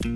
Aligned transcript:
Всем 0.00 0.14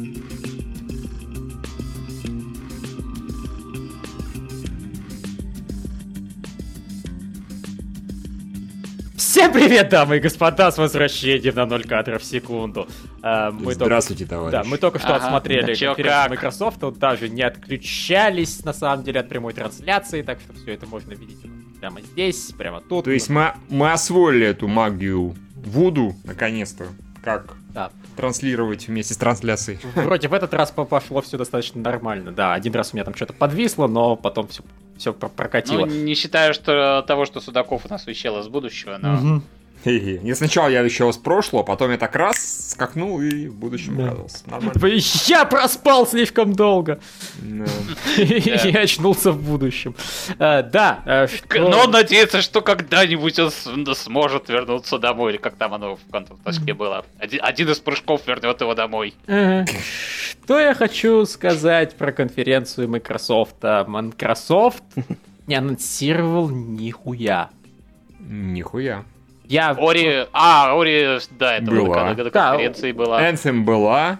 привет, 9.53 9.91
дамы 9.91 10.17
и 10.17 10.21
господа, 10.21 10.73
с 10.73 10.79
возвращением 10.79 11.55
на 11.55 11.67
0 11.67 11.85
кадров 11.85 12.23
в 12.23 12.25
секунду. 12.25 12.89
А, 13.21 13.51
мы 13.51 13.75
Здравствуйте, 13.75 14.25
только... 14.25 14.37
товарищ. 14.37 14.53
Да, 14.53 14.65
мы 14.65 14.79
только 14.79 14.99
что 14.99 15.17
ага, 15.17 15.27
отсмотрели 15.27 15.67
конференцию 15.67 16.05
как? 16.07 16.31
Microsoft, 16.31 16.81
вот 16.81 16.99
даже 16.99 17.29
не 17.29 17.43
отключались, 17.43 18.65
на 18.65 18.73
самом 18.73 19.05
деле, 19.05 19.21
от 19.21 19.29
прямой 19.29 19.53
трансляции, 19.53 20.23
так 20.23 20.41
что 20.41 20.55
все 20.55 20.73
это 20.73 20.87
можно 20.87 21.13
видеть 21.13 21.43
прямо 21.79 22.01
здесь, 22.01 22.53
прямо 22.57 22.81
тут. 22.81 23.05
То 23.05 23.11
есть 23.11 23.29
мы, 23.29 23.53
мы 23.69 23.93
освоили 23.93 24.47
эту 24.47 24.67
магию 24.67 25.37
Вуду, 25.57 26.15
наконец-то, 26.25 26.87
как 27.25 27.55
да. 27.71 27.91
транслировать 28.17 28.87
вместе 28.87 29.15
с 29.15 29.17
трансляцией. 29.17 29.81
Вроде 29.95 30.29
в 30.29 30.35
этот 30.35 30.53
раз 30.53 30.71
пошло 30.71 31.23
все 31.23 31.39
достаточно 31.39 31.81
нормально. 31.81 32.31
Да, 32.33 32.53
один 32.53 32.75
раз 32.75 32.93
у 32.93 32.97
меня 32.97 33.05
там 33.05 33.15
что-то 33.15 33.33
подвисло, 33.33 33.87
но 33.87 34.15
потом 34.17 34.47
все 34.49 34.63
все 34.97 35.13
прокатило. 35.13 35.87
Ну, 35.87 35.87
не 35.87 36.15
считаю 36.15 36.55
что 36.55 37.05
того, 37.07 37.25
что 37.25 37.41
Судаков 37.41 37.85
у 37.85 37.89
нас 37.89 38.07
вещал 38.07 38.39
из 38.41 38.47
будущего, 38.47 38.97
но... 38.99 39.15
Угу. 39.15 39.43
Не 39.87 40.35
сначала 40.35 40.69
я 40.69 40.83
вещал 40.83 41.13
с 41.13 41.19
прошлого, 41.19 41.63
потом 41.63 41.91
я 41.91 41.99
так 41.99 42.15
раз 42.15 42.37
скакнул 42.75 43.21
и 43.21 43.47
в 43.47 43.55
будущем 43.55 43.97
да. 43.97 44.07
оказался. 44.07 44.51
Нормально. 44.51 44.99
Я 45.27 45.45
проспал 45.45 46.07
слишком 46.07 46.53
долго. 46.53 47.01
И 48.19 48.77
очнулся 48.77 49.33
в 49.33 49.43
будущем. 49.43 49.95
А, 50.39 50.63
да. 50.63 51.03
А, 51.07 51.27
но 51.55 51.87
надеяться, 51.87 52.43
что 52.43 52.61
когда-нибудь 52.61 53.39
он 53.39 53.51
сможет 53.95 54.49
вернуться 54.49 54.99
домой, 54.99 55.33
или 55.33 55.39
как 55.39 55.55
там 55.57 55.75
оно 55.75 55.97
в 55.97 56.11
контакте 56.11 56.75
было. 56.75 57.05
Один 57.19 57.71
из 57.71 57.79
прыжков 57.79 58.27
вернет 58.27 58.61
его 58.61 58.75
домой. 58.75 59.15
Что 59.25 60.61
я 60.61 60.75
хочу 60.75 61.25
сказать 61.25 61.97
про 61.97 62.13
конференцию 62.13 62.89
Microsoft? 62.89 63.63
Microsoft 63.63 64.83
не 65.47 65.55
анонсировал 65.55 66.51
нихуя. 66.51 67.51
Нихуя. 68.19 69.05
Я... 69.45 69.71
Ори... 69.79 70.27
А, 70.33 70.75
Ори, 70.79 71.19
да, 71.39 71.57
это 71.57 71.71
была. 71.71 72.15
на 72.15 72.31
конференции 72.31 72.93
да, 72.93 72.99
была. 72.99 73.31
Anthem 73.31 73.65
была. 73.65 74.19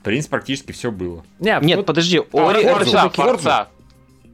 В 0.00 0.04
принципе, 0.04 0.30
практически 0.30 0.72
все 0.72 0.90
было. 0.90 1.24
Нет, 1.38 1.62
Нет 1.62 1.76
вот... 1.78 1.86
подожди, 1.86 2.18
Ори... 2.32 2.64
А, 2.64 2.74
Форза, 2.74 3.08
Форза. 3.10 3.68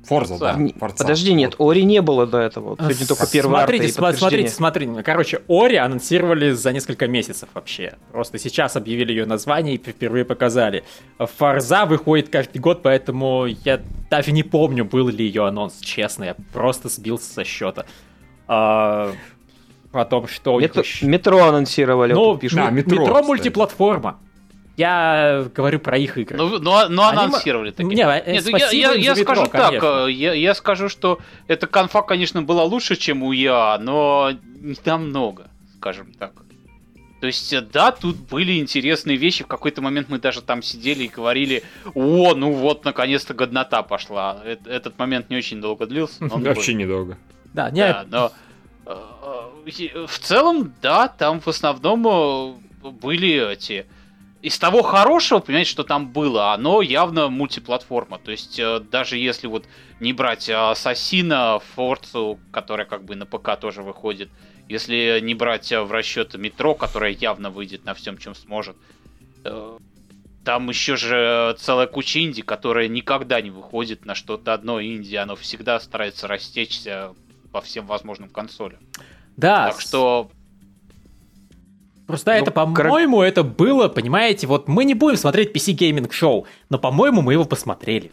Форза, 0.05 0.39
да. 0.39 0.59
Форза. 0.79 0.97
Подожди, 0.97 1.35
нет, 1.35 1.55
Ори 1.59 1.85
не 1.85 2.01
было 2.01 2.27
до 2.27 2.39
этого. 2.39 2.77
Сегодня 2.79 3.07
только 3.07 3.27
первый 3.31 3.51
Смотрите, 3.51 3.89
см- 3.89 4.19
смотрите, 4.19 4.49
смотрите. 4.51 5.03
Короче, 5.03 5.43
Ори 5.47 5.77
анонсировали 5.77 6.53
за 6.53 6.73
несколько 6.73 7.07
месяцев 7.07 7.49
вообще. 7.55 7.95
Просто 8.11 8.39
сейчас 8.39 8.77
объявили 8.77 9.13
ее 9.13 9.27
название 9.27 9.75
и 9.75 9.79
впервые 9.79 10.25
показали. 10.25 10.85
Форза 11.19 11.85
выходит 11.85 12.29
каждый 12.29 12.59
год, 12.59 12.83
поэтому 12.83 13.47
я 13.47 13.81
даже 14.09 14.33
не 14.33 14.43
помню, 14.43 14.85
был 14.85 15.09
ли 15.09 15.25
ее 15.25 15.47
анонс, 15.47 15.79
честно. 15.81 16.25
Я 16.25 16.37
просто 16.53 16.89
сбился 16.89 17.33
со 17.33 17.45
счета. 17.45 17.85
А, 18.49 19.13
о 19.93 20.05
том, 20.05 20.29
что... 20.29 20.59
Метро, 20.61 20.83
еще... 20.83 21.07
метро 21.07 21.45
анонсировали. 21.45 22.13
Ну, 22.13 22.37
пишут. 22.37 22.59
Да, 22.59 22.71
метро, 22.71 23.01
метро 23.01 23.23
мультиплатформа. 23.23 24.19
Я 24.77 25.47
говорю 25.55 25.79
про 25.79 25.99
их 25.99 26.17
игры. 26.17 26.39
Ну, 26.39 26.59
ну, 26.59 26.89
ну 26.89 27.03
анонсировали 27.03 27.71
такие. 27.71 27.95
Не, 27.95 28.03
э, 28.03 28.33
Нет, 28.33 28.47
я, 28.47 28.71
я, 28.71 28.93
я 28.93 29.11
метро, 29.11 29.25
скажу 29.25 29.51
конечно. 29.51 29.81
так, 29.81 30.09
э, 30.09 30.13
я, 30.13 30.33
я 30.33 30.55
скажу, 30.55 30.89
что 30.89 31.19
эта 31.49 31.67
конфа, 31.67 32.01
конечно, 32.01 32.41
была 32.41 32.65
лучше, 32.65 32.97
чем 32.97 33.23
у 33.23 33.33
ЯА, 33.33 33.79
но 33.79 34.31
не 34.61 34.75
там 34.75 35.09
много, 35.09 35.51
скажем 35.77 36.13
так. 36.15 36.33
То 37.21 37.27
есть, 37.27 37.53
э, 37.53 37.61
да, 37.61 37.93
тут 37.93 38.17
были 38.17 38.59
интересные 38.59 39.19
вещи. 39.19 39.45
В 39.45 39.49
какой-то 39.49 39.83
момент 39.83 40.09
мы 40.09 40.19
даже 40.19 40.41
там 40.41 40.63
сидели 40.63 41.05
и 41.05 41.09
говорили, 41.09 41.63
о, 41.95 42.35
ну 42.35 42.53
вот, 42.53 42.87
наконец-то 42.87 43.35
годнота 43.35 43.83
пошла. 43.83 44.43
Этот 44.45 44.99
момент 44.99 45.29
не 45.29 45.37
очень 45.37 45.61
долго 45.61 45.87
длился. 45.87 46.15
Вообще 46.21 46.73
недолго. 46.73 47.19
Да, 47.53 47.71
не... 47.71 47.81
Да, 47.81 48.07
но 48.09 48.33
в 49.65 50.19
целом, 50.19 50.75
да, 50.81 51.09
там 51.09 51.41
в 51.41 51.49
основном 51.49 52.07
э, 52.07 52.91
были 52.91 53.53
эти... 53.53 53.87
Из 54.43 54.59
того 54.59 54.81
хорошего, 54.81 55.41
понимаете, 55.41 55.71
что 55.71 55.85
там 55.85 56.09
было, 56.09 56.55
оно 56.55 56.81
явно 56.81 57.29
мультиплатформа. 57.29 58.19
То 58.19 58.31
есть, 58.31 58.59
э, 58.59 58.81
даже 58.81 59.19
если 59.19 59.47
вот 59.47 59.67
не 60.01 60.13
брать 60.13 60.49
Ассасина, 60.49 61.61
Форцу, 61.75 62.39
которая 62.51 62.87
как 62.87 63.05
бы 63.05 63.17
на 63.17 63.27
ПК 63.27 63.61
тоже 63.61 63.83
выходит, 63.83 64.31
если 64.69 65.21
не 65.23 65.35
брать 65.35 65.71
в 65.71 65.93
расчет 65.93 66.35
Метро, 66.35 66.75
которая 66.75 67.11
явно 67.11 67.51
выйдет 67.51 67.85
на 67.85 67.93
всем, 67.93 68.17
чем 68.17 68.35
сможет, 68.35 68.77
э, 69.45 69.79
там 70.45 70.69
еще 70.71 70.97
же 70.97 71.55
целая 71.59 71.87
куча 71.87 72.23
инди, 72.23 72.43
которая 72.43 72.89
никогда 72.89 73.41
не 73.41 73.51
выходит 73.51 74.07
на 74.07 74.15
что-то 74.15 74.55
одно 74.55 74.83
инди, 74.83 75.17
оно 75.17 75.37
всегда 75.37 75.79
старается 75.81 76.29
растечься 76.29 77.15
по 77.53 77.61
всем 77.61 77.87
возможным 77.87 78.31
консолям. 78.31 78.81
Да. 79.41 79.71
Так 79.71 79.81
что 79.81 80.31
Просто 82.07 82.33
ну, 82.33 82.39
это, 82.39 82.51
по-моему, 82.51 83.19
кор... 83.19 83.25
это 83.25 83.43
было, 83.45 83.89
понимаете, 83.89 84.47
вот 84.49 84.69
мы 84.69 84.85
не 84.85 84.95
будем 84.95 85.17
смотреть 85.17 85.55
PC 85.55 85.77
Gaming 85.77 86.11
Show, 86.11 86.45
но, 86.69 86.79
по-моему, 86.79 87.23
мы 87.23 87.35
его 87.35 87.45
посмотрели. 87.45 88.11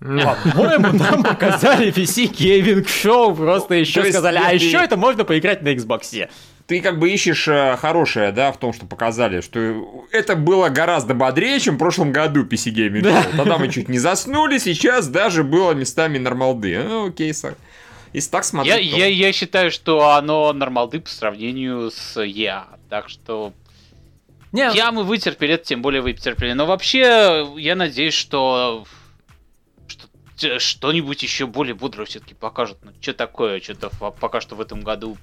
По-моему, 0.00 0.98
нам 0.98 1.22
показали 1.22 1.92
PC 1.92 2.32
Gaming 2.32 2.84
Show, 2.84 3.36
просто 3.36 3.74
еще 3.74 4.04
сказали, 4.10 4.40
а 4.44 4.52
еще 4.52 4.78
это 4.78 4.96
можно 4.96 5.24
поиграть 5.24 5.62
на 5.62 5.68
Xbox. 5.68 6.28
Ты 6.66 6.80
как 6.80 6.98
бы 6.98 7.10
ищешь 7.10 7.46
э, 7.48 7.76
хорошее, 7.76 8.32
да, 8.32 8.50
в 8.50 8.56
том, 8.56 8.72
что 8.72 8.86
показали, 8.86 9.40
что 9.40 10.06
это 10.10 10.36
было 10.36 10.68
гораздо 10.68 11.14
бодрее, 11.14 11.60
чем 11.60 11.74
в 11.74 11.78
прошлом 11.78 12.12
году 12.12 12.44
PC 12.44 12.72
Gaming 12.72 13.02
Show. 13.02 13.36
Тогда 13.36 13.58
мы 13.58 13.68
чуть 13.68 13.88
не 13.88 13.98
заснули, 13.98 14.58
сейчас 14.58 15.06
даже 15.06 15.44
было 15.44 15.72
местами 15.72 16.18
нормалды. 16.18 16.82
Ну, 16.82 17.08
окей, 17.08 17.32
сэр. 17.32 17.54
Если 18.12 18.30
так 18.30 18.44
смотреть, 18.44 18.84
я, 18.84 18.92
то... 18.92 18.98
я, 18.98 19.06
я 19.06 19.32
считаю, 19.32 19.70
что 19.70 20.10
оно 20.10 20.52
нормалды 20.52 21.00
по 21.00 21.08
сравнению 21.08 21.90
с 21.90 22.20
Я. 22.22 22.68
Так 22.88 23.08
что 23.08 23.52
не, 24.52 24.70
я 24.74 24.92
мы 24.92 25.02
вытерпели, 25.02 25.54
это 25.54 25.64
тем 25.64 25.80
более 25.80 26.02
вы 26.02 26.12
потерпели. 26.12 26.52
Но 26.52 26.66
вообще, 26.66 27.50
я 27.56 27.74
надеюсь, 27.74 28.12
что, 28.12 28.84
что 29.86 30.58
что-нибудь 30.58 31.22
еще 31.22 31.46
более 31.46 31.74
бодрое 31.74 32.04
все-таки 32.04 32.34
покажут. 32.34 32.78
Ну, 32.82 32.92
что 33.00 33.14
такое, 33.14 33.60
что-то 33.60 33.88
пока 33.88 34.42
что 34.42 34.54
в 34.54 34.60
этом 34.60 34.82
году 34.82 35.16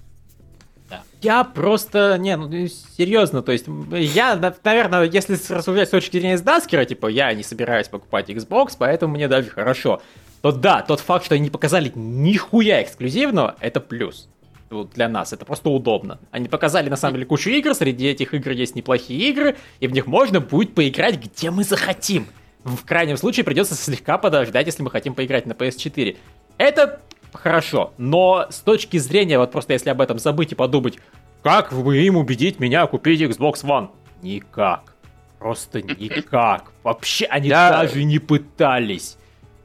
да. 0.90 1.04
Я 1.22 1.44
просто, 1.44 2.18
не, 2.18 2.36
ну 2.36 2.50
серьезно, 2.98 3.44
то 3.44 3.52
есть 3.52 3.68
я, 3.92 4.36
наверное, 4.64 5.04
если 5.04 5.38
рассуждать 5.54 5.88
с 5.88 5.92
точки 5.92 6.20
зрения 6.20 6.38
Сдаскера, 6.38 6.84
типа 6.84 7.08
я 7.08 7.32
не 7.34 7.44
собираюсь 7.44 7.88
покупать 7.88 8.30
Xbox, 8.30 8.76
поэтому 8.78 9.14
мне 9.14 9.28
даже 9.28 9.50
хорошо 9.50 10.02
то 10.42 10.52
да, 10.52 10.82
тот 10.82 11.00
факт, 11.00 11.26
что 11.26 11.36
они 11.36 11.46
не 11.46 11.50
показали 11.50 11.92
нихуя 11.96 12.82
эксклюзивного, 12.82 13.56
это 13.60 13.80
плюс. 13.80 14.30
Вот 14.70 14.92
для 14.92 15.10
нас 15.10 15.34
это 15.34 15.46
просто 15.46 15.70
удобно. 15.70 16.20
Они 16.32 16.48
показали 16.48 16.90
на 16.90 16.96
самом 16.96 17.16
деле 17.16 17.26
кучу 17.26 17.50
игр, 17.50 17.74
среди 17.74 18.08
этих 18.08 18.34
игр 18.34 18.52
есть 18.52 18.76
неплохие 18.76 19.30
игры, 19.30 19.58
и 19.80 19.88
в 19.88 19.92
них 19.92 20.06
можно 20.06 20.40
будет 20.40 20.76
поиграть 20.76 21.20
где 21.20 21.50
мы 21.50 21.64
захотим. 21.64 22.28
В 22.64 22.86
крайнем 22.86 23.18
случае 23.18 23.44
придется 23.44 23.76
слегка 23.76 24.18
подождать, 24.18 24.66
если 24.66 24.84
мы 24.84 24.92
хотим 24.92 25.16
поиграть 25.16 25.46
на 25.46 25.54
PS4. 25.54 26.18
Это 26.58 27.02
хорошо, 27.34 27.94
но 27.98 28.48
с 28.50 28.60
точки 28.60 28.98
зрения, 28.98 29.40
вот 29.40 29.52
просто 29.52 29.74
если 29.74 29.90
об 29.90 30.02
этом 30.02 30.20
забыть 30.20 30.52
и 30.52 30.56
подумать, 30.56 31.00
как 31.42 31.72
вы 31.72 32.00
им 32.06 32.18
убедить 32.18 32.60
меня 32.60 32.86
купить 32.86 33.22
Xbox 33.22 33.64
One? 33.64 33.90
Никак. 34.22 34.94
Просто 35.40 35.82
никак. 35.82 36.72
Вообще 36.84 37.26
они 37.26 37.50
даже 37.50 38.04
не 38.04 38.20
пытались 38.20 39.18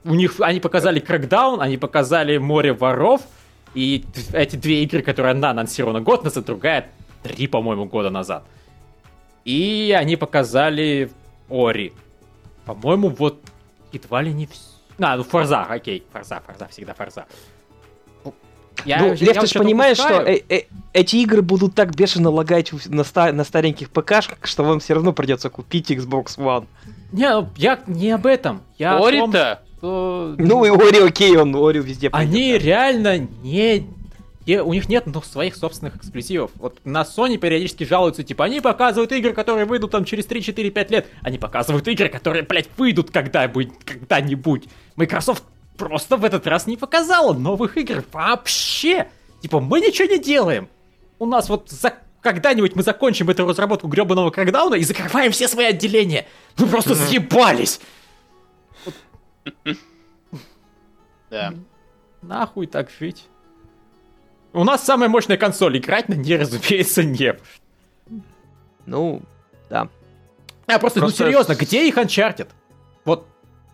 у 0.04 0.14
них 0.14 0.34
они 0.40 0.60
показали 0.60 1.02
Crackdown, 1.02 1.60
они 1.60 1.76
показали 1.76 2.36
Море 2.38 2.72
воров, 2.72 3.22
и 3.74 4.04
эти 4.32 4.56
две 4.56 4.82
игры, 4.84 5.02
которые 5.02 5.32
одна 5.32 5.50
анонсирована 5.50 6.00
год 6.00 6.24
назад, 6.24 6.44
другая 6.44 6.90
три, 7.22 7.46
по-моему, 7.46 7.86
года 7.86 8.10
назад. 8.10 8.44
И 9.44 9.94
они 9.98 10.16
показали 10.16 11.10
Ори. 11.48 11.92
По-моему, 12.64 13.08
вот 13.08 13.40
едва 13.92 14.22
ли 14.22 14.32
не 14.32 14.46
все. 14.46 14.62
А, 14.98 15.16
ну 15.16 15.24
Форза, 15.24 15.62
окей, 15.64 16.04
Форза, 16.12 16.40
Форза, 16.46 16.68
всегда 16.68 16.94
Форза. 16.94 17.26
Я, 18.84 18.98
ну, 18.98 19.14
Лев, 19.14 19.38
ты 19.38 19.46
же 19.46 19.58
понимаешь, 19.58 19.96
что 19.96 20.20
э 20.20 20.40
-э 20.48 20.66
эти 20.92 21.16
игры 21.16 21.42
будут 21.42 21.74
так 21.74 21.94
бешено 21.94 22.30
лагать 22.30 22.72
на, 22.88 23.04
ста 23.04 23.32
на 23.32 23.44
стареньких 23.44 23.90
ПКшках, 23.90 24.38
что 24.42 24.64
вам 24.64 24.80
все 24.80 24.94
равно 24.94 25.12
придется 25.12 25.48
купить 25.48 25.90
Xbox 25.90 26.36
One. 26.38 26.66
Не, 27.12 27.30
ну, 27.30 27.48
я 27.56 27.80
не 27.86 28.10
об 28.10 28.26
этом. 28.26 28.62
Ори-то? 28.78 29.62
Что... 29.84 30.34
Ну 30.38 30.64
и 30.64 30.70
Ори 30.70 31.00
окей, 31.00 31.36
он 31.36 31.54
Ори 31.54 31.80
везде 31.80 32.10
пойдет. 32.10 32.34
Они 32.34 32.52
да. 32.52 32.58
реально 32.58 33.18
не... 33.42 33.86
У 34.46 34.74
них 34.74 34.90
нет 34.90 35.04
ну, 35.06 35.22
своих 35.22 35.56
собственных 35.56 35.96
эксклюзивов. 35.96 36.50
Вот 36.56 36.78
на 36.84 37.02
Sony 37.02 37.38
периодически 37.38 37.84
жалуются, 37.84 38.22
типа, 38.22 38.44
они 38.44 38.60
показывают 38.60 39.10
игры, 39.12 39.32
которые 39.32 39.64
выйдут 39.64 39.90
там 39.90 40.04
через 40.04 40.26
3-4-5 40.26 40.90
лет. 40.90 41.06
Они 41.22 41.38
показывают 41.38 41.88
игры, 41.88 42.10
которые, 42.10 42.42
блядь, 42.42 42.68
выйдут 42.76 43.10
когда-нибудь. 43.10 43.70
когда-нибудь. 43.86 44.64
Microsoft 44.96 45.44
просто 45.78 46.18
в 46.18 46.24
этот 46.24 46.46
раз 46.46 46.66
не 46.66 46.76
показала 46.76 47.32
новых 47.32 47.78
игр 47.78 48.04
вообще. 48.12 49.06
Типа, 49.40 49.60
мы 49.60 49.80
ничего 49.80 50.08
не 50.08 50.18
делаем. 50.18 50.68
У 51.18 51.24
нас 51.24 51.48
вот 51.48 51.70
за 51.70 51.94
когда-нибудь 52.20 52.74
мы 52.74 52.82
закончим 52.82 53.28
эту 53.30 53.46
разработку 53.46 53.86
гребаного 53.86 54.30
кракдауна 54.30 54.74
и 54.74 54.84
закрываем 54.84 55.32
все 55.32 55.46
свои 55.46 55.66
отделения. 55.66 56.26
Мы 56.58 56.66
просто 56.66 56.94
съебались. 56.94 57.80
Да. 61.30 61.52
Нахуй 62.22 62.66
так 62.66 62.90
жить. 62.90 63.26
У 64.52 64.62
нас 64.62 64.84
самая 64.84 65.08
мощная 65.08 65.36
консоль. 65.36 65.78
Играть 65.78 66.08
на 66.08 66.14
ней, 66.14 66.36
разумеется, 66.40 67.02
не. 67.02 67.36
Ну, 68.86 69.22
да. 69.68 69.88
А 70.66 70.78
просто, 70.78 71.00
ну, 71.00 71.06
просто, 71.06 71.24
ну 71.24 71.30
серьезно, 71.30 71.54
где 71.56 71.88
их 71.88 71.96
Uncharted? 71.96 72.48
Вот 73.04 73.26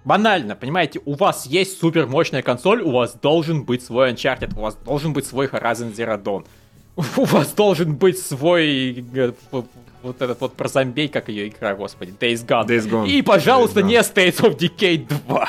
банально, 0.04 0.56
понимаете, 0.56 1.00
у 1.04 1.14
вас 1.14 1.46
есть 1.46 1.78
супер 1.78 2.06
мощная 2.06 2.42
консоль, 2.42 2.82
у 2.82 2.90
вас 2.90 3.14
должен 3.14 3.64
быть 3.64 3.84
свой 3.84 4.12
Uncharted, 4.12 4.58
у 4.58 4.62
вас 4.62 4.74
должен 4.76 5.12
быть 5.12 5.26
свой 5.26 5.46
Horizon 5.46 5.94
Zero 5.94 6.20
Dawn. 6.20 6.46
У 6.96 7.24
вас 7.24 7.52
должен 7.52 7.94
быть 7.94 8.18
свой 8.18 9.04
э, 9.14 9.32
вот 10.02 10.22
этот 10.22 10.40
вот 10.40 10.54
про 10.54 10.68
зомбей, 10.68 11.08
как 11.08 11.28
ее 11.28 11.48
игра, 11.48 11.74
господи, 11.74 12.12
Days 12.12 12.46
Gone. 12.46 12.66
Days 12.66 12.88
Gone. 12.88 13.08
И, 13.08 13.22
пожалуйста, 13.22 13.80
Days 13.80 13.84
не 13.84 13.94
States 13.96 14.40
of 14.40 14.58
Decay 14.58 15.06
2. 15.26 15.48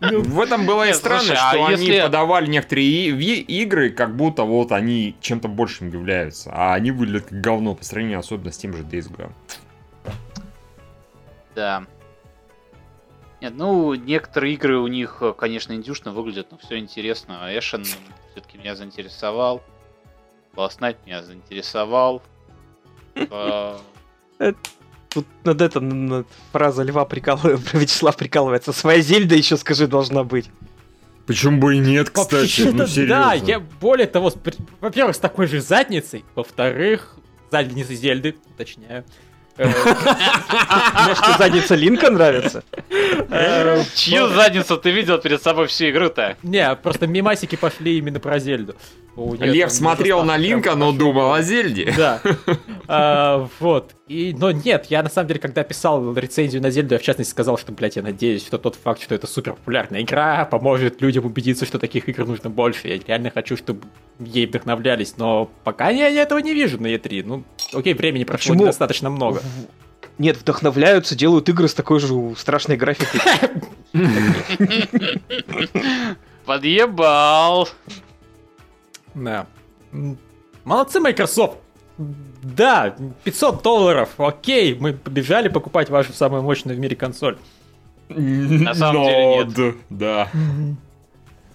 Ну, 0.00 0.20
в 0.22 0.40
этом 0.40 0.66
было 0.66 0.88
и 0.88 0.92
странно, 0.92 1.32
а 1.32 1.50
что 1.50 1.66
они 1.66 1.90
подавали 2.00 2.46
некоторые 2.46 3.08
игры, 3.40 3.90
как 3.90 4.14
будто 4.16 4.44
вот 4.44 4.70
они 4.72 5.16
чем-то 5.20 5.48
большим 5.48 5.88
являются, 5.88 6.50
а 6.52 6.74
они 6.74 6.90
выглядят 6.90 7.26
как 7.28 7.40
говно 7.40 7.74
по 7.74 7.84
сравнению 7.84 8.20
особенно 8.20 8.52
с 8.52 8.58
тем 8.58 8.76
же 8.76 8.82
Days 8.82 9.10
Gone. 9.10 9.32
Да. 11.54 11.84
Нет, 13.40 13.54
ну, 13.56 13.94
некоторые 13.94 14.54
игры 14.54 14.78
у 14.78 14.86
них, 14.88 15.22
конечно, 15.38 15.72
индюшно 15.72 16.12
выглядят, 16.12 16.48
но 16.50 16.58
все 16.58 16.78
интересно. 16.78 17.48
Эшен 17.50 17.84
все-таки 17.84 18.58
меня 18.58 18.74
заинтересовал. 18.74 19.62
Last 20.54 20.80
Night 20.80 20.96
меня 21.06 21.22
заинтересовал. 21.22 22.22
Тут 25.08 25.26
над 25.44 25.62
это 25.62 25.80
над 25.80 26.26
фраза 26.52 26.82
Льва 26.82 27.04
прикалывается, 27.04 27.76
Вячеслав 27.78 28.16
прикалывается. 28.16 28.72
Своя 28.72 29.00
Зельда 29.00 29.34
еще, 29.34 29.56
скажи, 29.56 29.86
должна 29.86 30.22
быть. 30.22 30.50
Почему 31.26 31.60
бы 31.60 31.76
и 31.76 31.78
нет, 31.78 32.10
кстати, 32.10 32.62
ну 32.72 32.86
серьезно. 32.86 33.06
Да, 33.06 33.34
я 33.34 33.60
более 33.60 34.06
того, 34.06 34.32
во-первых, 34.80 35.14
с 35.14 35.18
такой 35.18 35.46
же 35.46 35.60
задницей, 35.60 36.24
во-вторых, 36.34 37.16
задницей 37.50 37.96
Зельды, 37.96 38.36
уточняю, 38.46 39.04
может, 39.58 41.38
задница 41.38 41.74
Линка 41.74 42.10
нравится? 42.10 42.62
Э, 43.30 43.82
Чью 43.94 44.28
задницу 44.28 44.76
ты 44.76 44.90
видел 44.90 45.18
перед 45.18 45.42
собой 45.42 45.66
всю 45.66 45.90
игру-то? 45.90 46.36
Не, 46.42 46.74
просто 46.76 47.06
мимасики 47.06 47.56
пошли 47.56 47.98
именно 47.98 48.20
про 48.20 48.38
Зельду. 48.38 48.74
Лев 49.40 49.72
смотрел 49.72 50.22
на 50.22 50.36
Линка, 50.36 50.74
но 50.74 50.92
думал 50.92 51.32
о 51.32 51.42
Зельде. 51.42 51.92
Да. 51.96 52.20
А, 52.90 53.48
вот. 53.60 53.94
И, 54.06 54.34
но 54.38 54.50
нет, 54.50 54.86
я 54.88 55.02
на 55.02 55.10
самом 55.10 55.28
деле, 55.28 55.40
когда 55.40 55.62
писал 55.62 56.14
рецензию 56.14 56.62
на 56.62 56.70
Зельду, 56.70 56.94
я 56.94 56.98
в 56.98 57.02
частности 57.02 57.30
сказал, 57.32 57.58
что, 57.58 57.72
блядь, 57.72 57.96
я 57.96 58.02
надеюсь, 58.02 58.46
что 58.46 58.56
тот 58.56 58.76
факт, 58.76 59.02
что 59.02 59.14
это 59.14 59.26
супер 59.26 59.52
популярная 59.54 60.02
игра, 60.02 60.44
поможет 60.46 61.02
людям 61.02 61.26
убедиться, 61.26 61.66
что 61.66 61.78
таких 61.78 62.08
игр 62.08 62.24
нужно 62.26 62.48
больше. 62.48 62.88
Я 62.88 62.98
реально 63.06 63.30
хочу, 63.30 63.56
чтобы 63.56 63.82
ей 64.18 64.46
вдохновлялись, 64.46 65.16
но 65.16 65.50
пока 65.64 65.90
я 65.90 66.08
этого 66.08 66.38
не 66.38 66.54
вижу 66.54 66.80
на 66.80 66.86
E3. 66.88 67.22
Ну, 67.24 67.44
окей, 67.72 67.94
времени 67.94 68.24
прошло 68.24 68.54
Почему? 68.54 68.66
достаточно 68.66 69.10
много. 69.10 69.42
Нет, 70.18 70.36
вдохновляются, 70.36 71.14
делают 71.14 71.48
игры 71.48 71.68
с 71.68 71.74
такой 71.74 72.00
же 72.00 72.34
страшной 72.36 72.76
графикой. 72.76 73.20
Подъебал. 76.44 77.68
Да. 79.14 79.46
Молодцы, 80.64 81.00
Microsoft. 81.00 81.58
Да, 82.42 82.96
500 83.24 83.62
долларов, 83.62 84.10
окей, 84.18 84.76
мы 84.78 84.92
побежали 84.92 85.48
покупать 85.48 85.90
вашу 85.90 86.12
самую 86.12 86.42
мощную 86.42 86.76
в 86.76 86.80
мире 86.80 86.94
консоль. 86.94 87.36
На 88.08 88.74
самом 88.74 89.04
деле 89.04 89.44
нет. 89.44 89.76
Да. 89.90 90.30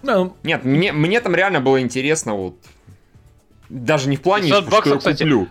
Ну, 0.04 0.36
нет, 0.42 0.64
мне, 0.64 0.92
мне 0.92 1.20
там 1.20 1.34
реально 1.34 1.60
было 1.60 1.80
интересно 1.80 2.34
вот. 2.34 2.56
Даже 3.68 4.08
не 4.08 4.16
в 4.16 4.22
плане, 4.22 4.48
что 4.48 4.62
баксов, 4.62 5.04
я 5.04 5.12
куплю. 5.12 5.48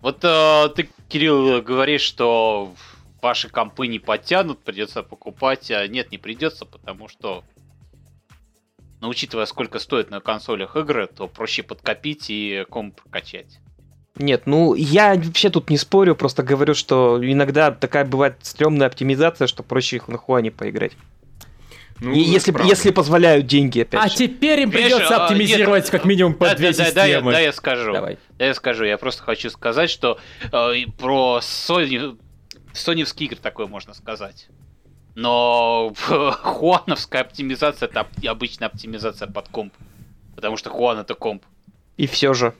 Вот 0.00 0.20
э, 0.22 0.68
ты, 0.76 0.88
Кирилл, 1.08 1.60
говоришь, 1.60 2.02
что 2.02 2.72
ваши 3.20 3.48
компы 3.48 3.88
не 3.88 3.98
подтянут, 3.98 4.60
придется 4.60 5.02
покупать. 5.02 5.70
А 5.72 5.86
нет, 5.88 6.12
не 6.12 6.18
придется, 6.18 6.64
потому 6.64 7.08
что 7.08 7.42
но 9.00 9.08
учитывая, 9.08 9.46
сколько 9.46 9.78
стоит 9.78 10.10
на 10.10 10.20
консолях 10.20 10.76
игры, 10.76 11.06
то 11.06 11.28
проще 11.28 11.62
подкопить 11.62 12.26
и 12.30 12.64
комп 12.68 13.00
качать. 13.10 13.60
Нет, 14.16 14.46
ну 14.46 14.74
я 14.74 15.14
вообще 15.14 15.50
тут 15.50 15.70
не 15.70 15.76
спорю, 15.76 16.16
просто 16.16 16.42
говорю, 16.42 16.74
что 16.74 17.20
иногда 17.22 17.70
такая 17.70 18.04
бывает 18.04 18.38
стрёмная 18.42 18.88
оптимизация, 18.88 19.46
что 19.46 19.62
проще 19.62 19.96
их 19.96 20.08
на 20.08 20.18
Хуане 20.18 20.50
поиграть. 20.50 20.92
Ну, 22.00 22.12
и 22.12 22.20
если, 22.20 22.54
если 22.64 22.90
позволяют 22.90 23.46
деньги, 23.46 23.80
опять 23.80 24.04
А 24.04 24.08
же. 24.08 24.16
теперь 24.16 24.60
им 24.60 24.70
придется 24.70 25.16
а, 25.16 25.24
оптимизировать 25.24 25.84
нет, 25.84 25.90
как 25.90 26.04
минимум 26.04 26.34
по 26.34 26.46
да, 26.46 26.54
две 26.54 26.72
да, 26.72 26.84
системы. 26.84 27.32
Да, 27.32 27.38
да, 27.38 27.40
я 27.40 27.52
скажу. 27.52 27.92
Давай. 27.92 28.18
Да, 28.38 28.44
я 28.44 28.54
скажу. 28.54 28.84
Я 28.84 28.98
просто 28.98 29.22
хочу 29.24 29.50
сказать, 29.50 29.90
что 29.90 30.18
э, 30.52 30.74
про 30.96 31.40
Sony, 31.42 32.16
соневские 32.72 33.26
игры 33.26 33.38
такое 33.42 33.66
можно 33.66 33.94
сказать. 33.94 34.48
Но 35.16 35.92
хуановская 36.42 37.22
оптимизация 37.22 37.88
это 37.88 38.06
обычная 38.26 38.68
оптимизация 38.68 39.26
под 39.26 39.48
комп. 39.48 39.74
Потому 40.36 40.56
что 40.56 40.70
Хуан 40.70 40.98
это 40.98 41.14
комп. 41.14 41.42
И 41.96 42.06
все 42.06 42.32
же. 42.32 42.54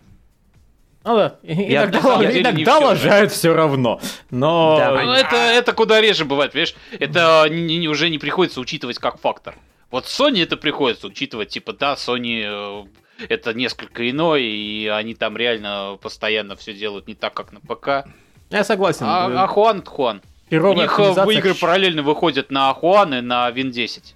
Ну 1.08 1.16
да, 1.16 1.38
иногда, 1.42 2.38
иногда 2.38 2.78
лажают 2.78 3.32
все 3.32 3.54
равно. 3.54 3.98
Но 4.30 4.76
да, 4.76 4.90
ну, 4.90 5.12
это, 5.12 5.36
это 5.36 5.72
куда 5.72 6.02
реже 6.02 6.26
бывает, 6.26 6.52
понимаешь? 6.52 6.74
Это 6.98 7.46
не, 7.48 7.78
не, 7.78 7.88
уже 7.88 8.10
не 8.10 8.18
приходится 8.18 8.60
учитывать 8.60 8.98
как 8.98 9.18
фактор. 9.18 9.54
Вот 9.90 10.04
Sony 10.04 10.42
это 10.42 10.58
приходится 10.58 11.06
учитывать, 11.06 11.48
типа, 11.48 11.72
да, 11.72 11.94
Sony 11.94 12.42
э, 12.44 13.24
это 13.26 13.54
несколько 13.54 14.10
иное, 14.10 14.40
и 14.40 14.86
они 14.86 15.14
там 15.14 15.38
реально 15.38 15.96
постоянно 16.02 16.56
все 16.56 16.74
делают 16.74 17.08
не 17.08 17.14
так, 17.14 17.32
как 17.32 17.52
на 17.52 17.60
ПК. 17.60 18.06
Я 18.50 18.62
согласен. 18.62 19.06
А, 19.06 19.44
а 19.44 19.46
Хуан 19.46 19.78
это 19.78 19.90
Хуан. 19.90 20.22
У 20.50 20.72
них 20.74 20.98
э, 20.98 21.32
игры 21.32 21.54
параллельно 21.54 22.02
выходят 22.02 22.50
на 22.50 22.74
Хуан 22.74 23.14
и 23.14 23.20
на 23.22 23.48
Win 23.48 23.70
10. 23.70 24.14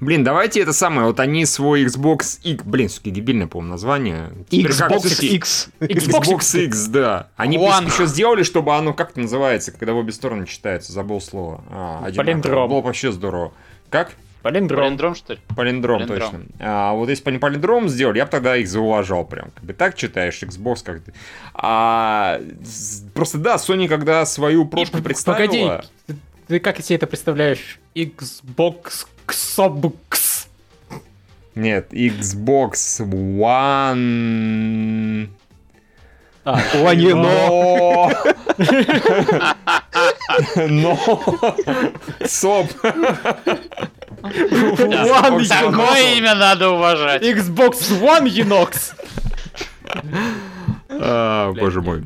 Блин, 0.00 0.24
давайте 0.24 0.60
это 0.60 0.72
самое, 0.72 1.06
вот 1.06 1.20
они 1.20 1.44
свой 1.44 1.84
Xbox 1.84 2.40
X, 2.42 2.64
блин, 2.64 2.88
суки, 2.88 3.10
дебильное, 3.10 3.46
по-моему, 3.46 3.72
название. 3.72 4.30
Xbox 4.50 5.22
X. 5.22 5.68
Xbox 5.78 6.58
X, 6.58 6.86
да. 6.86 7.28
Они 7.36 7.56
еще 7.56 8.06
сделали, 8.06 8.42
чтобы 8.42 8.74
оно, 8.74 8.94
как 8.94 9.10
это 9.10 9.20
называется, 9.20 9.72
когда 9.72 9.92
в 9.92 9.98
обе 9.98 10.12
стороны 10.12 10.46
читается, 10.46 10.92
забыл 10.92 11.20
слово. 11.20 11.62
А, 11.70 12.10
Палиндром. 12.16 12.68
Было 12.70 12.80
вообще 12.80 13.12
здорово. 13.12 13.52
Как? 13.90 14.12
Палиндром. 14.42 14.80
Палиндром, 14.80 15.14
что 15.14 15.34
ли? 15.34 15.40
Палиндром, 15.54 16.06
Палиндром. 16.06 16.30
точно. 16.30 16.46
А, 16.60 16.94
вот 16.94 17.10
если 17.10 17.24
бы 17.24 17.30
они 17.30 17.38
палиндром 17.38 17.88
сделали, 17.90 18.18
я 18.18 18.24
бы 18.24 18.30
тогда 18.30 18.56
их 18.56 18.68
зауважал 18.68 19.26
прям. 19.26 19.50
Как 19.54 19.64
бы 19.64 19.74
так 19.74 19.96
читаешь, 19.96 20.42
Xbox 20.42 20.78
как 20.82 21.02
то 21.02 21.12
А, 21.52 22.40
просто 23.12 23.36
да, 23.36 23.56
Sony 23.56 23.86
когда 23.86 24.24
свою 24.24 24.64
прошку 24.64 25.02
представила... 25.02 25.82
Погоди, 26.06 26.18
ты 26.46 26.58
как 26.58 26.80
себе 26.80 26.96
это 26.96 27.06
представляешь? 27.06 27.78
Xbox 27.94 29.06
Xbox. 29.30 30.46
Нет, 31.54 31.92
Xbox 31.92 33.00
One... 33.00 34.10
А, 36.42 36.58
One 36.74 37.14
но. 37.14 38.10
Но. 40.68 40.96
Соп. 42.24 42.72
Такое 45.48 46.16
имя 46.16 46.34
надо 46.34 46.70
уважать. 46.70 47.22
Xbox 47.22 48.00
One 48.00 48.26
Enox. 48.26 48.94
А, 50.88 51.52
боже 51.52 51.82
мой. 51.82 52.02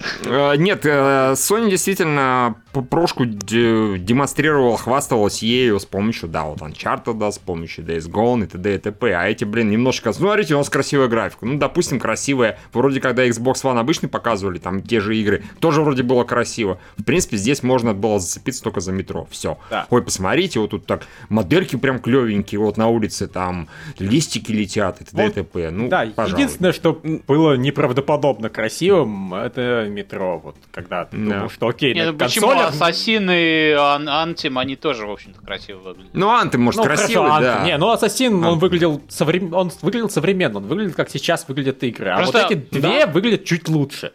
Нет, 0.59 0.85
э, 0.85 1.35
Sony 1.37 1.71
действительно 1.71 2.57
прошку 2.83 3.25
демонстрировал, 3.25 4.77
хвасталась 4.77 5.43
ею 5.43 5.79
с 5.79 5.85
помощью, 5.85 6.29
да, 6.29 6.45
вот 6.45 6.61
Uncharted, 6.61 7.19
да, 7.19 7.31
с 7.31 7.39
помощью 7.39 7.85
Days 7.85 8.11
Gone 8.11 8.45
и 8.45 8.47
т.д. 8.47 8.75
и 8.75 8.79
т.п. 8.79 9.15
А 9.15 9.29
эти, 9.29 9.45
блин, 9.45 9.71
немножко... 9.71 10.09
Ну, 10.09 10.13
смотрите, 10.15 10.55
у 10.55 10.59
нас 10.59 10.69
красивая 10.69 11.09
графика. 11.09 11.47
Ну, 11.47 11.59
допустим, 11.59 11.99
красивая. 11.99 12.59
Вроде, 12.73 13.01
когда 13.01 13.27
Xbox 13.27 13.63
One 13.63 13.79
обычный 13.79 14.09
показывали, 14.09 14.59
там, 14.59 14.83
те 14.83 15.01
же 15.01 15.17
игры, 15.17 15.45
тоже 15.61 15.83
вроде 15.83 16.03
было 16.03 16.25
красиво. 16.25 16.79
В 16.97 17.05
принципе, 17.05 17.37
здесь 17.37 17.63
можно 17.63 17.95
было 17.95 18.19
зацепиться 18.19 18.63
только 18.63 18.81
за 18.81 18.93
метро. 18.93 19.27
Все. 19.31 19.59
Да. 19.71 19.87
Ой, 19.91 20.03
посмотрите, 20.03 20.61
вот 20.61 20.71
тут 20.71 20.87
так 20.87 21.07
модельки 21.29 21.77
прям 21.77 21.99
клевенькие, 21.99 22.61
вот 22.61 22.77
на 22.77 22.89
улице 22.89 23.27
там 23.27 23.69
листики 23.99 24.53
летят 24.53 25.01
и 25.01 25.05
т.д. 25.05 25.23
Вот, 25.23 25.31
и 25.31 25.35
т.п. 25.35 25.71
Ну, 25.71 25.89
да, 25.89 26.07
пожалуй. 26.15 26.41
единственное, 26.41 26.73
что 26.73 27.01
было 27.27 27.55
неправдоподобно 27.55 28.49
красивым, 28.49 29.35
это 29.35 29.87
метро. 29.89 30.39
Вот, 30.39 30.57
когда 30.73 31.05
ты 31.05 31.17
да. 31.17 31.35
думал, 31.35 31.51
что 31.51 31.69
окей, 31.69 31.95
Нет, 31.95 32.13
ну, 32.19 32.19
почему? 32.67 32.85
Ассасин 32.85 33.31
и 33.31 33.71
Антим, 33.73 34.59
они 34.59 34.77
тоже, 34.77 35.07
в 35.07 35.11
общем-то, 35.11 35.41
красиво 35.41 35.79
выглядят. 35.79 36.15
Ну, 36.15 36.31
Антим, 36.31 36.63
может, 36.63 36.79
ну, 36.79 36.85
красивый, 36.85 37.31
хорошо, 37.31 37.41
да. 37.41 37.65
Не, 37.65 37.79
ну 37.79 37.91
Ассасин, 37.91 38.45
он 38.45 38.59
выглядел, 38.59 39.03
соврем... 39.09 39.53
он 39.55 39.71
выглядел 39.83 40.11
современно, 40.11 40.59
он 40.59 40.67
выглядит, 40.67 40.95
как 40.95 41.11
сейчас 41.11 41.47
выглядят 41.49 41.83
игры. 41.83 42.11
А 42.11 42.17
Просто... 42.17 42.43
вот 42.43 42.51
эти 42.51 42.59
две 42.59 43.07
да. 43.07 43.07
выглядят 43.07 43.45
чуть 43.45 43.69
лучше. 43.69 44.13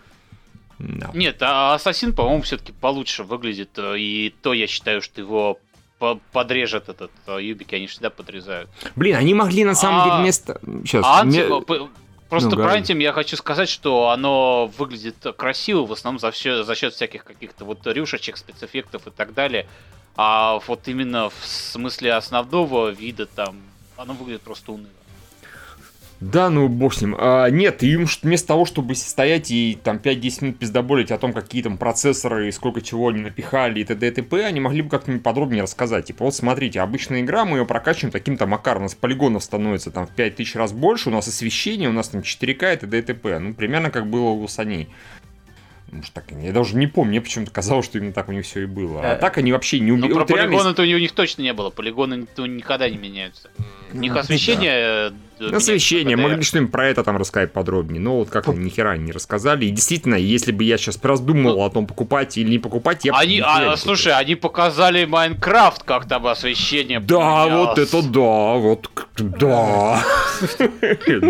No. 0.80 1.10
Нет, 1.14 1.38
а 1.42 1.76
Ассасин, 1.76 2.14
по-моему, 2.14 2.42
все-таки 2.42 2.72
получше 2.72 3.24
выглядит. 3.24 3.72
Э, 3.78 3.98
и 3.98 4.34
то 4.42 4.54
я 4.54 4.66
считаю, 4.66 5.02
что 5.02 5.20
его 5.20 5.60
подрежет 6.32 6.88
этот 6.88 7.12
э, 7.28 7.40
Юбики, 7.42 7.76
они 7.76 7.88
всегда 7.88 8.10
подрезают. 8.10 8.70
Блин, 8.96 9.18
они 9.18 9.34
могли 9.34 9.66
на 9.66 9.76
самом 9.76 10.02
а... 10.02 10.04
деле 10.06 10.18
вместо... 10.22 10.62
Сейчас. 10.86 11.04
А 11.06 11.24
мне... 11.26 11.46
Просто 12.30 12.52
ну, 12.52 12.58
про 12.58 12.74
Антим 12.74 13.00
я 13.00 13.12
хочу 13.12 13.36
сказать, 13.36 13.70
что 13.70 14.10
оно 14.10 14.68
выглядит 14.78 15.26
красиво, 15.36 15.86
в 15.86 15.92
основном 15.92 16.20
за, 16.20 16.30
все, 16.30 16.64
за 16.64 16.76
счет 16.76 16.94
всяких 16.94 17.24
каких-то 17.24 17.66
вот 17.66 17.86
рюшечек, 17.88 18.38
спецэффектов 18.38 19.08
и 19.08 19.12
так 19.12 19.34
далее. 19.34 19.68
А 20.16 20.60
вот 20.68 20.88
именно 20.88 21.30
в 21.30 21.46
смысле 21.46 22.14
основного 22.14 22.90
вида 22.90 23.26
там 23.26 23.58
оно 23.98 24.14
выглядит 24.14 24.42
просто 24.44 24.72
уныло. 24.72 24.90
Да, 26.22 26.50
ну 26.50 26.68
бог 26.68 26.94
с 26.94 27.02
ним. 27.02 27.16
А, 27.18 27.48
нет, 27.48 27.82
им 27.82 28.06
вместо 28.22 28.50
того, 28.50 28.66
чтобы 28.66 28.96
стоять 28.96 29.52
и 29.52 29.78
там 29.82 29.98
5-10 29.98 30.44
минут 30.44 30.60
пиздоболить 30.60 31.12
о 31.12 31.18
том, 31.18 31.32
какие 31.32 31.64
там 31.64 31.78
процессоры 31.78 32.50
и 32.50 32.52
сколько 32.52 32.82
чего 32.82 33.08
они 33.08 33.22
напихали 33.22 33.80
и 33.80 33.84
т.д. 33.86 34.06
и 34.06 34.12
т.п., 34.12 34.46
они 34.46 34.60
могли 34.60 34.82
бы 34.82 34.90
как-нибудь 34.90 35.24
подробнее 35.24 35.64
рассказать. 35.64 36.06
Типа, 36.06 36.26
вот 36.26 36.36
смотрите, 36.36 36.82
обычная 36.82 37.22
игра, 37.22 37.46
мы 37.46 37.60
ее 37.60 37.66
прокачиваем 37.66 38.12
таким-то 38.12 38.48
макаром, 38.48 38.82
у 38.82 38.86
нас 38.86 38.96
полигонов 38.96 39.44
становится 39.44 39.92
там 39.92 40.08
в 40.08 40.10
5000 40.12 40.56
раз 40.56 40.74
больше, 40.74 41.10
у 41.10 41.14
нас 41.14 41.28
освещение, 41.28 41.88
у 41.88 41.94
нас 41.94 42.10
там 42.10 42.22
4К 42.22 42.74
и 42.74 42.78
т.д. 42.78 43.00
и 43.00 43.02
т.п. 43.02 43.40
Ну, 43.40 43.54
примерно 43.54 43.90
как 43.90 44.10
было 44.10 44.30
у 44.32 44.46
саней. 44.50 44.90
Может, 45.92 46.14
так, 46.14 46.26
я 46.32 46.52
даже 46.52 46.76
не 46.76 46.86
помню, 46.86 47.12
мне 47.12 47.22
почему-то 47.22 47.52
казалось, 47.52 47.86
что 47.86 47.98
именно 47.98 48.14
так 48.14 48.28
у 48.28 48.32
них 48.32 48.46
все 48.46 48.64
и 48.64 48.66
было. 48.66 49.02
А 49.02 49.16
э, 49.16 49.18
так 49.18 49.38
они 49.38 49.52
вообще 49.52 49.80
не 49.80 49.92
убили. 49.92 50.10
Ну, 50.10 50.16
про 50.16 50.20
вот 50.20 50.28
полигоны-то 50.28 50.84
реально... 50.84 50.98
у 50.98 51.00
них 51.00 51.14
точно 51.14 51.42
не 51.44 51.54
было. 51.54 51.70
Полигоны 51.72 52.28
никогда 52.38 52.90
не 52.90 52.98
меняются. 52.98 53.50
У 53.94 53.98
них 53.98 54.16
освещение... 54.16 55.12
Да. 55.12 55.16
Освещение, 55.40 56.16
могли 56.16 56.42
что-нибудь 56.42 56.72
про 56.72 56.88
это 56.88 57.04
там 57.04 57.18
рассказать 57.18 57.54
подробнее. 57.54 58.02
Но 58.02 58.20
вот 58.20 58.30
как 58.30 58.48
они 58.48 58.66
ни 58.66 58.70
хера 58.70 58.98
не 58.98 59.12
рассказали. 59.12 59.66
И 59.66 59.70
действительно, 59.70 60.16
если 60.16 60.52
бы 60.52 60.64
я 60.64 60.78
сейчас 60.78 61.00
раздумывал 61.02 61.58
ну, 61.58 61.66
о 61.66 61.70
том, 61.70 61.88
покупать 61.88 62.38
или 62.38 62.50
не 62.50 62.60
покупать, 62.60 63.06
я 63.06 63.14
они, 63.14 63.42
а, 63.44 63.76
Слушай, 63.78 64.14
они 64.14 64.36
показали 64.36 65.06
Майнкрафт, 65.06 65.84
как 65.84 66.08
там 66.08 66.28
освещение 66.28 67.00
Да, 67.00 67.48
вот 67.48 67.78
это 67.78 68.02
да, 68.02 68.54
вот 68.56 68.90
да. 69.18 70.04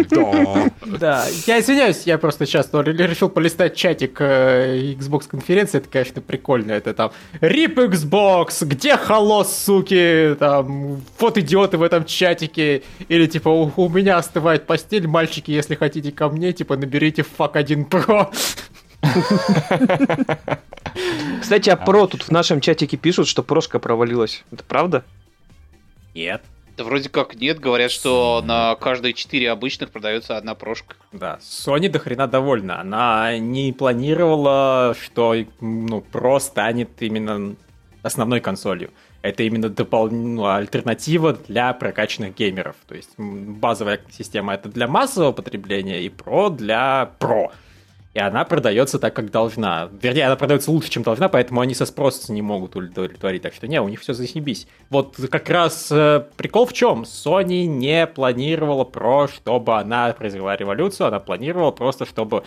Да. 0.10 0.70
Да, 1.00 1.26
я 1.48 1.60
извиняюсь, 1.60 2.04
я 2.06 2.18
просто 2.18 2.46
сейчас 2.46 2.70
решил 2.74 3.30
полистать 3.30 3.76
чатик 3.76 4.18
э, 4.20 4.94
Xbox 4.98 5.28
конференции, 5.28 5.78
это, 5.80 5.90
конечно, 5.90 6.22
прикольно. 6.22 6.72
Это 6.72 6.94
там 6.94 7.12
RIP 7.42 7.76
Xbox, 7.90 8.66
где 8.66 8.98
холос, 8.98 9.56
суки, 9.56 10.36
там, 10.40 11.02
вот 11.20 11.38
идиоты 11.38 11.78
в 11.78 11.84
этом 11.84 12.06
чатике, 12.06 12.84
или 13.08 13.28
типа 13.28 13.50
у, 13.50 13.72
у 13.76 13.88
меня 14.00 14.18
остывает 14.18 14.66
постель, 14.66 15.08
мальчики, 15.08 15.52
если 15.52 15.76
хотите 15.76 16.12
ко 16.12 16.30
мне, 16.30 16.54
типа 16.54 16.78
наберите 16.78 17.24
FAC 17.24 17.52
1 17.54 17.84
Pro. 17.86 18.34
Кстати, 21.42 21.70
а 21.70 21.76
про 21.76 22.08
тут 22.08 22.24
в 22.24 22.32
нашем 22.32 22.62
чатике 22.62 22.98
пишут, 22.98 23.28
что 23.28 23.44
прошка 23.44 23.80
провалилась. 23.80 24.44
Это 24.52 24.64
правда? 24.64 25.04
Нет. 26.16 26.42
Да 26.78 26.86
вроде 26.86 27.10
как 27.10 27.36
нет, 27.36 27.60
говорят, 27.60 27.92
что 27.92 28.42
на 28.46 28.74
каждые 28.76 29.14
четыре 29.14 29.52
обычных 29.52 29.92
продается 29.92 30.38
одна 30.38 30.56
прошка. 30.56 30.96
Да, 31.12 31.38
Sony 31.42 31.90
до 31.90 32.00
хрена 32.00 32.26
довольна. 32.26 32.80
Она 32.80 33.38
не 33.38 33.74
планировала, 33.74 34.96
что 35.02 35.36
ну, 35.60 36.06
Pro 36.12 36.40
станет 36.40 36.90
именно 37.02 37.56
основной 38.02 38.40
консолью. 38.40 38.92
Это 39.22 39.44
именно 39.44 39.70
допол... 39.70 40.10
ну, 40.10 40.46
альтернатива 40.46 41.34
для 41.34 41.74
прокачанных 41.74 42.36
геймеров. 42.36 42.76
То 42.88 42.96
есть 42.96 43.12
базовая 43.18 44.00
система 44.12 44.54
это 44.54 44.70
для 44.70 44.88
массового 44.88 45.32
потребления 45.32 46.02
и 46.02 46.10
Pro 46.10 46.56
для 46.56 47.12
Pro. 47.20 47.52
И 48.16 48.20
она 48.20 48.44
продается 48.44 48.98
так, 48.98 49.14
как 49.14 49.30
должна. 49.30 49.90
Вернее, 50.02 50.26
она 50.26 50.36
продается 50.36 50.72
лучше, 50.72 50.90
чем 50.90 51.04
должна, 51.04 51.30
поэтому 51.30 51.62
они 51.62 51.76
со 51.76 51.86
спроса 51.86 52.34
не 52.34 52.42
могут 52.42 52.76
удовлетворить. 52.76 53.44
Так 53.44 53.54
что 53.54 53.68
не, 53.68 53.80
у 53.80 53.88
них 53.88 54.00
все 54.00 54.14
заебись. 54.14 54.68
Вот 54.90 55.16
как 55.30 55.48
раз 55.50 55.92
э, 55.92 56.24
прикол 56.36 56.66
в 56.66 56.74
чем? 56.74 57.04
Sony 57.04 57.66
не 57.66 58.08
планировала 58.08 58.84
про, 58.84 59.28
чтобы 59.28 59.78
она 59.78 60.12
произвела 60.14 60.56
революцию, 60.58 61.08
она 61.08 61.20
планировала 61.20 61.72
просто, 61.72 62.06
чтобы 62.06 62.44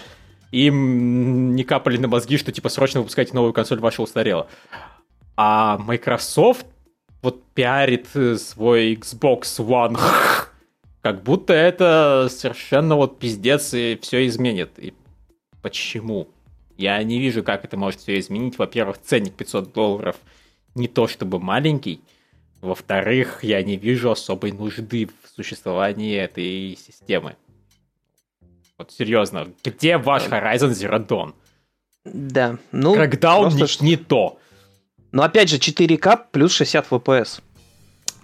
им 0.50 1.54
не 1.54 1.62
капали 1.62 1.96
на 1.96 2.08
мозги, 2.08 2.38
что 2.38 2.50
типа 2.50 2.68
срочно 2.68 3.00
выпускайте 3.00 3.32
новую 3.32 3.52
консоль, 3.52 3.78
ваша 3.78 4.02
устарела. 4.02 4.48
А 5.36 5.78
Microsoft 5.78 6.66
вот 7.22 7.42
пиарит 7.54 8.08
э, 8.14 8.36
свой 8.36 8.94
Xbox 8.94 9.42
One 9.58 9.98
как 11.02 11.22
будто 11.22 11.52
это 11.52 12.28
совершенно 12.30 12.96
вот 12.96 13.18
пиздец 13.18 13.74
и 13.74 13.98
все 14.00 14.26
изменит. 14.26 14.78
И 14.78 14.94
Почему? 15.62 16.28
Я 16.76 17.02
не 17.04 17.20
вижу, 17.20 17.44
как 17.44 17.64
это 17.64 17.76
может 17.76 18.00
все 18.00 18.18
изменить. 18.18 18.58
Во-первых, 18.58 19.00
ценник 19.00 19.34
500 19.34 19.72
долларов 19.72 20.16
не 20.74 20.88
то 20.88 21.06
чтобы 21.06 21.38
маленький. 21.38 22.00
Во-вторых, 22.60 23.44
я 23.44 23.62
не 23.62 23.76
вижу 23.76 24.10
особой 24.10 24.52
нужды 24.52 25.06
в 25.06 25.28
существовании 25.34 26.16
этой 26.16 26.76
системы. 26.76 27.36
Вот 28.78 28.90
серьезно, 28.90 29.48
где 29.64 29.98
ваш 29.98 30.24
Horizon 30.24 30.70
Zero 30.70 31.06
Dawn? 31.06 31.34
Да, 32.04 32.58
ну... 32.72 32.94
Когда 32.94 33.38
он 33.38 33.54
не, 33.54 33.84
не 33.84 33.96
то. 33.96 34.38
Но 35.12 35.22
опять 35.22 35.48
же, 35.48 35.58
4К 35.58 36.20
плюс 36.32 36.52
60 36.54 36.88
FPS. 36.88 37.40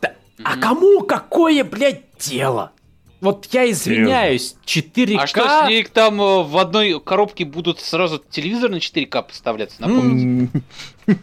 Да. 0.01 0.09
Mm-hmm. 0.09 0.43
А 0.45 0.57
кому 0.57 1.03
какое, 1.03 1.63
блядь, 1.63 2.03
дело? 2.19 2.73
Вот 3.21 3.49
я 3.53 3.69
извиняюсь, 3.69 4.57
4К... 4.65 5.17
А 5.19 5.27
что, 5.27 5.65
с 5.65 5.69
ней 5.69 5.85
там 5.85 6.23
э, 6.23 6.43
в 6.45 6.57
одной 6.57 7.01
коробке 7.01 7.45
будут 7.45 7.81
сразу 7.81 8.23
телевизор 8.31 8.71
на 8.71 8.77
4К 8.77 9.25
поставляться, 9.25 9.81
напомните? 9.81 10.63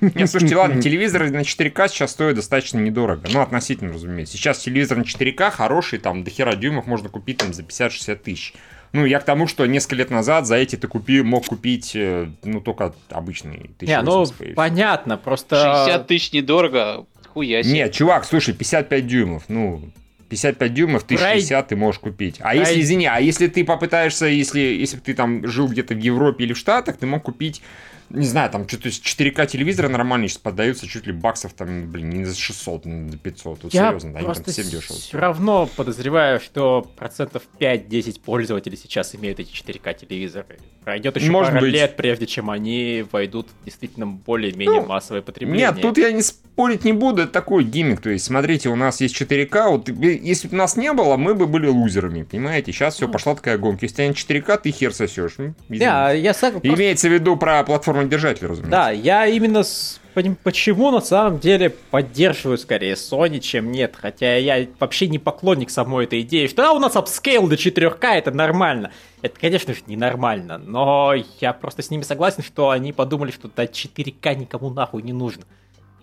Нет, 0.02 0.30
слушайте, 0.30 0.58
ладно, 0.58 0.82
телевизоры 0.82 1.32
на 1.32 1.42
4К 1.42 1.88
сейчас 1.88 2.12
стоят 2.12 2.36
достаточно 2.36 2.80
недорого. 2.80 3.30
Ну, 3.32 3.40
относительно, 3.40 3.94
разумеется. 3.94 4.36
Сейчас 4.36 4.60
телевизор 4.60 4.98
на 4.98 5.04
4К 5.04 5.52
хороший, 5.52 6.00
там, 6.00 6.26
до 6.26 6.32
хера 6.32 6.56
дюймов 6.56 6.86
можно 6.86 7.08
купить 7.08 7.38
там 7.38 7.54
за 7.54 7.64
50-60 7.64 8.16
тысяч. 8.18 8.54
Ну, 8.96 9.06
я 9.06 9.20
к 9.20 9.26
тому, 9.26 9.46
что 9.46 9.66
несколько 9.66 9.96
лет 9.96 10.10
назад 10.10 10.48
за 10.48 10.56
эти 10.56 10.78
ты 10.78 10.88
купи, 10.88 11.22
мог 11.22 11.46
купить, 11.46 11.92
э, 11.96 12.30
ну, 12.44 12.62
только 12.62 12.94
обычный. 13.10 13.72
Не, 13.82 14.02
ну, 14.02 14.26
понятно, 14.56 15.18
просто... 15.18 15.84
60 15.86 16.08
тысяч 16.08 16.32
недорого, 16.32 17.06
хуя 17.34 17.62
себе. 17.62 17.74
Нет, 17.74 17.92
чувак, 17.92 18.24
слушай, 18.24 18.54
55 18.54 19.06
дюймов, 19.06 19.44
ну, 19.50 19.82
55 20.30 20.74
дюймов, 20.74 21.04
1060 21.04 21.68
ты 21.68 21.76
можешь 21.76 22.00
купить. 22.00 22.38
А 22.40 22.56
если, 22.56 22.80
извини, 22.80 23.08
а 23.08 23.20
если 23.20 23.48
ты 23.48 23.66
попытаешься, 23.66 24.28
если, 24.28 24.62
если 24.62 24.98
ты 24.98 25.14
там 25.14 25.46
жил 25.46 25.68
где-то 25.68 25.94
в 25.94 26.00
Европе 26.00 26.46
или 26.46 26.54
в 26.54 26.58
Штатах, 26.58 26.96
ты 26.96 27.06
мог 27.06 27.24
купить 27.24 27.62
не 28.10 28.26
знаю, 28.26 28.50
там 28.52 28.68
что-то 28.68 28.90
4К 28.90 29.48
телевизора 29.48 29.90
нормальные 29.90 30.30
сейчас 30.30 30.38
поддаются 30.38 30.88
чуть 30.88 31.08
ли 31.08 31.14
баксов 31.14 31.54
там, 31.54 31.92
блин, 31.92 32.10
не 32.12 32.26
за 32.26 32.36
600, 32.36 32.86
не 32.86 33.10
за 33.10 33.18
500. 33.18 33.64
Вот 33.64 33.74
Я 33.74 33.88
серьезно, 33.90 34.18
они 34.18 34.34
там 34.34 34.44
всем 34.44 34.70
дешево. 34.70 35.00
все 35.00 35.18
равно 35.18 35.70
подозреваю, 35.76 36.40
что 36.40 36.88
процентов 36.96 37.44
5-10 37.60 38.22
пользователей 38.22 38.78
сейчас 38.78 39.16
имеют 39.16 39.40
эти 39.40 39.52
4К 39.52 39.94
телевизоры. 40.00 40.60
Пройдет 40.84 41.16
еще 41.16 41.32
Может 41.32 41.54
пара 41.54 41.62
быть. 41.62 41.74
лет, 41.74 41.96
прежде 41.98 42.28
чем 42.28 42.52
они 42.52 43.06
войдут 43.12 43.48
в 43.50 43.66
действительно 43.66 44.06
более-менее 44.06 44.82
ну, 44.82 44.88
массовое 44.88 45.24
потребление. 45.24 45.72
Нет, 45.72 45.82
тут 45.82 45.98
я 45.98 46.12
не 46.12 46.22
спорить 46.22 46.86
не 46.86 46.94
буду, 46.94 47.24
это 47.24 47.32
такой 47.32 47.64
гиммик. 47.64 48.02
То 48.02 48.12
есть, 48.12 48.26
смотрите, 48.26 48.70
у 48.70 48.76
нас 48.76 49.02
есть 49.02 49.20
4К, 49.20 49.70
вот 49.70 49.90
если 49.90 50.48
бы 50.48 50.56
нас 50.56 50.78
не 50.78 50.94
было, 50.94 51.18
мы 51.18 51.34
бы 51.34 51.48
были 51.48 51.68
лузерами, 51.68 52.22
понимаете? 52.22 52.72
Сейчас 52.72 52.96
все, 52.96 53.08
ну. 53.08 53.14
пошла 53.14 53.34
такая 53.36 53.58
гонка. 53.58 53.86
Если 53.86 54.08
у 54.08 54.14
тебя 54.14 54.40
4К, 54.40 54.62
ты 54.62 54.72
хер 54.72 54.94
сосешь. 54.94 55.38
Да, 55.70 56.12
я 56.12 56.34
сам... 56.36 56.60
Имеется 56.62 57.10
в 57.10 57.14
виду 57.14 57.36
про 57.36 57.64
платформу 57.64 57.95
платформодержатель, 57.96 58.48
разумеется. 58.48 58.72
Да, 58.72 58.92
я 58.92 59.26
именно 59.26 59.64
с... 59.64 60.00
почему 60.44 60.92
на 60.92 61.02
самом 61.02 61.40
деле 61.40 61.70
поддерживаю 61.70 62.58
скорее 62.58 62.94
Sony, 62.94 63.40
чем 63.40 63.72
нет. 63.72 63.96
Хотя 64.00 64.36
я 64.36 64.68
вообще 64.80 65.08
не 65.08 65.20
поклонник 65.20 65.70
самой 65.70 66.06
этой 66.06 66.22
идеи, 66.22 66.48
что 66.48 66.70
а, 66.70 66.74
у 66.74 66.80
нас 66.80 66.96
upscale 66.96 67.48
до 67.48 67.56
4К, 67.56 68.06
это 68.06 68.32
нормально. 68.32 68.92
Это, 69.22 69.40
конечно 69.40 69.74
же, 69.74 69.82
ненормально, 69.88 70.58
но 70.58 71.14
я 71.40 71.54
просто 71.54 71.82
с 71.82 71.90
ними 71.90 72.04
согласен, 72.04 72.44
что 72.44 72.70
они 72.70 72.94
подумали, 72.94 73.32
что 73.32 73.48
до 73.48 73.64
4К 73.64 74.36
никому 74.36 74.70
нахуй 74.70 75.02
не 75.02 75.14
нужно. 75.14 75.44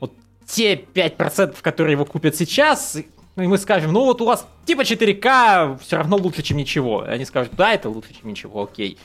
Вот 0.00 0.12
те 0.46 0.74
5%, 0.74 1.56
которые 1.60 1.92
его 1.92 2.04
купят 2.04 2.34
сейчас, 2.34 2.96
и 2.96 3.06
мы 3.36 3.56
скажем, 3.58 3.92
ну 3.92 4.04
вот 4.04 4.20
у 4.20 4.26
вас 4.26 4.46
типа 4.66 4.82
4К 4.82 5.78
все 5.78 5.96
равно 5.96 6.16
лучше, 6.16 6.42
чем 6.42 6.56
ничего. 6.56 7.04
И 7.04 7.08
они 7.08 7.24
скажут, 7.24 7.54
да, 7.56 7.72
это 7.72 7.88
лучше, 7.88 8.12
чем 8.12 8.28
ничего, 8.28 8.64
окей. 8.64 8.98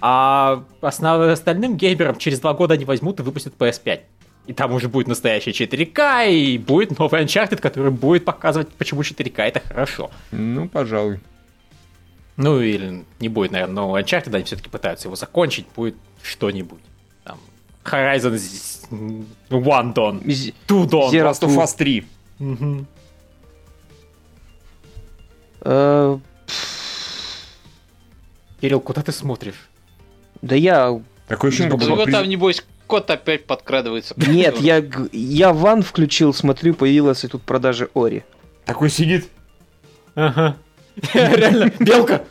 А 0.00 0.64
основ... 0.80 1.20
остальным 1.20 1.76
геймерам 1.76 2.16
через 2.16 2.40
два 2.40 2.54
года 2.54 2.74
они 2.74 2.84
возьмут 2.84 3.20
и 3.20 3.22
выпустят 3.22 3.54
PS5. 3.58 4.00
И 4.46 4.52
там 4.52 4.72
уже 4.72 4.88
будет 4.88 5.08
настоящий 5.08 5.50
4К, 5.50 6.30
и 6.30 6.58
будет 6.58 6.96
новый 6.98 7.24
Uncharted, 7.24 7.56
который 7.56 7.90
будет 7.90 8.24
показывать, 8.24 8.68
почему 8.68 9.00
4К 9.00 9.42
это 9.42 9.60
хорошо. 9.60 10.10
Ну, 10.30 10.68
пожалуй. 10.68 11.20
Ну, 12.36 12.60
или 12.60 13.04
не 13.18 13.28
будет, 13.28 13.50
наверное, 13.50 13.74
нового 13.74 14.00
Uncharted, 14.00 14.34
они 14.34 14.44
все-таки 14.44 14.68
пытаются 14.68 15.08
его 15.08 15.16
закончить, 15.16 15.66
будет 15.74 15.96
что-нибудь. 16.22 16.82
Там, 17.24 17.40
Horizon 17.84 18.38
One 19.50 19.94
Dawn. 19.94 20.22
Two 20.68 20.86
Dawn. 20.86 21.10
Zero 21.10 21.30
Last 21.30 21.42
of 21.42 21.56
Us 21.56 21.76
3. 21.76 22.06
Э, 25.62 26.18
Кирилл, 28.60 28.80
куда 28.80 29.02
ты 29.02 29.10
смотришь? 29.10 29.68
Да 30.42 30.54
я... 30.54 31.00
Такое 31.28 31.50
ощущение, 31.50 31.78
как 31.78 31.88
будто... 31.88 32.10
там, 32.10 32.28
небось, 32.28 32.64
кот 32.86 33.10
опять 33.10 33.46
подкрадывается. 33.46 34.14
Нет, 34.16 34.58
я, 34.58 34.84
я 35.12 35.52
ван 35.52 35.82
включил, 35.82 36.32
смотрю, 36.32 36.74
появилась 36.74 37.24
и 37.24 37.28
тут 37.28 37.42
продажи 37.42 37.88
Ори. 37.94 38.24
Такой 38.64 38.90
сидит. 38.90 39.28
Ага. 40.14 40.56
Реально, 41.12 41.72
белка. 41.78 42.24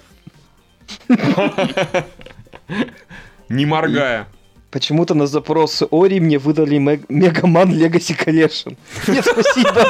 Не 3.50 3.66
моргая. 3.66 4.28
Почему-то 4.72 5.14
на 5.14 5.26
запрос 5.26 5.84
Ори 5.90 6.20
мне 6.20 6.38
выдали 6.38 6.78
Мегаман 6.78 7.72
Legacy 7.72 8.18
Collection. 8.18 8.76
Нет, 9.08 9.26
спасибо. 9.26 9.88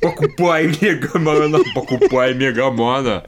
Покупай 0.00 0.68
Мегамана, 0.80 1.58
покупай 1.74 2.34
Мегамана. 2.34 3.24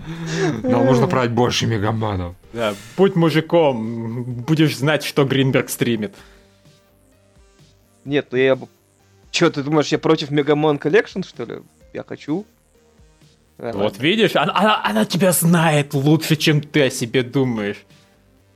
Нам 0.63 0.87
нужно 0.87 1.09
брать 1.09 1.33
больше 1.33 1.67
Мегаманов. 1.67 2.37
Да, 2.53 2.75
будь 2.97 3.17
мужиком, 3.17 4.25
будешь 4.25 4.77
знать, 4.77 5.05
что 5.05 5.25
Гринберг 5.25 5.71
стримит. 5.71 6.15
Нет, 8.05 8.29
ну 8.31 8.39
я... 8.39 8.59
Че, 9.31 9.51
ты 9.51 9.63
думаешь, 9.63 9.89
я 9.89 9.99
против 9.99 10.31
Мегаман 10.31 10.77
Collection, 10.77 11.27
что 11.27 11.45
ли? 11.45 11.61
Я 11.93 12.03
хочу. 12.03 12.45
Вот 13.59 13.99
видишь, 13.99 14.37
она, 14.37 14.57
она, 14.57 14.85
она 14.85 15.05
тебя 15.05 15.33
знает 15.33 15.95
лучше, 15.95 16.37
чем 16.37 16.61
ты 16.61 16.87
о 16.87 16.91
себе 16.91 17.23
думаешь. 17.23 17.85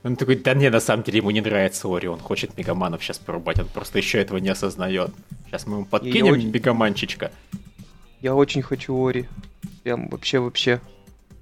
Он 0.03 0.15
такой, 0.15 0.35
да 0.35 0.53
не, 0.53 0.69
на 0.69 0.79
самом 0.79 1.03
деле 1.03 1.17
ему 1.17 1.31
не 1.31 1.41
нравится 1.41 1.87
Ори, 1.87 2.07
он 2.07 2.19
хочет 2.19 2.57
мегаманов 2.57 3.03
сейчас 3.03 3.17
порубать, 3.17 3.59
он 3.59 3.67
просто 3.67 3.97
еще 3.97 4.19
этого 4.19 4.37
не 4.37 4.49
осознает. 4.49 5.11
Сейчас 5.45 5.65
мы 5.65 5.77
ему 5.77 5.85
подкинем 5.85 6.33
очень... 6.33 6.51
мегаманчичка. 6.51 7.31
Я 8.21 8.35
очень 8.35 8.61
хочу 8.61 8.95
Ори. 9.03 9.25
Прям 9.83 10.09
вообще, 10.09 10.39
вообще. 10.39 10.81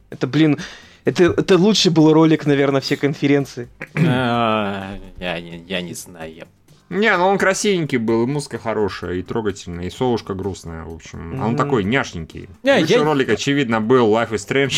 Это, 0.10 0.28
блин, 0.28 0.60
это, 1.06 1.24
это 1.24 1.58
лучший 1.58 1.92
был 1.92 2.14
ролик, 2.14 2.46
наверное, 2.46 2.82
все 2.82 2.98
конференции. 2.98 3.68
А, 3.96 4.98
я, 5.20 5.36
я 5.38 5.82
не 5.82 5.94
знаю, 5.94 6.48
не, 6.94 7.18
ну 7.18 7.26
он 7.26 7.40
красивенький 7.40 7.98
был, 7.98 8.24
и 8.24 8.28
музыка 8.28 8.60
хорошая, 8.60 9.16
и 9.16 9.24
трогательная, 9.24 9.86
и 9.86 9.90
совушка 9.90 10.36
грустная, 10.36 10.84
в 10.84 10.94
общем. 10.94 11.34
Mm-hmm. 11.34 11.46
Он 11.46 11.56
такой 11.56 11.84
няшненький. 11.84 12.50
Не, 12.62 12.82
Лучший 12.82 12.98
я... 12.98 13.04
ролик, 13.04 13.30
очевидно, 13.30 13.82
был 13.82 14.14
Life 14.14 14.32
is 14.32 14.70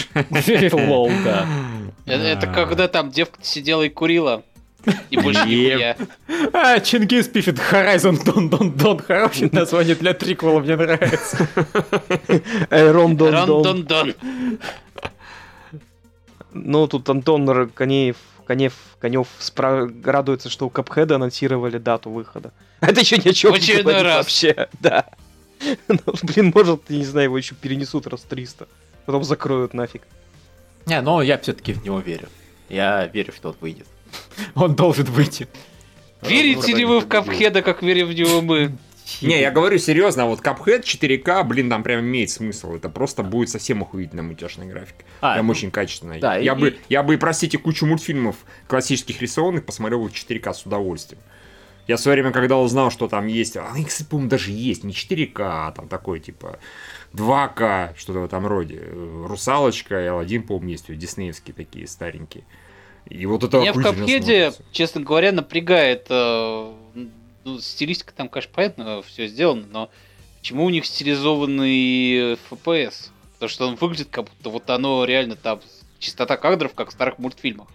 Strange. 0.72 0.88
Лол, 0.88 1.12
да. 1.26 1.46
Это 2.06 2.48
когда 2.48 2.88
там 2.88 3.10
девка 3.10 3.40
сидела 3.42 3.82
и 3.82 3.90
курила. 3.90 4.44
И 5.10 5.18
больше 5.18 5.46
нихуя. 5.46 5.98
А, 6.54 6.80
Чингис 6.80 7.28
пишет 7.28 7.60
Horizon 7.72 8.24
Дон 8.24 8.50
Дон 8.50 8.72
Дон. 8.72 9.00
Хорошее 9.00 9.50
название 9.52 9.96
для 9.96 10.14
триквела, 10.14 10.60
мне 10.60 10.76
нравится. 10.76 11.48
Рон 12.70 13.18
Дон 13.18 13.46
Дон 13.46 13.84
Дон. 13.84 14.14
Ну, 16.56 16.88
тут 16.88 17.10
Антон 17.10 17.70
Конеев 17.70 18.18
Конев, 18.46 18.74
Конев 19.00 19.28
спра... 19.40 19.90
радуется, 20.04 20.50
что 20.50 20.68
у 20.68 20.70
Капхеда 20.70 21.16
анонсировали 21.16 21.78
дату 21.78 22.10
выхода. 22.10 22.54
Это 22.80 23.02
еще 23.02 23.18
ни 23.18 23.28
о 23.28 23.34
чем 23.34 23.54
не 23.54 23.82
говорит 23.82 24.04
раз. 24.04 24.18
вообще. 24.18 24.70
Да. 24.80 25.06
Ну, 25.88 25.98
блин, 26.24 26.52
может, 26.54 26.84
я 26.90 26.98
не 26.98 27.06
знаю, 27.06 27.26
его 27.26 27.38
еще 27.38 27.56
перенесут 27.56 28.08
раз 28.08 28.22
300. 28.22 28.68
Потом 29.06 29.24
закроют 29.24 29.74
нафиг. 29.74 30.04
Не, 30.86 31.02
но 31.02 31.22
я 31.22 31.38
все-таки 31.38 31.74
в 31.74 31.84
него 31.84 32.00
верю. 32.00 32.30
Я 32.70 33.06
верю, 33.08 33.34
что 33.34 33.50
он 33.50 33.56
выйдет. 33.62 33.88
Он 34.56 34.76
должен 34.76 35.06
выйти. 35.06 35.48
Верите 36.22 36.74
ли 36.74 36.86
вы 36.86 37.00
в 37.00 37.08
Капхеда, 37.08 37.62
как 37.62 37.84
верим 37.84 38.08
в 38.08 38.14
него 38.14 38.42
мы? 38.42 38.76
Не, 39.22 39.40
я 39.40 39.52
говорю 39.52 39.78
серьезно, 39.78 40.24
а 40.24 40.26
вот 40.26 40.42
Cuphead 40.42 40.82
4К, 40.82 41.44
блин, 41.44 41.70
там 41.70 41.84
прям 41.84 42.02
имеет 42.02 42.30
смысл. 42.30 42.76
Это 42.76 42.90
просто 42.90 43.24
будет 43.24 43.50
совсем 43.50 43.84
охуительная 43.84 44.24
мультяшная 44.24 44.68
графика. 44.68 45.06
А, 45.22 45.36
прям 45.36 45.48
ну, 45.48 45.52
очень 45.52 45.72
качественная. 45.72 46.20
Да, 46.20 46.36
я, 46.38 46.54
и... 46.54 46.56
бы, 46.56 46.78
я 46.90 47.04
бы, 47.04 47.18
простите, 47.18 47.58
кучу 47.58 47.86
мультфильмов 47.86 48.36
классических 48.68 49.22
рисованных 49.22 49.66
посмотрел 49.66 50.08
в 50.08 50.12
4К 50.12 50.54
с 50.54 50.66
удовольствием. 50.66 51.22
Я 51.88 51.98
в 51.98 52.00
свое 52.00 52.16
время, 52.16 52.32
когда 52.32 52.58
узнал, 52.58 52.90
что 52.90 53.08
там 53.08 53.28
есть, 53.28 53.58
а 53.58 53.72
их, 53.78 53.90
по-моему, 54.10 54.30
даже 54.30 54.50
есть, 54.52 54.84
не 54.84 54.92
4К, 54.92 55.40
а 55.40 55.72
там 55.72 55.88
такой, 55.88 56.20
типа, 56.20 56.58
2К, 57.14 57.96
что-то 57.96 58.20
в 58.22 58.26
этом 58.26 58.48
роде. 58.48 58.84
Русалочка 59.28 60.04
и 60.04 60.08
Алладин, 60.08 60.44
по-моему, 60.44 60.70
есть, 60.70 60.98
диснеевские 60.98 61.54
такие 61.54 61.88
старенькие. 61.88 62.44
И 63.08 63.28
вот 63.28 63.44
это 63.44 63.60
Меня 63.60 63.74
в 63.74 63.82
Капхеде, 63.84 64.52
честно 64.72 65.02
говоря, 65.02 65.32
напрягает 65.32 66.08
э, 66.10 66.74
ну, 67.46 67.60
стилистика 67.60 68.14
там, 68.14 68.28
конечно, 68.28 68.52
понятно, 68.54 69.02
все 69.04 69.28
сделано, 69.28 69.66
но 69.72 69.90
почему 70.40 70.66
у 70.66 70.70
них 70.70 70.86
стилизованный 70.86 72.34
FPS? 72.34 73.10
Потому 73.34 73.50
что 73.50 73.68
он 73.68 73.76
выглядит 73.76 74.10
как 74.10 74.26
будто 74.26 74.50
вот 74.50 74.70
оно 74.70 75.06
реально 75.06 75.36
там 75.36 75.62
чистота 76.00 76.38
кадров, 76.38 76.74
как 76.74 76.90
в 76.90 76.92
старых 76.92 77.20
мультфильмах. 77.20 77.68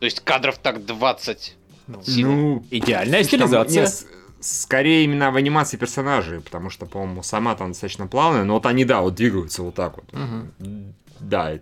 То 0.00 0.06
есть 0.06 0.20
кадров 0.20 0.58
так 0.58 0.84
20. 0.84 1.56
Ну, 1.86 2.02
ну 2.06 2.64
идеальная 2.70 3.22
стилизация. 3.22 3.86
Там, 3.86 3.94
скорее 4.40 5.04
именно 5.04 5.30
в 5.30 5.36
анимации 5.36 5.76
персонажей, 5.76 6.40
потому 6.40 6.70
что, 6.70 6.86
по-моему, 6.86 7.22
сама 7.22 7.54
там 7.54 7.68
достаточно 7.68 8.06
плавная, 8.06 8.44
но 8.44 8.54
вот 8.54 8.66
они, 8.66 8.84
да, 8.84 9.00
вот 9.02 9.14
двигаются 9.14 9.62
вот 9.62 9.74
так 9.74 9.96
вот. 9.96 10.06
Угу. 10.12 10.94
Да, 11.20 11.58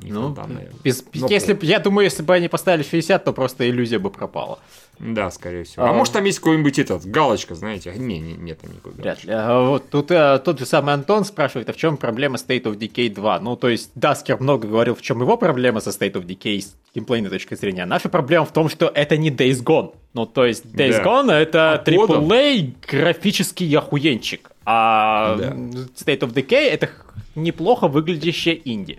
ну, 0.00 0.34
там, 0.34 0.58
без, 0.84 1.04
но 1.14 1.26
если, 1.28 1.58
я 1.62 1.80
думаю, 1.80 2.04
если 2.04 2.22
бы 2.22 2.34
они 2.34 2.48
поставили 2.48 2.82
60, 2.82 3.24
то 3.24 3.32
просто 3.32 3.68
иллюзия 3.68 3.98
бы 3.98 4.10
пропала. 4.10 4.58
Да, 4.98 5.30
скорее 5.30 5.64
всего. 5.64 5.84
А, 5.84 5.90
а 5.90 5.92
может 5.92 6.14
там 6.14 6.24
есть 6.24 6.38
какой-нибудь 6.38 6.78
этот, 6.78 7.06
галочка, 7.06 7.54
знаете? 7.54 7.92
Не, 7.96 8.18
не 8.18 8.34
нет 8.34 8.60
там 8.60 8.72
никакой 8.72 8.92
Вряд 8.92 9.22
ли. 9.24 9.32
А 9.32 9.60
вот 9.62 9.90
тут 9.90 10.10
а, 10.10 10.38
тот 10.38 10.58
же 10.58 10.66
самый 10.66 10.94
Антон 10.94 11.24
спрашивает, 11.24 11.68
а 11.68 11.72
в 11.72 11.76
чем 11.76 11.96
проблема 11.96 12.36
State 12.36 12.64
of 12.64 12.76
Decay 12.76 13.12
2? 13.12 13.40
Ну, 13.40 13.56
то 13.56 13.68
есть, 13.68 13.90
Даскер 13.94 14.40
много 14.40 14.66
говорил, 14.66 14.94
в 14.94 15.02
чем 15.02 15.20
его 15.20 15.36
проблема 15.36 15.80
со 15.80 15.90
State 15.90 16.14
of 16.14 16.26
Decay 16.26 16.60
с 16.60 16.76
геймплейной 16.94 17.30
точки 17.30 17.54
зрения. 17.54 17.84
наша 17.86 18.08
проблема 18.08 18.44
в 18.44 18.52
том, 18.52 18.68
что 18.68 18.90
это 18.92 19.16
не 19.16 19.30
Days 19.30 19.62
Gone. 19.62 19.94
Ну, 20.14 20.26
то 20.26 20.44
есть, 20.44 20.64
Days 20.64 21.02
да. 21.02 21.02
Gone 21.02 21.32
это 21.32 21.74
а 21.74 21.84
AAA 21.84 22.74
графический 22.90 23.72
охуенчик. 23.76 24.50
А 24.64 25.36
да. 25.36 25.50
State 25.50 26.20
of 26.20 26.34
Decay 26.34 26.70
это 26.70 26.90
неплохо 27.36 27.88
выглядящее 27.88 28.60
инди. 28.64 28.98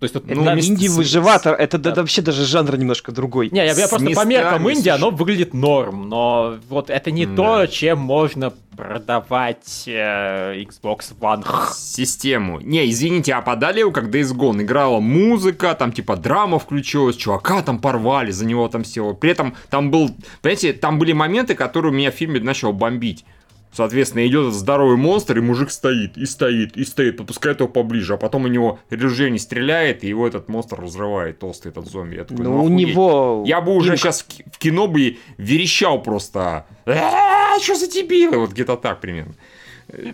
То 0.00 0.04
есть, 0.04 0.14
вот, 0.14 0.24
ну, 0.26 0.42
на... 0.42 0.58
инди-выживатор, 0.58 1.54
это 1.54 1.76
да. 1.76 1.94
вообще 1.94 2.22
даже 2.22 2.46
жанр 2.46 2.78
немножко 2.78 3.12
другой. 3.12 3.50
Не, 3.50 3.58
я, 3.58 3.74
я 3.74 3.86
просто 3.86 4.10
по 4.10 4.24
меркам 4.24 4.70
инди, 4.70 4.88
оно 4.88 5.10
выглядит 5.10 5.52
норм, 5.52 6.08
но 6.08 6.56
вот 6.70 6.88
это 6.88 7.10
не 7.10 7.26
да. 7.26 7.36
то, 7.36 7.66
чем 7.66 7.98
можно 7.98 8.50
продавать 8.74 9.84
э, 9.86 10.62
Xbox 10.62 11.12
One. 11.20 11.44
Систему. 11.74 12.60
Не, 12.60 12.90
извините, 12.90 13.34
а 13.34 13.42
подали 13.42 13.80
его, 13.80 13.90
когда 13.90 14.18
Days 14.18 14.34
Gone 14.34 14.62
играла 14.62 15.00
музыка, 15.00 15.74
там 15.74 15.92
типа 15.92 16.16
драма 16.16 16.58
включилась, 16.58 17.16
чувака 17.16 17.60
там 17.60 17.78
порвали, 17.78 18.30
за 18.30 18.46
него 18.46 18.68
там 18.68 18.84
все. 18.84 19.12
При 19.12 19.32
этом 19.32 19.54
там 19.68 19.90
был, 19.90 20.16
понимаете, 20.40 20.72
там 20.72 20.98
были 20.98 21.12
моменты, 21.12 21.54
которые 21.54 21.92
у 21.92 21.94
меня 21.94 22.10
в 22.10 22.14
фильме 22.14 22.40
начал 22.40 22.72
бомбить. 22.72 23.26
Соответственно, 23.72 24.26
идет 24.26 24.52
здоровый 24.52 24.96
монстр, 24.96 25.38
и 25.38 25.40
мужик 25.40 25.70
стоит, 25.70 26.16
и 26.16 26.26
стоит, 26.26 26.76
и 26.76 26.84
стоит, 26.84 27.16
подпускает 27.16 27.60
его 27.60 27.68
поближе, 27.68 28.14
а 28.14 28.16
потом 28.16 28.44
у 28.44 28.48
него 28.48 28.80
ружье 28.90 29.30
не 29.30 29.38
стреляет, 29.38 30.02
и 30.02 30.08
его 30.08 30.26
этот 30.26 30.48
монстр 30.48 30.80
разрывает, 30.80 31.38
толстый 31.38 31.68
этот 31.68 31.86
зомби. 31.86 32.16
Я 32.16 32.24
такой, 32.24 32.44
ну, 32.44 32.56
ну 32.56 32.64
у 32.64 32.68
него... 32.68 33.44
Я 33.46 33.60
бы 33.60 33.74
уже 33.74 33.96
сейчас 33.96 34.26
в 34.52 34.58
кино 34.58 34.88
бы 34.88 35.18
верещал 35.38 36.02
просто. 36.02 36.66
Что 36.84 37.74
за 37.76 37.86
дебилы? 37.86 38.38
Вот 38.38 38.50
где-то 38.50 38.76
так 38.76 39.00
примерно. 39.00 39.34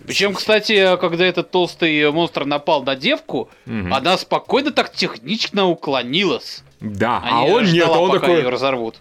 Причем, 0.05 0.33
кстати, 0.33 0.97
когда 0.97 1.25
этот 1.25 1.51
толстый 1.51 2.11
монстр 2.11 2.45
напал 2.45 2.83
на 2.83 2.95
девку, 2.95 3.49
угу. 3.65 3.93
она 3.93 4.17
спокойно 4.17 4.71
так 4.71 4.91
технично 4.91 5.67
уклонилась. 5.67 6.63
Да, 6.79 7.23
а 7.23 7.43
он 7.43 7.65
нет, 7.65 7.87
он 7.87 8.11
такой... 8.11 8.37
ее 8.37 8.49
разорвут. 8.49 8.97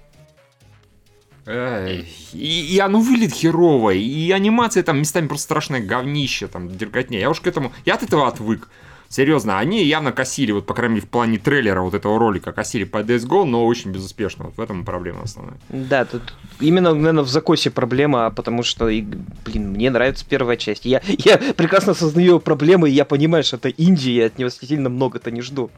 И, 1.46 2.74
и 2.74 2.78
оно 2.80 3.00
выглядит 3.00 3.34
херово, 3.34 3.90
и 3.90 4.30
анимация 4.32 4.82
там 4.82 4.98
местами 4.98 5.28
просто 5.28 5.44
страшное 5.44 5.80
говнище, 5.80 6.48
там, 6.48 6.68
дерготня. 6.68 7.20
Я 7.20 7.30
уж 7.30 7.40
к 7.40 7.46
этому, 7.46 7.72
я 7.84 7.94
от 7.94 8.02
этого 8.02 8.26
отвык. 8.26 8.68
Серьезно, 9.08 9.60
они 9.60 9.84
явно 9.84 10.10
косили, 10.10 10.50
вот, 10.50 10.66
по 10.66 10.74
крайней 10.74 10.96
мере, 10.96 11.06
в 11.06 11.08
плане 11.08 11.38
трейлера 11.38 11.80
вот 11.80 11.94
этого 11.94 12.18
ролика, 12.18 12.52
косили 12.52 12.82
по 12.82 12.98
DSGO, 12.98 13.44
но 13.44 13.64
очень 13.64 13.92
безуспешно. 13.92 14.46
Вот 14.46 14.56
в 14.56 14.60
этом 14.60 14.84
проблема 14.84 15.22
основная. 15.22 15.58
Да, 15.68 16.04
тут 16.04 16.34
именно, 16.58 16.92
наверное, 16.92 17.22
в 17.22 17.28
закосе 17.28 17.70
проблема, 17.70 18.30
потому 18.30 18.64
что, 18.64 18.86
блин, 18.86 19.70
мне 19.70 19.90
нравится 19.90 20.26
первая 20.28 20.56
часть. 20.56 20.84
Я, 20.84 21.00
я 21.06 21.38
прекрасно 21.38 21.92
осознаю 21.92 22.40
проблемы, 22.40 22.90
и 22.90 22.92
я 22.92 23.04
понимаю, 23.04 23.44
что 23.44 23.56
это 23.56 23.68
Индия, 23.68 24.16
я 24.16 24.26
от 24.26 24.38
него 24.38 24.50
сильно 24.50 24.88
много-то 24.88 25.30
не 25.30 25.40
жду. 25.40 25.70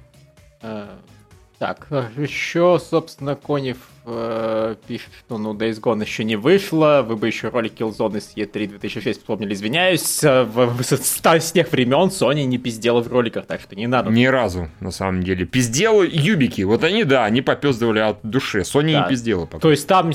А, 0.63 0.99
так, 1.59 1.89
еще, 2.17 2.81
собственно, 2.83 3.35
Конев 3.37 3.77
э, 4.11 4.77
пишет, 4.87 5.11
что 5.19 5.39
ну 5.39 5.55
Days 5.55 5.81
Gone 5.81 6.03
еще 6.03 6.25
не 6.25 6.37
вышло, 6.37 7.05
вы 7.07 7.17
бы 7.17 7.27
еще 7.27 7.49
ролик 7.49 7.75
Killzone 7.79 8.21
с 8.21 8.35
E3 8.37 8.69
2006 8.69 9.21
вспомнили, 9.21 9.55
извиняюсь. 9.55 10.23
Э, 10.25 10.43
в, 10.45 10.83
с, 10.83 10.93
с 10.93 11.53
тех 11.53 11.71
времен 11.73 12.09
Sony 12.09 12.45
не 12.45 12.59
пиздела 12.59 13.03
в 13.03 13.09
роликах, 13.09 13.47
так 13.47 13.61
что 13.61 13.77
не 13.77 13.87
надо. 13.87 14.11
Ни 14.11 14.27
разу, 14.27 14.69
на 14.81 14.91
самом 14.91 15.23
деле. 15.23 15.47
Пиздела 15.47 16.03
юбики, 16.03 16.63
вот 16.63 16.85
они, 16.85 17.05
да, 17.05 17.25
они 17.25 17.43
попездывали 17.43 18.01
от 18.01 18.19
души. 18.23 18.61
Sony 18.61 18.93
да. 18.93 19.03
не 19.03 19.09
пиздела 19.09 19.47
пока. 19.47 19.61
То 19.61 19.71
есть 19.71 19.87
там 19.87 20.13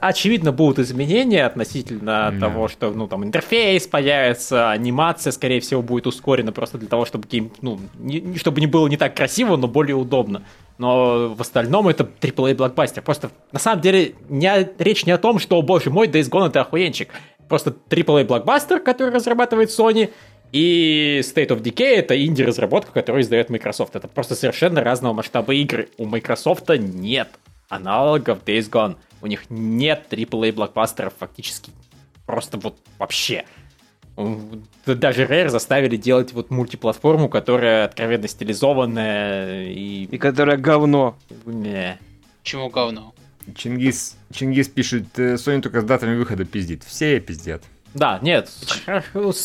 очевидно 0.00 0.52
будут 0.52 0.78
изменения 0.78 1.44
относительно 1.44 2.30
да. 2.32 2.40
того, 2.40 2.68
что 2.68 2.90
ну 2.90 3.06
там 3.06 3.24
интерфейс 3.24 3.86
появится, 3.86 4.70
анимация, 4.70 5.30
скорее 5.30 5.60
всего, 5.60 5.82
будет 5.82 6.06
ускорена 6.06 6.52
просто 6.52 6.78
для 6.78 6.88
того, 6.88 7.04
чтобы 7.04 7.28
гейм, 7.28 7.52
ну, 7.60 7.80
не, 7.98 8.36
чтобы 8.36 8.60
не 8.60 8.66
было 8.66 8.88
не 8.88 8.96
так 8.96 9.16
красиво, 9.16 9.56
но 9.56 9.68
более 9.68 9.96
удобно 9.96 10.42
но 10.78 11.34
в 11.34 11.40
остальном 11.40 11.88
это 11.88 12.04
AAA 12.04 12.54
блокбастер. 12.54 13.02
Просто 13.02 13.25
на 13.52 13.58
самом 13.58 13.80
деле 13.80 14.14
не, 14.28 14.70
речь 14.78 15.06
не 15.06 15.12
о 15.12 15.18
том, 15.18 15.38
что, 15.38 15.60
боже 15.62 15.90
мой, 15.90 16.08
Days 16.08 16.30
Gone 16.30 16.48
это 16.48 16.60
охуенчик. 16.60 17.10
Просто 17.48 17.74
AAA 17.88 18.24
блокбастер, 18.24 18.80
который 18.80 19.12
разрабатывает 19.12 19.70
Sony, 19.70 20.10
и 20.52 21.20
State 21.22 21.48
of 21.48 21.62
Decay 21.62 21.96
это 21.96 22.24
инди-разработка, 22.24 22.92
которую 22.92 23.22
издает 23.22 23.50
Microsoft. 23.50 23.96
Это 23.96 24.08
просто 24.08 24.34
совершенно 24.34 24.82
разного 24.82 25.12
масштаба 25.12 25.54
игры. 25.54 25.88
У 25.98 26.06
Microsoft 26.06 26.68
нет 26.70 27.28
аналогов 27.68 28.40
Days 28.44 28.70
Gone. 28.70 28.96
У 29.22 29.26
них 29.26 29.44
нет 29.50 30.06
AAA 30.10 30.52
блокбастеров 30.52 31.14
фактически 31.18 31.72
просто 32.26 32.58
вот 32.58 32.76
вообще. 32.98 33.44
Даже 34.86 35.24
Rare 35.24 35.48
заставили 35.48 35.96
делать 35.96 36.32
вот 36.32 36.50
мультиплатформу, 36.50 37.28
которая 37.28 37.84
откровенно 37.84 38.28
стилизованная 38.28 39.66
и... 39.68 40.04
И 40.04 40.18
которая 40.18 40.56
говно. 40.56 41.16
Не. 41.44 41.98
Чему 42.42 42.70
говно? 42.70 43.14
Чингис, 43.54 44.16
Чингис 44.32 44.68
пишет, 44.68 45.18
э, 45.18 45.34
Sony 45.34 45.60
только 45.60 45.80
с 45.80 45.84
датами 45.84 46.16
выхода 46.16 46.44
пиздит. 46.44 46.82
Все 46.84 47.20
пиздят. 47.20 47.62
Да, 47.94 48.18
нет, 48.20 48.50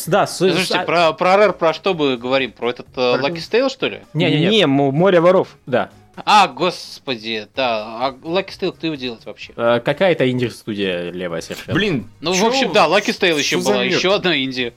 да. 0.08 0.28
Слушайте, 0.28 0.78
а... 0.80 0.84
про, 0.84 1.14
про 1.14 1.36
Rare 1.36 1.54
про 1.54 1.74
что 1.74 1.94
мы 1.94 2.18
говорим? 2.18 2.52
Про 2.52 2.72
этот 2.72 2.88
uh, 2.96 3.22
Lucky 3.22 3.38
Stale, 3.38 3.70
что 3.70 3.88
ли? 3.88 4.02
Не-не-не, 4.14 4.50
не, 4.50 4.68
море 4.68 5.22
воров. 5.22 5.56
Да. 5.66 5.90
А, 6.26 6.48
господи, 6.50 7.48
да. 7.56 8.08
А 8.08 8.12
Lucky 8.12 8.50
Stale 8.50 8.74
кто 8.74 8.88
его 8.88 8.96
делает 8.98 9.26
вообще? 9.26 9.54
А, 9.56 9.80
какая-то 9.80 10.30
инди-студия 10.30 11.12
левая 11.12 11.42
совершенно. 11.42 11.74
Блин, 11.74 12.10
Ну, 12.20 12.34
чё? 12.34 12.44
в 12.44 12.48
общем, 12.48 12.74
да, 12.74 12.88
Lucky 12.88 13.18
Stale 13.18 13.40
еще 13.40 13.58
была, 13.58 13.84
еще 13.84 14.14
одна 14.14 14.38
инди. 14.38 14.74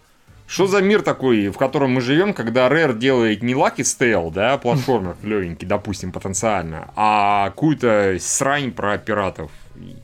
Что 0.46 0.66
за 0.66 0.82
мир 0.82 1.02
такой, 1.02 1.48
в 1.48 1.56
котором 1.56 1.92
мы 1.92 2.00
живем, 2.00 2.34
когда 2.34 2.68
Rare 2.68 2.96
делает 2.96 3.42
не 3.42 3.54
Lucky 3.54 3.78
Stale, 3.78 4.30
да, 4.30 4.58
платформер 4.58 5.16
легенький, 5.22 5.66
допустим, 5.66 6.12
потенциально, 6.12 6.92
а 6.96 7.50
какую-то 7.50 8.16
срань 8.20 8.70
про 8.70 8.98
пиратов? 8.98 9.50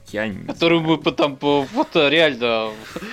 Я 0.08 0.26
не 0.26 0.46
Которую 0.46 0.80
мы 0.80 0.98
потом, 0.98 1.38
вот 1.40 1.88
реально, 1.94 2.70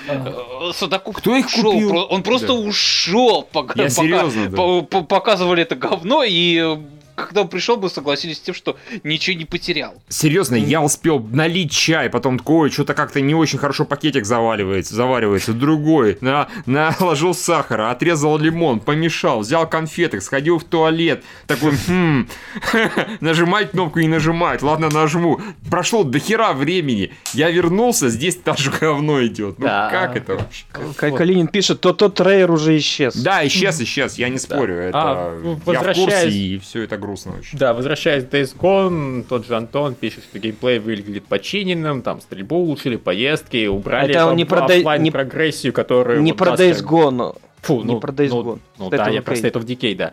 э, 0.07 0.71
Судаку 0.73 1.11
Кто 1.11 1.35
их 1.35 1.45
купил? 1.45 2.07
Он 2.09 2.23
просто 2.23 2.47
да. 2.47 2.53
ушел, 2.53 3.43
пока, 3.43 3.83
Я 3.83 3.89
серьезно, 3.89 4.49
да. 4.49 5.01
показывали 5.03 5.61
это 5.61 5.75
говно, 5.75 6.23
и 6.25 6.79
когда 7.17 7.41
он 7.41 7.47
пришел, 7.47 7.77
мы 7.77 7.89
согласились 7.89 8.37
с 8.37 8.41
тем, 8.41 8.53
что 8.53 8.77
ничего 9.03 9.35
не 9.35 9.45
потерял. 9.45 9.95
Серьезно, 10.07 10.55
я 10.55 10.81
успел 10.81 11.19
налить 11.19 11.71
чай, 11.71 12.09
потом 12.09 12.37
такой, 12.37 12.69
что-то 12.69 12.93
как-то 12.93 13.21
не 13.21 13.33
очень 13.33 13.57
хорошо 13.57 13.85
пакетик 13.85 14.25
заваливается, 14.25 14.93
заваривается, 14.93 15.53
другой, 15.53 16.17
на, 16.21 16.47
наложил 16.65 17.33
сахара, 17.33 17.89
отрезал 17.89 18.37
лимон, 18.37 18.79
помешал, 18.79 19.39
взял 19.39 19.67
конфеты, 19.67 20.21
сходил 20.21 20.59
в 20.59 20.63
туалет, 20.63 21.23
такой, 21.47 21.73
хм, 21.87 22.27
нажимать 23.19 23.71
кнопку 23.71 23.99
и 23.99 24.07
нажимать, 24.07 24.61
ладно, 24.61 24.89
нажму. 24.89 25.41
Прошло 25.71 26.03
до 26.03 26.19
хера 26.19 26.53
времени, 26.53 27.11
я 27.33 27.49
вернулся, 27.49 28.09
здесь 28.09 28.35
тоже 28.43 28.71
говно 28.79 29.25
идет. 29.25 29.57
Ну 29.57 29.65
да. 29.65 29.89
как 29.89 30.15
это 30.15 30.35
вообще? 30.35 31.17
Калинин 31.17 31.47
пишет, 31.47 31.81
то 31.81 31.93
тот 31.93 32.13
трейер 32.13 32.51
уже 32.51 32.77
исчез. 32.77 33.15
Да, 33.15 33.45
исчез, 33.47 33.81
исчез, 33.81 34.19
я 34.19 34.29
не 34.29 34.37
спорю, 34.37 34.75
это 34.75 34.99
а, 35.01 35.57
я 35.65 35.81
в 35.81 35.93
курсе, 35.93 36.29
и 36.29 36.59
все 36.59 36.83
это 36.83 37.06
грустно 37.07 37.37
очень. 37.39 37.57
Да, 37.57 37.73
возвращаясь 37.73 38.25
к 38.25 38.27
Days 38.27 38.55
Gone, 38.55 39.23
тот 39.23 39.47
же 39.47 39.55
Антон 39.55 39.95
пишет, 39.95 40.25
что 40.25 40.39
геймплей 40.39 40.79
выглядит 40.79 41.25
починенным, 41.25 42.01
там 42.01 42.21
стрельбу 42.21 42.57
улучшили, 42.57 42.97
поездки, 42.97 43.67
убрали 43.67 44.13
Это 44.13 44.33
не 44.33 44.45
про 44.45 44.65
офлайн 44.65 45.01
не, 45.01 45.11
прогрессию, 45.11 45.73
которую... 45.73 46.21
Не 46.21 46.33
вот 46.33 46.37
про 46.37 46.53
Days 46.55 46.83
Gone. 46.83 47.39
Фу, 47.61 47.83
не 47.83 47.93
ну, 47.93 47.99
про 47.99 48.11
Days 48.11 48.29
ну, 48.29 48.43
Gone. 48.43 48.59
Ну, 48.77 48.89
да, 48.89 49.09
я 49.09 49.21
про 49.21 49.35
State 49.35 49.53
of 49.53 49.65
Decay, 49.65 49.95
да. 49.95 50.11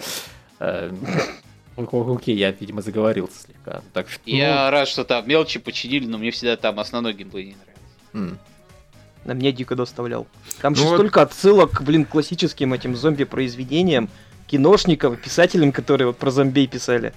Э, 0.60 0.92
окей, 1.76 2.36
я, 2.36 2.52
видимо, 2.52 2.80
заговорился 2.80 3.42
слегка. 3.42 3.82
Так 3.92 4.08
что, 4.08 4.22
я 4.26 4.66
ну... 4.66 4.70
рад, 4.70 4.88
что 4.88 5.04
там 5.04 5.28
мелочи 5.28 5.58
починили, 5.58 6.06
но 6.06 6.18
мне 6.18 6.30
всегда 6.30 6.56
там 6.56 6.78
основной 6.78 7.12
геймплей 7.12 7.46
не 7.46 7.56
нравится. 8.12 8.38
На 9.24 9.32
меня 9.32 9.52
дико 9.52 9.74
доставлял. 9.74 10.26
Там 10.60 10.74
ну 10.74 10.78
же 10.78 10.84
вот... 10.84 10.96
столько 10.96 11.22
отсылок, 11.22 11.82
блин, 11.82 12.04
к 12.04 12.10
классическим 12.10 12.74
этим 12.74 12.94
зомби-произведениям 12.94 14.10
киношников, 14.46 15.20
писателям, 15.20 15.72
которые 15.72 16.08
вот 16.08 16.18
про 16.18 16.30
зомби 16.30 16.66
писали. 16.66 17.12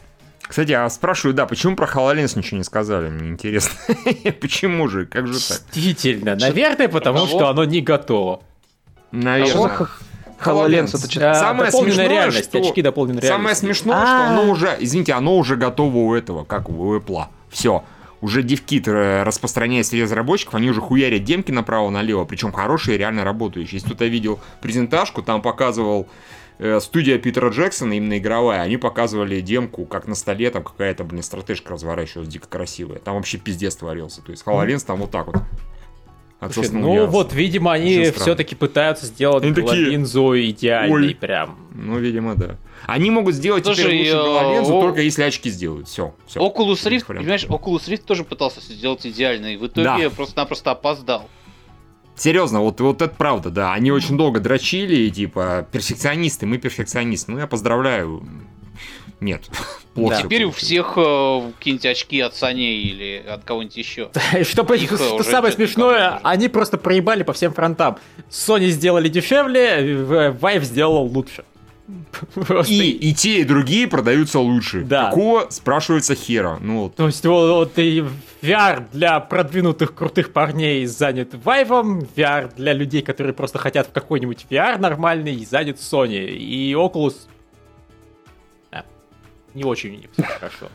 Кстати, 0.47 0.71
а 0.71 0.89
спрашиваю, 0.89 1.33
да, 1.33 1.45
почему 1.45 1.75
про 1.75 1.87
HoloLens 1.87 2.37
ничего 2.37 2.57
не 2.57 2.63
сказали? 2.63 3.09
Мне 3.09 3.29
интересно. 3.29 3.77
почему 4.41 4.87
же? 4.87 5.05
Как 5.05 5.27
же 5.27 5.33
так? 5.33 5.61
Действительно, 5.73 6.35
наверное, 6.35 6.87
потому 6.87 7.27
что 7.27 7.49
оно 7.49 7.65
не 7.65 7.81
готово. 7.81 8.41
Наверное. 9.11 9.87
HoloLens 10.39 10.89
это 10.89 11.09
что-то... 11.09 11.33
Самое 11.33 11.71
смешное, 11.71 12.07
реальность, 12.07 12.49
что... 12.49 12.59
очки 12.59 12.81
дополненной 12.81 13.23
Самое 13.23 13.55
смешное, 13.55 14.05
что 14.05 14.27
оно 14.27 14.51
уже, 14.51 14.77
извините, 14.79 15.13
оно 15.13 15.35
уже 15.37 15.55
готово 15.55 15.97
у 15.97 16.13
этого, 16.13 16.43
как 16.43 16.69
у 16.69 16.95
Apple. 16.95 17.25
Все. 17.49 17.83
Уже 18.21 18.41
DevKit 18.41 18.89
э, 18.89 19.23
распространяет 19.23 19.85
среди 19.85 20.03
разработчиков, 20.03 20.55
они 20.55 20.69
уже 20.69 20.81
хуярят 20.81 21.23
демки 21.23 21.51
направо-налево, 21.51 22.25
причем 22.25 22.51
хорошие, 22.51 22.97
реально 22.97 23.23
работающие. 23.23 23.75
Если 23.75 23.87
кто-то 23.87 24.05
видел 24.05 24.39
презентажку, 24.61 25.21
там 25.21 25.41
показывал 25.41 26.07
студия 26.79 27.17
Питера 27.17 27.49
Джексона, 27.49 27.93
именно 27.93 28.17
игровая, 28.17 28.61
они 28.61 28.77
показывали 28.77 29.41
демку, 29.41 29.85
как 29.85 30.07
на 30.07 30.15
столе 30.15 30.49
там 30.49 30.63
какая-то, 30.63 31.03
блин, 31.03 31.23
стратежка 31.23 31.73
разворачивалась 31.73 32.29
дико 32.29 32.47
красивая. 32.47 32.99
Там 32.99 33.15
вообще 33.15 33.37
пиздец 33.37 33.75
творился. 33.75 34.21
То 34.21 34.31
есть 34.31 34.43
HoloLens 34.45 34.85
там 34.85 34.99
вот 34.99 35.11
так 35.11 35.27
вот. 35.27 35.37
Слушай, 36.51 36.71
ну 36.71 36.93
яростно. 36.93 37.11
вот, 37.11 37.33
видимо, 37.33 37.73
они 37.73 38.11
все-таки 38.11 38.53
пытаются 38.53 39.07
сделать 39.07 39.43
они 39.43 39.53
линзу 39.53 40.39
идеальной 40.39 41.07
Ой. 41.07 41.15
прям. 41.15 41.57
Ну, 41.73 41.97
видимо, 41.97 42.35
да. 42.35 42.57
Они 42.85 43.09
могут 43.09 43.33
сделать 43.33 43.65
Слушай, 43.65 43.85
теперь 43.85 43.97
лучше 43.97 44.11
гололинзу, 44.13 44.77
о... 44.77 44.81
только 44.81 45.01
если 45.01 45.23
очки 45.23 45.49
сделают. 45.49 45.87
Все. 45.87 46.13
все. 46.27 46.39
Oculus 46.39 46.85
Rift, 46.85 47.05
понимаешь, 47.05 47.45
Oculus 47.45 47.87
Rift 47.87 48.03
тоже 48.05 48.23
пытался 48.23 48.61
сделать 48.61 49.05
идеально, 49.05 49.53
и 49.53 49.57
в 49.57 49.65
итоге 49.65 50.09
да. 50.09 50.15
просто-напросто 50.15 50.71
опоздал. 50.71 51.27
Серьезно, 52.17 52.61
вот, 52.61 52.81
вот 52.81 53.01
это 53.01 53.13
правда, 53.15 53.51
да. 53.51 53.73
Они 53.73 53.91
очень 53.91 54.17
долго 54.17 54.39
дрочили, 54.39 54.95
и 54.95 55.11
типа, 55.11 55.67
перфекционисты, 55.71 56.47
мы 56.47 56.57
перфекционисты. 56.57 57.31
Ну, 57.31 57.37
я 57.37 57.47
поздравляю. 57.47 58.23
Нет. 59.19 59.49
Плохо. 59.93 60.15
Да. 60.15 60.21
Теперь 60.23 60.43
у 60.45 60.51
всех 60.51 60.93
э, 60.97 61.51
какие-нибудь 61.57 61.85
очки 61.85 62.19
от 62.19 62.33
Sony 62.33 62.73
или 62.73 63.23
от 63.27 63.43
кого-нибудь 63.43 63.77
еще. 63.77 64.09
Что, 64.43 64.73
Их 64.73 64.91
что 64.91 65.23
самое 65.23 65.53
смешное, 65.53 66.19
они 66.23 66.49
просто 66.49 66.77
проебали 66.77 67.23
по 67.23 67.33
всем 67.33 67.53
фронтам. 67.53 67.97
Sony 68.29 68.67
сделали 68.67 69.09
дешевле, 69.09 69.79
Vive 69.79 70.63
сделал 70.63 71.03
лучше. 71.05 71.45
И, 72.67 72.89
и 72.91 73.13
те, 73.13 73.39
и 73.39 73.43
другие 73.45 73.87
продаются 73.87 74.39
лучше. 74.39 74.83
Да. 74.83 75.09
Какого, 75.09 75.47
спрашивается, 75.49 76.15
хера? 76.15 76.57
Ну, 76.59 76.83
вот. 76.83 76.95
То 76.95 77.07
есть 77.07 77.25
вот, 77.25 77.49
вот 77.49 77.79
и 77.79 78.03
VR 78.41 78.85
для 78.91 79.19
продвинутых 79.19 79.95
крутых 79.95 80.33
парней 80.33 80.85
занят 80.85 81.33
Vive, 81.33 82.07
VR 82.15 82.53
для 82.55 82.73
людей, 82.73 83.01
которые 83.01 83.33
просто 83.33 83.57
хотят 83.57 83.87
в 83.87 83.91
какой-нибудь 83.91 84.45
VR 84.49 84.77
нормальный, 84.77 85.45
занят 85.45 85.77
Sony. 85.77 86.27
И 86.27 86.73
Oculus... 86.73 87.15
А, 88.71 88.83
не 89.53 89.63
очень 89.63 90.07
хорошо. 90.17 90.67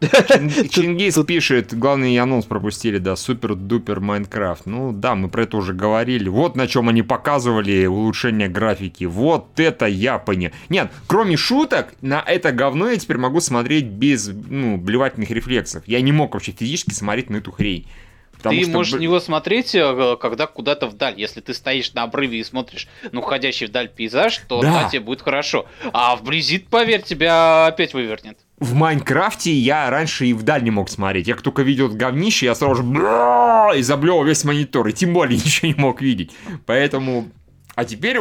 Чингис 0.70 1.18
пишет, 1.26 1.76
главный 1.76 2.16
анонс 2.18 2.44
пропустили, 2.44 2.98
да, 2.98 3.16
супер-дупер 3.16 3.98
Майнкрафт. 4.00 4.66
Ну 4.66 4.92
да, 4.92 5.16
мы 5.16 5.28
про 5.28 5.42
это 5.42 5.56
уже 5.56 5.72
говорили. 5.72 6.28
Вот 6.28 6.54
на 6.54 6.68
чем 6.68 6.88
они 6.88 7.02
показывали 7.02 7.86
улучшение 7.86 8.48
графики. 8.48 9.04
Вот 9.04 9.58
это 9.58 9.86
я 9.86 10.18
понял. 10.18 10.50
Нет, 10.68 10.92
кроме 11.08 11.36
шуток, 11.36 11.94
на 12.00 12.22
это 12.24 12.52
говно 12.52 12.90
я 12.90 12.96
теперь 12.96 13.18
могу 13.18 13.40
смотреть 13.40 13.86
без, 13.86 14.28
ну, 14.28 14.76
блевательных 14.76 15.30
рефлексов. 15.30 15.82
Я 15.86 16.00
не 16.00 16.12
мог 16.12 16.34
вообще 16.34 16.52
физически 16.52 16.94
смотреть 16.94 17.30
на 17.30 17.38
эту 17.38 17.50
хрень. 17.50 17.88
Потому 18.36 18.56
ты 18.56 18.62
что... 18.62 18.72
можешь 18.72 18.92
на 18.92 18.98
него 18.98 19.18
смотреть, 19.18 19.74
э, 19.74 20.16
когда 20.20 20.46
куда-то 20.46 20.86
вдаль. 20.86 21.18
Если 21.18 21.40
ты 21.40 21.52
стоишь 21.54 21.92
на 21.94 22.04
обрыве 22.04 22.38
и 22.38 22.44
смотришь 22.44 22.86
ну, 23.10 23.18
уходящий 23.18 23.66
вдаль 23.66 23.88
пейзаж, 23.88 24.42
то 24.46 24.62
да. 24.62 24.84
да, 24.84 24.88
тебе 24.88 25.00
будет 25.00 25.22
хорошо. 25.22 25.66
А 25.92 26.14
вблизи, 26.14 26.58
поверь, 26.58 27.02
тебя 27.02 27.66
опять 27.66 27.94
вывернет 27.94 28.38
в 28.60 28.74
Майнкрафте 28.74 29.52
я 29.52 29.88
раньше 29.88 30.26
и 30.26 30.32
вдаль 30.32 30.64
не 30.64 30.70
мог 30.70 30.88
смотреть. 30.88 31.28
Я 31.28 31.36
только 31.36 31.62
видел 31.62 31.88
говнище, 31.88 32.46
я 32.46 32.54
сразу 32.54 32.82
же 32.82 33.78
и 33.78 33.82
заблевал 33.82 34.24
весь 34.24 34.44
монитор. 34.44 34.88
И 34.88 34.92
тем 34.92 35.12
более 35.12 35.36
ничего 35.44 35.68
не 35.68 35.74
мог 35.74 36.00
видеть. 36.00 36.32
Поэтому 36.66 37.28
А 37.76 37.84
теперь 37.84 38.18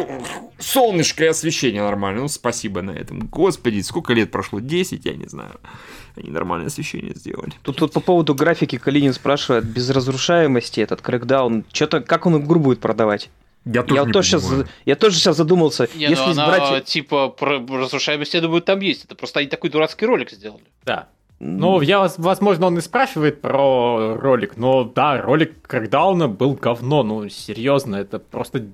солнышко 0.60 1.23
и 1.23 1.28
освещение 1.28 1.82
нормально. 1.82 2.21
Ну, 2.21 2.28
спасибо 2.28 2.84
на 2.84 2.91
этом. 2.91 3.21
Господи, 3.28 3.82
сколько 3.82 4.13
лет 4.13 4.30
прошло? 4.30 4.60
10, 4.60 5.06
я 5.06 5.15
не 5.15 5.26
знаю. 5.26 5.60
Они 6.15 6.30
нормальное 6.30 6.67
освещение 6.67 7.15
сделали. 7.15 7.54
Тут, 7.63 7.78
тут 7.78 7.93
по 7.93 8.00
поводу 8.00 8.36
графики 8.36 8.78
Калинин 8.78 9.13
спрашивает, 9.13 9.65
без 9.65 9.89
разрушаемости 9.89 10.80
этот 10.80 11.02
крэкдаун, 11.02 11.65
что-то, 11.73 12.02
как 12.02 12.28
он 12.28 12.38
игру 12.38 12.60
будет 12.60 12.80
продавать? 12.80 13.32
Я 13.73 13.84
тоже, 13.84 14.01
я, 14.01 14.06
не 14.06 14.12
тоже 14.12 14.27
сейчас, 14.27 14.51
я 14.86 14.95
тоже 14.95 15.17
сейчас 15.17 15.38
задумался. 15.38 15.89
Не, 15.95 16.06
ну 16.06 16.12
если 16.12 16.23
ну 16.23 16.32
она, 16.32 16.56
избрать... 16.56 16.86
типа, 16.86 17.30
про 17.30 17.60
разрушаемость, 17.60 18.34
я 18.34 18.41
думаю, 18.41 18.62
там 18.62 18.80
есть. 18.80 19.06
Это 19.06 19.15
просто 19.15 19.39
они 19.39 19.49
такой 19.49 19.69
дурацкий 19.69 20.06
ролик 20.06 20.32
сделали. 20.32 20.63
Да. 20.86 21.10
Ну, 21.39 21.82
я, 21.82 22.10
возможно, 22.17 22.67
он 22.67 22.77
и 22.80 22.82
спрашивает 22.82 23.41
про 23.41 24.17
ролик, 24.17 24.58
но 24.58 24.84
да, 24.86 25.21
ролик 25.21 25.62
Крэкдауна 25.67 26.27
был 26.27 26.53
говно, 26.53 27.03
ну, 27.03 27.30
серьезно, 27.30 27.97
это 27.97 28.17
просто 28.17 28.65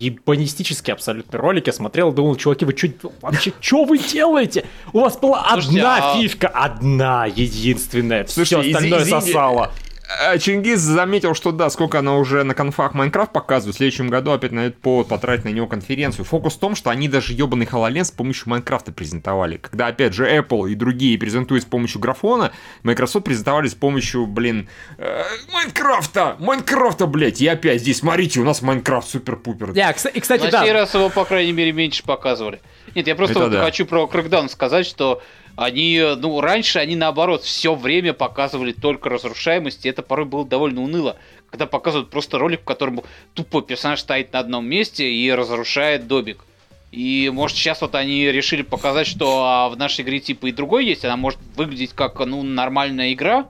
ебанистический 0.00 0.92
абсолютно 0.92 1.38
ролик. 1.38 1.68
Я 1.68 1.72
смотрел, 1.72 2.12
думал, 2.12 2.34
чуваки, 2.34 2.64
вы 2.64 2.76
что, 2.76 3.12
вообще, 3.20 3.52
что 3.60 3.84
вы 3.84 3.98
делаете? 3.98 4.64
У 4.92 5.00
вас 5.00 5.16
была 5.16 5.46
Слушайте, 5.52 5.80
одна 5.80 6.12
а... 6.12 6.16
фишка, 6.16 6.48
одна, 6.48 7.26
единственная, 7.26 8.26
Слушайте, 8.26 8.62
все 8.62 8.76
остальное 8.76 9.02
из- 9.02 9.10
сосало. 9.10 9.72
Э, 10.06 10.38
Чингис 10.38 10.80
заметил, 10.80 11.34
что 11.34 11.50
да, 11.52 11.70
сколько 11.70 12.00
она 12.00 12.16
уже 12.16 12.42
на 12.44 12.54
конфах 12.54 12.94
Майнкрафт 12.94 13.32
показывает, 13.32 13.74
в 13.74 13.78
следующем 13.78 14.08
году 14.08 14.32
опять 14.32 14.52
на 14.52 14.66
этот 14.66 14.80
повод 14.80 15.08
потратить 15.08 15.44
на 15.44 15.48
него 15.48 15.66
конференцию. 15.66 16.24
Фокус 16.26 16.54
в 16.54 16.58
том, 16.58 16.74
что 16.74 16.90
они 16.90 17.08
даже 17.08 17.32
ебаный 17.32 17.66
HoloLens 17.66 18.04
с 18.04 18.10
помощью 18.10 18.50
Майнкрафта 18.50 18.92
презентовали. 18.92 19.56
Когда, 19.56 19.86
опять 19.86 20.12
же, 20.12 20.26
Apple 20.26 20.70
и 20.70 20.74
другие 20.74 21.18
презентуют 21.18 21.64
с 21.64 21.66
помощью 21.66 22.00
графона, 22.00 22.52
Microsoft 22.82 23.24
презентовали 23.24 23.68
с 23.68 23.74
помощью, 23.74 24.26
блин, 24.26 24.68
э, 24.98 25.22
Майнкрафта! 25.52 26.36
Майнкрафта, 26.38 27.06
блядь! 27.06 27.40
И 27.40 27.46
опять 27.46 27.80
здесь, 27.80 27.98
смотрите, 27.98 28.40
у 28.40 28.44
нас 28.44 28.60
Майнкрафт 28.62 29.08
супер-пупер. 29.08 29.72
Да, 29.72 29.90
и, 29.90 30.20
кстати, 30.20 30.44
на 30.44 30.50
да. 30.50 30.62
сей 30.64 30.72
раз 30.72 30.94
его, 30.94 31.08
по 31.08 31.24
крайней 31.24 31.52
мере, 31.52 31.72
меньше 31.72 32.02
показывали. 32.04 32.60
Нет, 32.94 33.06
я 33.06 33.14
просто 33.14 33.38
вот 33.38 33.52
да. 33.52 33.64
хочу 33.64 33.86
про 33.86 34.04
Crackdown 34.04 34.50
сказать, 34.50 34.86
что 34.86 35.22
они, 35.56 36.02
ну, 36.16 36.40
раньше 36.40 36.78
они, 36.78 36.96
наоборот, 36.96 37.44
все 37.44 37.74
время 37.74 38.12
показывали 38.12 38.72
только 38.72 39.08
разрушаемость, 39.08 39.86
и 39.86 39.88
это 39.88 40.02
порой 40.02 40.26
было 40.26 40.44
довольно 40.44 40.82
уныло, 40.82 41.16
когда 41.50 41.66
показывают 41.66 42.10
просто 42.10 42.38
ролик, 42.38 42.62
в 42.62 42.64
котором 42.64 43.02
тупо 43.34 43.62
персонаж 43.62 44.00
стоит 44.00 44.32
на 44.32 44.40
одном 44.40 44.66
месте 44.66 45.08
и 45.08 45.30
разрушает 45.30 46.06
добик. 46.06 46.44
И, 46.90 47.30
может, 47.32 47.56
сейчас 47.56 47.80
вот 47.80 47.94
они 47.94 48.30
решили 48.30 48.62
показать, 48.62 49.06
что 49.06 49.44
а, 49.44 49.68
в 49.68 49.76
нашей 49.76 50.02
игре 50.02 50.20
типа 50.20 50.46
и 50.46 50.52
другой 50.52 50.86
есть, 50.86 51.04
она 51.04 51.16
может 51.16 51.40
выглядеть 51.56 51.92
как, 51.92 52.18
ну, 52.24 52.42
нормальная 52.42 53.12
игра, 53.12 53.48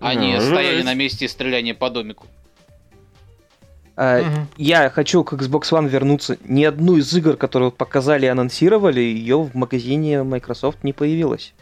а 0.00 0.14
не 0.14 0.40
стояние 0.40 0.84
на 0.84 0.94
месте 0.94 1.24
и 1.24 1.28
стреляние 1.28 1.74
по 1.74 1.90
домику. 1.90 2.26
Uh, 4.00 4.22
угу. 4.22 4.46
Я 4.56 4.88
хочу 4.88 5.22
к 5.24 5.34
Xbox 5.34 5.72
One 5.72 5.86
вернуться. 5.86 6.38
Ни 6.46 6.64
одну 6.64 6.96
из 6.96 7.12
игр, 7.14 7.36
которые 7.36 7.70
показали 7.70 8.24
и 8.24 8.28
анонсировали, 8.28 9.00
ее 9.00 9.42
в 9.42 9.54
магазине 9.54 10.22
Microsoft 10.22 10.82
не 10.84 10.94
появилось. 10.94 11.52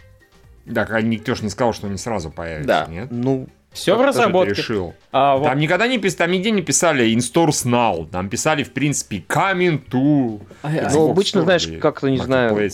Так, 0.73 0.93
а 0.93 1.03
никто 1.03 1.35
же 1.35 1.43
не 1.43 1.51
сказал, 1.51 1.73
что 1.73 1.89
они 1.89 1.97
сразу 1.97 2.31
появятся, 2.31 2.67
да. 2.69 2.87
нет? 2.89 3.09
Ну, 3.11 3.49
все 3.73 3.97
в 3.97 4.03
разработке. 4.03 4.55
решил. 4.55 4.95
А, 5.11 5.37
вот. 5.37 5.45
Там 5.45 5.59
никогда 5.59 5.89
не 5.89 5.99
писали, 5.99 6.19
там 6.19 6.31
нигде 6.31 6.51
не 6.53 6.63
писали 6.63 7.13
in 7.13 7.19
stores 7.19 7.67
now. 7.67 8.09
Там 8.09 8.29
писали, 8.29 8.63
в 8.63 8.73
принципе, 8.73 9.25
coming 9.29 9.83
to. 9.91 10.41
А, 10.63 10.91
ну, 10.93 11.11
обычно, 11.11 11.43
знаешь, 11.43 11.69
как-то 11.81 12.09
не 12.09 12.19
знаю. 12.19 12.71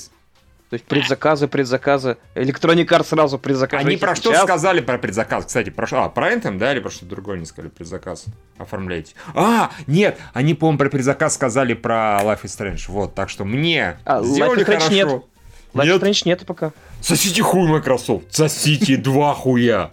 То 0.74 0.76
есть 0.76 0.86
предзаказы, 0.86 1.46
предзаказы. 1.46 2.16
Electronic 2.34 2.86
Arts 2.88 3.06
сразу 3.06 3.38
предзаказ. 3.38 3.84
Они 3.84 3.96
про 3.96 4.16
что 4.16 4.34
сказали 4.34 4.80
про 4.80 4.98
предзаказ? 4.98 5.46
Кстати, 5.46 5.70
про 5.70 5.86
что? 5.86 6.02
А, 6.02 6.08
про 6.08 6.32
Anthem, 6.32 6.58
да, 6.58 6.72
или 6.72 6.80
про 6.80 6.90
что-то 6.90 7.06
другое 7.06 7.38
не 7.38 7.46
сказали 7.46 7.70
предзаказ? 7.70 8.24
Оформляйте. 8.58 9.14
А, 9.34 9.70
нет, 9.86 10.18
они, 10.32 10.54
по-моему, 10.54 10.78
про 10.78 10.90
предзаказ 10.90 11.34
сказали 11.34 11.74
про 11.74 12.20
Life 12.22 12.42
is 12.42 12.46
Strange. 12.46 12.84
Вот, 12.88 13.14
так 13.14 13.28
что 13.30 13.44
мне 13.44 13.98
а, 14.04 14.22
сделали 14.24 14.62
Life 14.62 14.66
is 14.66 14.66
Strange 14.66 14.78
хорошо. 14.78 14.92
Нет. 14.94 15.08
Life 15.74 16.00
is 16.00 16.00
Strange 16.00 16.22
нет 16.24 16.46
пока. 16.46 16.72
Сосите 17.00 17.42
хуй, 17.42 17.68
Microsoft. 17.68 18.24
Сосите 18.30 18.96
два 18.96 19.34
хуя. 19.34 19.90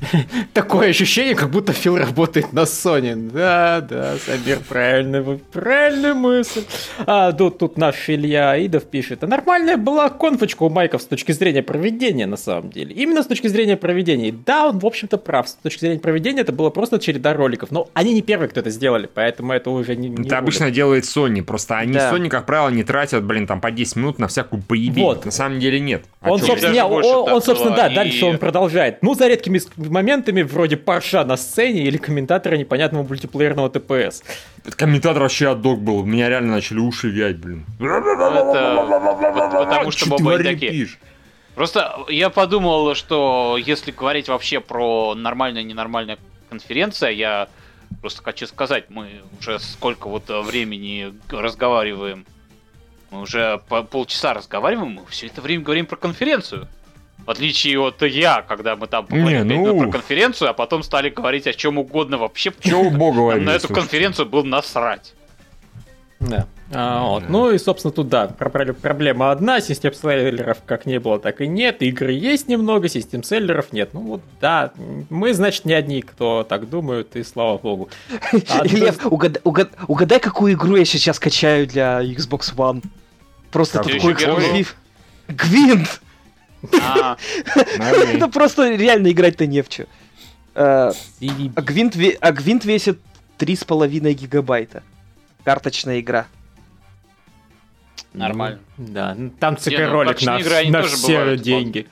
Такое 0.54 0.90
ощущение, 0.90 1.34
как 1.34 1.50
будто 1.50 1.72
Фил 1.72 1.96
работает 1.96 2.52
на 2.52 2.60
Sony. 2.60 3.30
Да, 3.30 3.80
да, 3.80 4.16
Сабир, 4.24 4.60
правильно, 4.68 5.38
правильная 5.52 6.14
мысль. 6.14 6.64
А 7.06 7.32
тут, 7.32 7.58
тут 7.58 7.76
наш 7.76 8.08
Илья 8.08 8.52
Аидов 8.52 8.84
пишет, 8.84 9.24
а 9.24 9.26
нормальная 9.26 9.76
была 9.76 10.08
конфочка 10.08 10.62
у 10.64 10.70
Майков 10.70 11.02
с 11.02 11.06
точки 11.06 11.32
зрения 11.32 11.62
проведения, 11.62 12.26
на 12.26 12.36
самом 12.36 12.70
деле. 12.70 12.94
Именно 12.94 13.22
с 13.22 13.26
точки 13.26 13.46
зрения 13.46 13.76
проведения. 13.76 14.32
Да, 14.32 14.68
он, 14.68 14.78
в 14.78 14.86
общем-то, 14.86 15.18
прав. 15.18 15.48
С 15.48 15.54
точки 15.54 15.80
зрения 15.80 16.00
проведения 16.00 16.40
это 16.40 16.52
было 16.52 16.70
просто 16.70 16.98
череда 16.98 17.34
роликов. 17.34 17.70
Но 17.70 17.88
они 17.94 18.14
не 18.14 18.22
первые, 18.22 18.48
кто 18.48 18.60
это 18.60 18.70
сделали, 18.70 19.08
поэтому 19.12 19.52
это 19.52 19.70
уже 19.70 19.96
не, 19.96 20.08
не 20.08 20.26
Это 20.26 20.38
обычно 20.38 20.70
делает 20.70 21.04
Sony, 21.04 21.42
просто 21.42 21.76
они 21.78 21.94
да. 21.94 22.12
Sony, 22.12 22.28
как 22.28 22.46
правило, 22.46 22.70
не 22.70 22.84
тратят, 22.84 23.24
блин, 23.24 23.46
там 23.46 23.60
по 23.60 23.70
10 23.70 23.96
минут 23.96 24.18
на 24.18 24.28
всякую 24.28 24.62
поебень. 24.62 25.02
Вот. 25.02 25.24
На 25.24 25.30
самом 25.30 25.60
деле 25.60 25.80
нет. 25.80 26.04
А 26.20 26.32
он, 26.32 26.40
собственно, 26.40 26.86
он, 26.86 27.04
он, 27.04 27.42
собственно, 27.42 27.76
да, 27.76 27.88
и... 27.88 27.94
дальше 27.94 28.24
он 28.26 28.38
продолжает. 28.38 29.02
Ну, 29.02 29.14
за 29.14 29.28
редкими 29.28 29.60
моментами 29.90 30.42
вроде 30.42 30.76
парша 30.76 31.24
на 31.24 31.36
сцене 31.36 31.82
или 31.82 31.96
комментатора 31.96 32.56
непонятного 32.56 33.02
мультиплеерного 33.02 33.68
ТПС. 33.70 34.22
Комментатор 34.76 35.22
вообще 35.22 35.48
отдок 35.48 35.80
был. 35.80 36.04
Меня 36.04 36.28
реально 36.28 36.52
начали 36.54 36.78
уши 36.78 37.10
вять, 37.10 37.36
блин. 37.38 37.64
Это 37.78 38.86
потому 39.52 39.90
что 39.90 40.38
такие. 40.38 40.88
Просто 41.54 41.98
я 42.08 42.30
подумал, 42.30 42.94
что 42.94 43.58
если 43.60 43.90
говорить 43.90 44.28
вообще 44.28 44.60
про 44.60 45.14
нормальная 45.14 45.62
ненормальная 45.62 46.18
конференция, 46.48 47.10
я 47.10 47.48
просто 48.00 48.22
хочу 48.22 48.46
сказать, 48.46 48.88
мы 48.88 49.08
уже 49.38 49.58
сколько 49.58 50.08
вот 50.08 50.24
времени 50.28 51.12
разговариваем, 51.28 52.24
мы 53.10 53.22
уже 53.22 53.60
полчаса 53.90 54.32
разговариваем, 54.32 54.92
мы 54.92 55.06
все 55.06 55.26
это 55.26 55.40
время 55.40 55.64
говорим 55.64 55.86
про 55.86 55.96
конференцию. 55.96 56.68
В 57.26 57.30
отличие 57.30 57.78
от 57.78 58.02
я, 58.02 58.42
когда 58.42 58.76
мы 58.76 58.86
там 58.86 59.06
поговорили 59.06 59.44
не, 59.44 59.58
ну... 59.58 59.78
про 59.78 59.90
конференцию, 59.90 60.50
а 60.50 60.52
потом 60.52 60.82
стали 60.82 61.10
говорить 61.10 61.46
о 61.46 61.52
чем 61.52 61.78
угодно 61.78 62.18
вообще. 62.18 62.52
Чего 62.60 62.90
бога 62.90 63.36
На 63.36 63.50
эту 63.50 63.68
конференцию 63.72 64.26
был 64.26 64.44
насрать. 64.44 65.14
Да. 66.20 66.46
А, 66.72 67.02
вот. 67.02 67.28
Ну 67.28 67.50
и, 67.50 67.58
собственно, 67.58 67.92
тут, 67.92 68.08
да, 68.08 68.28
проблема 68.28 69.32
одна, 69.32 69.60
систем 69.60 69.92
селлеров 69.92 70.58
как 70.64 70.86
не 70.86 71.00
было, 71.00 71.18
так 71.18 71.40
и 71.40 71.48
нет, 71.48 71.82
игры 71.82 72.12
есть 72.12 72.46
немного, 72.46 72.88
систем 72.88 73.24
селлеров 73.24 73.72
нет. 73.72 73.90
Ну 73.92 74.00
вот, 74.00 74.20
да, 74.40 74.72
мы, 75.08 75.34
значит, 75.34 75.64
не 75.64 75.72
одни, 75.72 76.02
кто 76.02 76.44
так 76.44 76.68
думают, 76.68 77.16
и 77.16 77.24
слава 77.24 77.58
богу. 77.58 77.88
А, 78.48 78.64
Лев, 78.64 79.04
угадай, 79.06 79.42
угадай, 79.88 80.20
какую 80.20 80.52
игру 80.52 80.76
я 80.76 80.84
сейчас 80.84 81.18
качаю 81.18 81.66
для 81.66 82.02
Xbox 82.02 82.54
One. 82.54 82.84
Просто 83.50 83.82
такой 83.82 84.12
эксклюзив. 84.12 84.76
Гвинт! 85.26 86.00
А. 86.80 87.16
Это 87.56 88.28
просто 88.28 88.74
реально 88.74 89.10
играть-то 89.10 89.46
не 89.46 89.62
в 89.62 89.68
чем. 89.68 89.86
А 90.54 90.92
Гвинт 91.20 91.94
весит 92.64 92.98
3,5 93.38 94.12
гигабайта. 94.12 94.82
Карточная 95.44 96.00
игра. 96.00 96.26
Нормально. 98.12 98.60
Да, 98.76 99.16
там 99.38 99.56
ЦК-ролик 99.56 100.20
на, 100.22 100.38
на 100.70 100.82
все 100.82 101.36
деньги. 101.36 101.86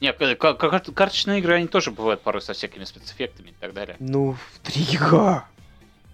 Не, 0.00 0.12
карточные 0.12 1.38
игры, 1.38 1.54
они 1.54 1.68
тоже 1.68 1.90
бывают 1.90 2.20
порой 2.20 2.42
со 2.42 2.52
всякими 2.52 2.84
спецэффектами 2.84 3.48
и 3.48 3.54
так 3.58 3.72
далее. 3.72 3.96
Ну, 3.98 4.36
3 4.64 4.82
гига. 4.82 5.46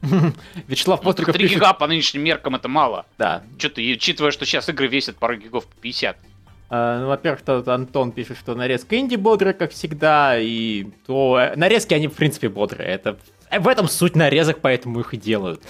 Вячеслав 0.68 1.00
Постриков 1.00 1.34
3 1.34 1.48
гига 1.48 1.72
по 1.74 1.86
нынешним 1.86 2.22
меркам 2.22 2.54
это 2.54 2.68
мало. 2.68 3.06
Да. 3.18 3.42
Что 3.58 3.70
ты, 3.70 3.92
учитывая, 3.92 4.30
что 4.30 4.44
сейчас 4.44 4.68
игры 4.68 4.86
весят 4.86 5.16
пару 5.16 5.36
гигов 5.36 5.66
по 5.66 5.74
50. 5.80 6.16
Uh, 6.72 7.00
ну, 7.00 7.08
во-первых, 7.08 7.42
тут 7.42 7.68
Антон 7.68 8.12
пишет, 8.12 8.38
что 8.38 8.54
нарезка 8.54 8.98
инди 8.98 9.16
бодрая, 9.16 9.52
как 9.52 9.72
всегда, 9.72 10.38
и 10.38 10.84
то 11.06 11.38
э, 11.38 11.54
нарезки, 11.54 11.92
они, 11.92 12.08
в 12.08 12.14
принципе, 12.14 12.48
бодрые. 12.48 12.88
Это 12.88 13.18
в 13.50 13.68
этом 13.68 13.88
суть 13.88 14.16
нарезок, 14.16 14.60
поэтому 14.62 15.00
их 15.00 15.12
и 15.12 15.18
делают. 15.18 15.60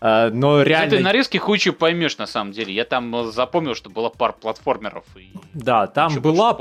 Но 0.00 0.62
реально... 0.62 0.96
Ты 0.96 1.02
нарезки 1.02 1.36
хуй 1.36 1.60
поймешь, 1.78 2.16
на 2.16 2.26
самом 2.26 2.52
деле. 2.52 2.72
Я 2.72 2.86
там 2.86 3.30
запомнил, 3.30 3.74
что 3.74 3.90
была 3.90 4.08
пара 4.08 4.32
платформеров. 4.32 5.04
И... 5.16 5.28
Да, 5.52 5.86
там 5.86 6.18
была 6.20 6.56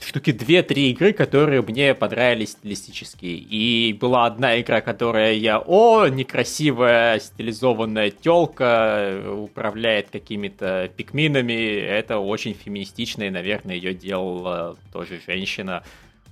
штуки 0.00 0.30
2-3 0.30 0.74
игры, 0.90 1.12
которые 1.12 1.62
мне 1.62 1.94
понравились 1.94 2.50
стилистически. 2.50 3.26
И 3.26 3.92
была 3.98 4.26
одна 4.26 4.60
игра, 4.60 4.80
которая 4.80 5.34
я... 5.34 5.58
О, 5.58 6.06
некрасивая 6.08 7.18
стилизованная 7.18 8.10
телка 8.10 9.22
управляет 9.32 10.10
какими-то 10.10 10.90
пикминами. 10.96 11.78
Это 11.80 12.18
очень 12.18 12.54
феминистично, 12.54 13.24
и, 13.24 13.30
наверное, 13.30 13.76
ее 13.76 13.94
делала 13.94 14.76
тоже 14.92 15.20
женщина. 15.26 15.82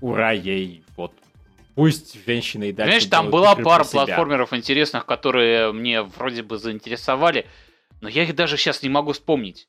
Ура 0.00 0.32
ей, 0.32 0.82
вот 0.96 1.12
Пусть 1.74 2.24
женщины 2.24 2.68
и 2.68 2.72
дальше. 2.72 2.90
Знаешь, 2.90 3.06
там 3.06 3.30
была 3.30 3.56
пара 3.56 3.84
платформеров 3.84 4.52
интересных, 4.52 5.06
которые 5.06 5.72
мне 5.72 6.02
вроде 6.02 6.42
бы 6.42 6.56
заинтересовали, 6.56 7.46
но 8.00 8.08
я 8.08 8.22
их 8.22 8.34
даже 8.36 8.56
сейчас 8.56 8.82
не 8.82 8.88
могу 8.88 9.12
вспомнить. 9.12 9.66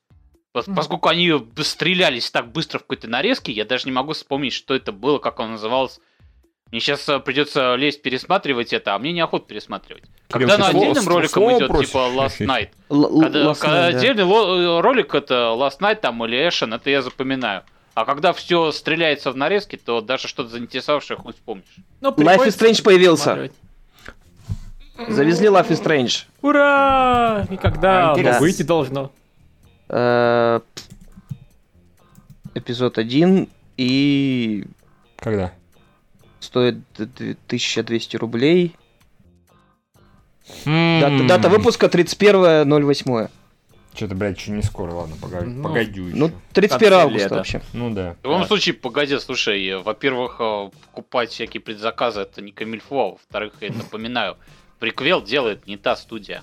Поскольку 0.64 1.08
они 1.08 1.32
стрелялись 1.58 2.30
так 2.30 2.50
быстро 2.50 2.78
в 2.78 2.82
какой-то 2.82 3.08
нарезке, 3.08 3.52
я 3.52 3.64
даже 3.64 3.84
не 3.86 3.92
могу 3.92 4.12
вспомнить, 4.12 4.52
что 4.52 4.74
это 4.74 4.92
было, 4.92 5.18
как 5.18 5.40
он 5.40 5.52
назывался. 5.52 6.00
Мне 6.72 6.80
сейчас 6.80 7.08
э, 7.08 7.20
придется 7.20 7.76
лезть 7.76 8.02
пересматривать 8.02 8.72
это, 8.72 8.94
а 8.94 8.98
мне 8.98 9.12
неохота 9.12 9.46
пересматривать. 9.46 10.02
Кирилл, 10.28 10.48
когда 10.48 10.58
на 10.58 10.68
отдельным 10.68 10.96
слово, 10.96 11.20
роликом 11.20 11.42
слово 11.42 11.58
идет, 11.58 11.68
просишь. 11.68 11.86
типа 11.86 11.98
Last 11.98 12.38
Night. 12.40 12.70
Когда, 12.88 13.38
Last 13.44 13.60
когда 13.60 13.90
Night, 13.90 13.96
отдельный 13.96 14.24
да. 14.24 14.82
ролик 14.82 15.14
это 15.14 15.34
Last 15.56 15.78
Night 15.78 16.00
там 16.00 16.24
или 16.24 16.48
Эшен, 16.48 16.74
это 16.74 16.90
я 16.90 17.02
запоминаю. 17.02 17.62
А 17.94 18.04
когда 18.04 18.32
все 18.32 18.72
стреляется 18.72 19.30
в 19.30 19.36
нарезке, 19.36 19.76
то 19.76 20.00
даже 20.00 20.26
что-то 20.26 20.50
заинтересовавшее 20.50 21.16
хуй 21.16 21.32
вспомнишь. 21.32 21.76
Ну, 22.00 22.10
Life 22.10 22.46
is 22.46 22.58
Strange 22.58 22.82
появился. 22.82 23.50
Завезли 25.08 25.48
Life 25.48 25.68
is 25.68 25.82
Strange. 25.82 26.24
Ура! 26.42 27.46
И 27.48 27.56
когда 27.56 28.12
а, 28.12 28.38
выйти 28.40 28.62
должно? 28.64 29.12
Э, 29.88 30.60
эпизод 32.54 32.98
1 32.98 33.48
и... 33.76 34.64
Когда? 35.18 35.52
Стоит 36.40 36.78
1200 36.98 38.16
рублей. 38.16 38.74
Дата, 40.64 41.26
дата 41.26 41.48
выпуска 41.48 41.86
31.08. 41.86 43.30
Что-то, 43.94 44.14
блядь, 44.14 44.38
еще 44.38 44.50
не 44.50 44.62
скоро, 44.62 44.92
ладно, 44.92 45.16
погоди, 45.20 45.46
ну, 45.46 45.62
погодю 45.62 46.04
еще. 46.08 46.16
Ну, 46.16 46.30
31 46.52 46.92
августа 46.92 47.34
вообще. 47.34 47.62
Ну 47.72 47.90
да. 47.90 48.14
В 48.20 48.24
любом 48.24 48.42
да. 48.42 48.46
случае, 48.46 48.74
погоди, 48.74 49.18
слушай, 49.18 49.74
во-первых, 49.80 50.36
э, 50.38 50.70
покупать 50.84 51.30
всякие 51.30 51.62
предзаказы 51.62 52.20
это 52.20 52.42
не 52.42 52.52
камильфо, 52.52 53.12
во-вторых, 53.12 53.54
я 53.62 53.72
напоминаю, 53.72 54.36
приквел 54.78 55.22
делает 55.22 55.66
не 55.66 55.78
та 55.78 55.96
студия. 55.96 56.42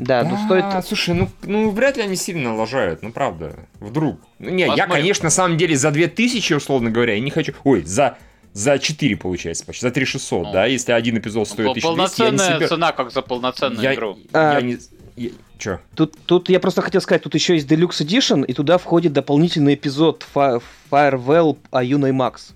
Да, 0.00 0.24
ну 0.24 0.36
стоит... 0.46 0.64
А, 0.64 0.82
слушай, 0.82 1.14
ну, 1.14 1.28
ну 1.42 1.70
вряд 1.70 1.96
ли 1.96 2.02
они 2.02 2.16
сильно 2.16 2.54
лажают, 2.54 3.02
ну 3.02 3.12
правда, 3.12 3.54
вдруг. 3.80 4.18
Ну, 4.38 4.50
не, 4.50 4.64
я, 4.64 4.86
конечно, 4.86 5.24
на 5.24 5.30
самом 5.30 5.58
деле 5.58 5.76
за 5.76 5.90
2000, 5.90 6.54
условно 6.54 6.90
говоря, 6.90 7.14
я 7.14 7.20
не 7.20 7.30
хочу... 7.30 7.52
Ой, 7.64 7.84
за 7.84 8.16
за 8.52 8.78
4 8.78 9.16
получается 9.16 9.64
почти, 9.64 9.86
за 9.86 9.92
3600, 9.92 10.46
ну, 10.46 10.52
да, 10.52 10.66
если 10.66 10.90
один 10.90 11.18
эпизод 11.18 11.46
стоит 11.46 11.68
1200. 11.68 11.86
Полноценная 11.86 12.52
собер... 12.54 12.68
цена, 12.68 12.92
как 12.92 13.12
за 13.12 13.22
полноценную 13.22 13.82
я, 13.82 13.94
игру. 13.94 14.18
Я, 14.32 14.56
а... 14.56 14.60
не... 14.60 14.78
Я... 15.16 15.30
Чё? 15.58 15.78
Тут, 15.94 16.16
тут 16.24 16.48
я 16.48 16.58
просто 16.58 16.80
хотел 16.80 17.02
сказать, 17.02 17.22
тут 17.22 17.34
еще 17.34 17.54
есть 17.54 17.70
Deluxe 17.70 18.04
Edition, 18.04 18.44
и 18.46 18.54
туда 18.54 18.78
входит 18.78 19.12
дополнительный 19.12 19.74
эпизод 19.74 20.26
Fi- 20.34 20.62
Firewell 20.90 21.58
Аюна 21.70 22.06
и 22.06 22.12
Макс. 22.12 22.54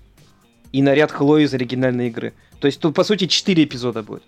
И 0.71 0.81
наряд 0.81 1.11
Хлои 1.11 1.43
из 1.43 1.53
оригинальной 1.53 2.07
игры. 2.07 2.33
То 2.59 2.65
есть 2.65 2.79
тут, 2.79 2.95
по 2.95 3.03
сути, 3.03 3.27
4 3.27 3.63
эпизода 3.63 4.01
будет. 4.01 4.23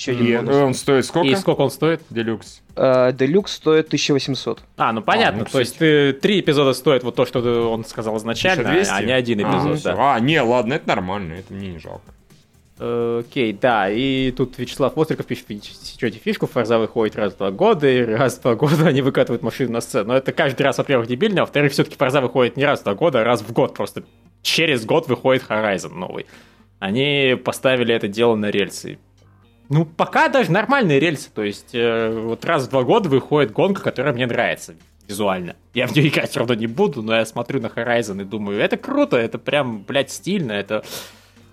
Еще 0.00 0.12
один 0.12 0.26
и 0.26 0.36
бонус. 0.36 0.56
он 0.56 0.74
стоит 0.74 1.04
сколько? 1.04 1.28
И 1.28 1.34
сколько 1.36 1.60
он 1.60 1.70
стоит? 1.70 2.00
Делюкс. 2.08 2.62
Делюкс 2.74 3.52
стоит 3.52 3.88
1800. 3.88 4.60
А, 4.78 4.92
ну 4.92 5.02
понятно. 5.02 5.42
А, 5.42 5.44
ну, 5.44 5.50
то 5.50 5.60
есть 5.60 5.76
ты, 5.76 6.14
три 6.14 6.40
эпизода 6.40 6.72
стоит 6.72 7.04
вот 7.04 7.16
то, 7.16 7.26
что 7.26 7.70
он 7.70 7.84
сказал 7.84 8.16
изначально, 8.16 8.62
1200? 8.62 8.92
а 8.92 9.02
не 9.02 9.12
один 9.12 9.40
эпизод. 9.40 9.86
А, 9.86 9.94
да. 9.94 10.14
а, 10.14 10.20
не, 10.20 10.40
ладно, 10.40 10.74
это 10.74 10.88
нормально, 10.88 11.34
это 11.34 11.52
мне 11.52 11.72
не 11.72 11.78
жалко. 11.78 12.02
Окей, 12.78 13.52
да, 13.52 13.90
и 13.90 14.30
тут 14.30 14.56
Вячеслав 14.56 14.96
Остриков 14.96 15.26
пишет, 15.26 15.44
что 15.98 16.10
фишку, 16.10 16.46
Форза 16.46 16.78
выходит 16.78 17.14
раз 17.16 17.34
в 17.34 17.36
два 17.36 17.50
года, 17.50 17.86
и 17.86 18.02
раз 18.02 18.38
в 18.38 18.40
два 18.40 18.54
года 18.54 18.86
они 18.86 19.02
выкатывают 19.02 19.42
машину 19.42 19.72
на 19.72 19.82
сцену. 19.82 20.08
Но 20.08 20.16
это 20.16 20.32
каждый 20.32 20.62
раз, 20.62 20.78
во-первых, 20.78 21.06
дебильно, 21.08 21.42
а 21.42 21.44
во-вторых, 21.44 21.72
все-таки 21.72 21.96
Форза 21.98 22.22
выходит 22.22 22.56
не 22.56 22.64
раз 22.64 22.80
в 22.80 22.84
два 22.84 22.94
года, 22.94 23.20
а 23.20 23.24
раз 23.24 23.42
в 23.42 23.52
год. 23.52 23.74
Просто 23.74 24.04
через 24.40 24.86
год 24.86 25.08
выходит 25.08 25.44
Horizon 25.46 25.92
новый. 25.92 26.24
Они 26.78 27.38
поставили 27.44 27.94
это 27.94 28.08
дело 28.08 28.34
на 28.34 28.50
рельсы. 28.50 28.98
Ну, 29.70 29.84
пока 29.84 30.28
даже 30.28 30.50
нормальные 30.50 30.98
рельсы. 30.98 31.30
То 31.32 31.42
есть, 31.42 31.70
э, 31.74 32.10
вот 32.10 32.44
раз 32.44 32.66
в 32.66 32.70
два 32.70 32.82
года 32.82 33.08
выходит 33.08 33.52
гонка, 33.52 33.80
которая 33.80 34.12
мне 34.12 34.26
нравится 34.26 34.74
визуально. 35.06 35.54
Я 35.74 35.86
в 35.86 35.94
нее 35.94 36.08
играть 36.08 36.30
все 36.30 36.40
равно 36.40 36.54
не 36.54 36.66
буду, 36.66 37.02
но 37.02 37.14
я 37.14 37.24
смотрю 37.24 37.60
на 37.60 37.66
Horizon 37.66 38.20
и 38.20 38.24
думаю, 38.24 38.60
это 38.60 38.76
круто, 38.76 39.16
это 39.16 39.38
прям, 39.38 39.82
блядь, 39.82 40.10
стильно, 40.10 40.52
это... 40.52 40.84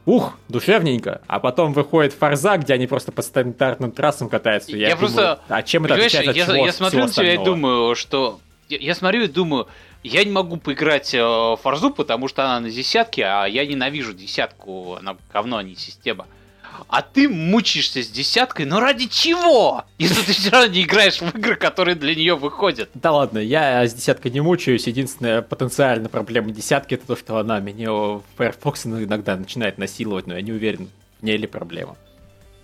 Ух, 0.07 0.37
душевненько. 0.47 1.21
А 1.27 1.39
потом 1.39 1.73
выходит 1.73 2.13
Фарза, 2.13 2.57
где 2.57 2.73
они 2.73 2.87
просто 2.87 3.11
по 3.11 3.21
стандартным 3.21 3.91
трассам 3.91 4.29
катаются. 4.29 4.71
Я, 4.71 4.89
я 4.89 4.95
думаю, 4.95 5.13
просто... 5.13 5.39
А 5.49 5.61
чем 5.61 5.85
это 5.85 5.95
отличается 5.95 6.31
от 6.31 6.37
я, 6.37 6.45
чего, 6.45 6.65
я 6.65 6.71
смотрю 6.71 6.99
на 7.01 7.09
тебя 7.09 7.33
и 7.33 7.37
думаю, 7.37 7.93
что... 7.95 8.39
Я, 8.69 8.77
я 8.77 8.95
смотрю 8.95 9.23
и 9.23 9.27
думаю, 9.27 9.67
я 10.03 10.23
не 10.23 10.31
могу 10.31 10.57
поиграть 10.57 11.13
э, 11.13 11.21
в 11.21 11.59
Фарзу, 11.61 11.91
потому 11.91 12.27
что 12.29 12.45
она 12.45 12.61
на 12.61 12.71
десятке, 12.71 13.25
а 13.25 13.45
я 13.45 13.65
ненавижу 13.65 14.13
десятку, 14.13 14.95
она 14.95 15.17
говно, 15.31 15.57
а 15.57 15.63
не 15.63 15.75
система 15.75 16.25
а 16.87 17.01
ты 17.01 17.27
мучаешься 17.29 18.03
с 18.03 18.07
десяткой, 18.07 18.65
но 18.65 18.79
ради 18.79 19.07
чего? 19.07 19.85
Если 19.97 20.21
ты 20.21 20.33
все 20.33 20.49
равно 20.49 20.67
не 20.67 20.83
играешь 20.83 21.21
в 21.21 21.35
игры, 21.35 21.55
которые 21.55 21.95
для 21.95 22.15
нее 22.15 22.35
выходят. 22.35 22.89
Да 22.93 23.11
ладно, 23.11 23.39
я 23.39 23.85
с 23.85 23.93
десяткой 23.93 24.31
не 24.31 24.41
мучаюсь. 24.41 24.87
Единственная 24.87 25.41
потенциальная 25.41 26.09
проблема 26.09 26.51
десятки 26.51 26.95
это 26.95 27.07
то, 27.07 27.15
что 27.15 27.37
она 27.37 27.59
меня 27.59 27.91
в 27.91 28.23
Firefox 28.37 28.85
иногда 28.85 29.35
начинает 29.35 29.77
насиловать, 29.77 30.27
но 30.27 30.35
я 30.35 30.41
не 30.41 30.51
уверен, 30.51 30.89
в 31.19 31.23
ней 31.23 31.37
ли 31.37 31.47
проблема. 31.47 31.95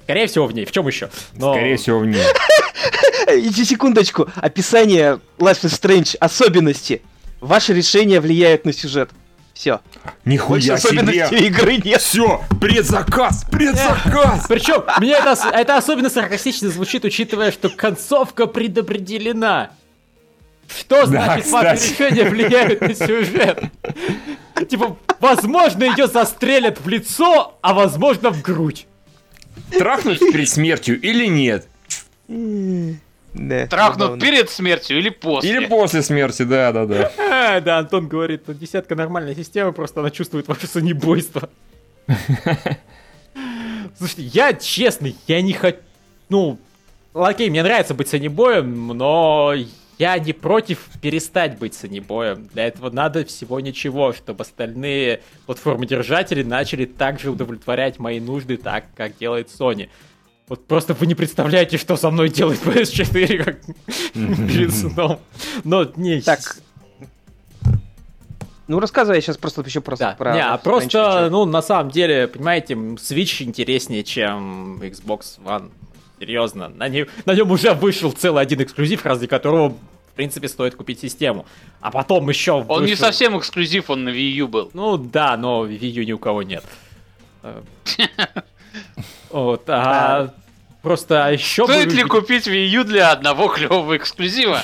Скорее 0.03 0.27
всего, 0.27 0.45
в 0.47 0.53
ней. 0.53 0.65
В 0.65 0.71
чем 0.71 0.87
еще? 0.87 1.09
Но... 1.33 1.53
Скорее 1.53 1.77
всего, 1.77 1.99
в 1.99 2.05
ней. 2.05 2.23
Иди 3.27 3.63
секундочку. 3.63 4.27
Описание 4.35 5.19
Life 5.37 5.63
is 5.63 5.79
Strange. 5.79 6.17
Особенности. 6.17 7.01
Ваши 7.39 7.73
решения 7.73 8.19
влияют 8.19 8.65
на 8.65 8.73
сюжет. 8.73 9.09
Все. 9.53 9.81
Нихуя 10.25 10.77
себе! 10.77 11.27
игры 11.45 11.77
нет. 11.77 12.01
Все, 12.01 12.41
предзаказ, 12.59 13.45
предзаказ! 13.49 14.45
Причем, 14.49 14.83
мне 14.99 15.13
это, 15.13 15.37
это 15.53 15.77
особенно 15.77 16.09
саркастично 16.09 16.69
звучит, 16.69 17.05
учитывая, 17.05 17.51
что 17.51 17.69
концовка 17.69 18.47
предопределена. 18.47 19.69
Что 20.67 21.05
значит, 21.05 21.45
да, 21.51 21.51
ваши 21.51 21.89
решения 21.89 22.23
влияют 22.29 22.81
на 22.81 22.95
сюжет? 22.95 23.63
Типа, 24.69 24.97
возможно, 25.19 25.83
ее 25.83 26.07
застрелят 26.07 26.79
в 26.79 26.87
лицо, 26.87 27.57
а 27.61 27.73
возможно, 27.73 28.31
в 28.31 28.41
грудь. 28.41 28.87
Трахнуть 29.71 30.19
перед 30.19 30.49
смертью 30.49 30.99
или 30.99 31.27
нет? 31.27 31.67
Да, 33.33 33.67
Трахнут 33.67 33.99
забавно. 33.99 34.21
перед 34.21 34.49
смертью 34.49 34.99
или 34.99 35.09
после? 35.09 35.49
Или 35.49 35.65
после 35.65 36.03
смерти, 36.03 36.43
да, 36.43 36.71
да, 36.71 36.85
да. 36.85 37.11
А, 37.17 37.59
да, 37.61 37.79
Антон 37.79 38.07
говорит, 38.07 38.43
ну 38.47 38.53
десятка 38.53 38.95
нормальная 38.95 39.33
система, 39.33 39.71
просто 39.71 40.01
она 40.01 40.11
чувствует 40.11 40.47
ваше 40.47 40.67
сонебойство. 40.67 41.49
Слушайте, 43.97 44.23
я 44.23 44.53
честный, 44.53 45.15
я 45.27 45.41
не 45.41 45.53
хочу... 45.53 45.79
Ну, 46.29 46.59
окей, 47.13 47.49
мне 47.49 47.63
нравится 47.63 47.93
быть 47.93 48.07
санебоем, 48.07 48.87
но 48.87 49.53
я 49.97 50.17
не 50.19 50.33
против 50.33 50.89
перестать 51.01 51.57
быть 51.57 51.73
санебоем. 51.73 52.47
Для 52.53 52.67
этого 52.67 52.89
надо 52.89 53.25
всего 53.25 53.59
ничего, 53.59 54.13
чтобы 54.13 54.41
остальные 54.41 55.21
платформодержатели 55.45 56.43
начали 56.43 56.85
также 56.85 57.31
удовлетворять 57.31 57.99
мои 57.99 58.19
нужды 58.19 58.57
так, 58.57 58.85
как 58.95 59.17
делает 59.17 59.47
Sony. 59.47 59.89
Вот 60.47 60.67
просто 60.67 60.93
вы 60.93 61.07
не 61.07 61.15
представляете, 61.15 61.77
что 61.77 61.95
со 61.95 62.09
мной 62.09 62.29
делает 62.29 62.61
PS4 62.61 63.43
как 63.43 63.61
перед 64.13 64.73
сном. 64.73 65.19
Но 65.63 65.89
не... 65.95 66.21
Так, 66.21 66.39
ну, 68.67 68.79
рассказывай 68.79 69.21
сейчас 69.21 69.37
просто 69.37 69.61
еще 69.61 69.81
просто 69.81 70.05
да. 70.05 70.15
про... 70.15 70.33
Не, 70.33 70.45
а 70.45 70.57
просто, 70.57 71.29
ну, 71.29 71.45
на 71.45 71.61
самом 71.61 71.91
деле, 71.91 72.27
понимаете, 72.27 72.73
Switch 72.73 73.43
интереснее, 73.43 74.03
чем 74.03 74.81
Xbox 74.81 75.39
One. 75.43 75.71
Серьезно. 76.19 76.69
На, 76.69 76.87
не... 76.87 77.05
на 77.25 77.35
нем 77.35 77.51
уже 77.51 77.73
вышел 77.73 78.11
целый 78.11 78.41
один 78.41 78.61
эксклюзив, 78.63 79.05
ради 79.05 79.27
которого, 79.27 79.69
в 79.69 80.15
принципе, 80.15 80.47
стоит 80.47 80.75
купить 80.75 80.99
систему. 80.99 81.45
А 81.81 81.91
потом 81.91 82.29
еще 82.29 82.53
Он 82.53 82.65
вышел... 82.65 82.85
не 82.85 82.95
совсем 82.95 83.37
эксклюзив, 83.37 83.89
он 83.89 84.05
на 84.05 84.09
Wii 84.09 84.31
U 84.31 84.47
был. 84.47 84.71
Ну, 84.73 84.97
да, 84.97 85.35
но 85.35 85.65
Wii 85.67 85.89
U 85.89 86.03
ни 86.03 86.13
у 86.13 86.17
кого 86.17 86.43
нет. 86.43 86.63
Вот, 89.33 89.63
а 89.67 90.29
просто 90.83 91.31
еще... 91.31 91.65
Стоит 91.65 91.89
бы... 91.89 91.95
ли 91.95 92.03
купить 92.03 92.47
Wii 92.47 92.67
U 92.67 92.83
для 92.83 93.11
одного 93.11 93.47
клевого 93.47 93.97
эксклюзива? 93.97 94.61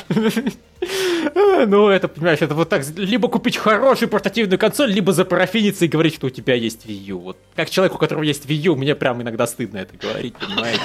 Ну, 1.34 1.90
это, 1.90 2.08
понимаешь, 2.08 2.40
это 2.42 2.54
вот 2.54 2.70
так, 2.70 2.86
либо 2.96 3.28
купить 3.28 3.58
хорошую 3.58 4.10
портативную 4.10 4.60
консоль, 4.60 4.92
либо 4.92 5.12
запарафиниться 5.12 5.86
и 5.86 5.88
говорить, 5.88 6.14
что 6.14 6.28
у 6.28 6.30
тебя 6.30 6.54
есть 6.54 6.86
Wii 6.86 7.04
U. 7.08 7.20
Вот 7.20 7.38
как 7.56 7.70
человеку, 7.70 7.96
у 7.96 8.00
которого 8.00 8.24
есть 8.24 8.46
Wii 8.46 8.56
U, 8.68 8.76
мне 8.76 8.94
прям 8.96 9.22
иногда 9.22 9.48
стыдно 9.48 9.80
это 9.80 9.98
говорить, 9.98 10.36
понимаете? 10.36 10.82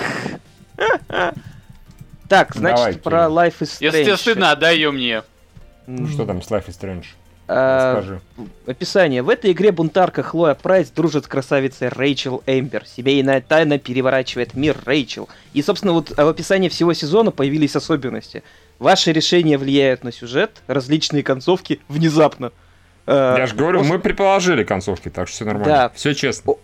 Так, 2.28 2.54
значит, 2.54 3.02
про 3.02 3.26
Life 3.26 3.58
is 3.60 3.68
Strange. 3.68 3.80
Если 3.80 4.04
тебе 4.04 4.16
стыдно, 4.16 4.50
отдай 4.50 4.76
ее 4.76 4.90
мне. 4.92 5.22
Ну, 5.86 6.08
что 6.08 6.24
там 6.24 6.40
с 6.42 6.50
Life 6.50 6.68
is 6.68 6.80
Strange? 6.80 7.04
А, 7.46 8.18
описание. 8.66 9.22
В 9.22 9.28
этой 9.28 9.52
игре 9.52 9.70
бунтарка 9.70 10.22
Хлоя 10.22 10.54
Прайс 10.54 10.88
дружит 10.90 11.24
с 11.26 11.28
красавицей 11.28 11.88
Рэйчел 11.88 12.42
Эмбер. 12.46 12.84
Семейная 12.86 13.40
тайна 13.42 13.78
переворачивает 13.78 14.54
мир 14.54 14.76
Рэйчел. 14.86 15.28
И, 15.52 15.62
собственно, 15.62 15.92
вот 15.92 16.10
в 16.10 16.18
описании 16.28 16.68
всего 16.70 16.94
сезона 16.94 17.30
появились 17.30 17.76
особенности. 17.76 18.42
Ваши 18.78 19.12
решения 19.12 19.58
влияют 19.58 20.04
на 20.04 20.12
сюжет, 20.12 20.62
различные 20.66 21.22
концовки 21.22 21.80
внезапно. 21.88 22.50
А, 23.06 23.36
Я 23.36 23.46
же 23.46 23.54
говорю, 23.54 23.84
мы 23.84 23.98
предположили 23.98 24.64
концовки, 24.64 25.10
так 25.10 25.28
что 25.28 25.36
все 25.36 25.44
нормально. 25.44 25.72
Да. 25.74 25.88
Все 25.94 26.14
честно. 26.14 26.54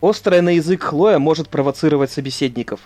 О- 0.00 0.08
острая 0.10 0.42
на 0.42 0.50
язык 0.50 0.84
Хлоя 0.84 1.18
может 1.18 1.48
провоцировать 1.48 2.12
собеседников. 2.12 2.80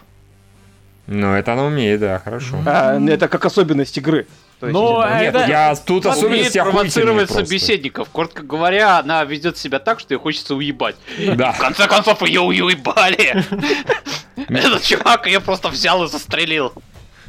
Ну, 1.07 1.35
это 1.35 1.53
она 1.53 1.65
умеет, 1.65 2.01
да, 2.01 2.19
хорошо. 2.19 2.57
А, 2.65 2.99
это 2.99 3.29
как 3.29 3.45
особенность 3.45 3.99
игры. 3.99 4.27
Но 4.71 5.05
нет, 5.09 5.35
это... 5.35 5.47
я 5.47 5.75
тут 5.75 6.07
особенности 6.07 6.59
провоцировать 6.59 7.31
собеседников. 7.31 8.09
Коротко 8.11 8.43
говоря, 8.43 8.99
она 8.99 9.25
ведет 9.25 9.59
себя 9.59 9.79
так, 9.79 10.01
что 10.01 10.15
ей 10.15 10.21
хочется 10.21 10.55
уебать. 10.55 10.97
Да. 11.37 11.53
В 11.53 11.59
конце 11.59 11.89
концов 11.89 12.23
ее 12.23 12.41
уебали. 12.41 13.45
Этот 14.37 14.83
чувак 14.83 15.27
ее 15.27 15.41
просто 15.41 15.69
взял 15.69 16.05
и 16.05 16.09
застрелил. 16.09 16.73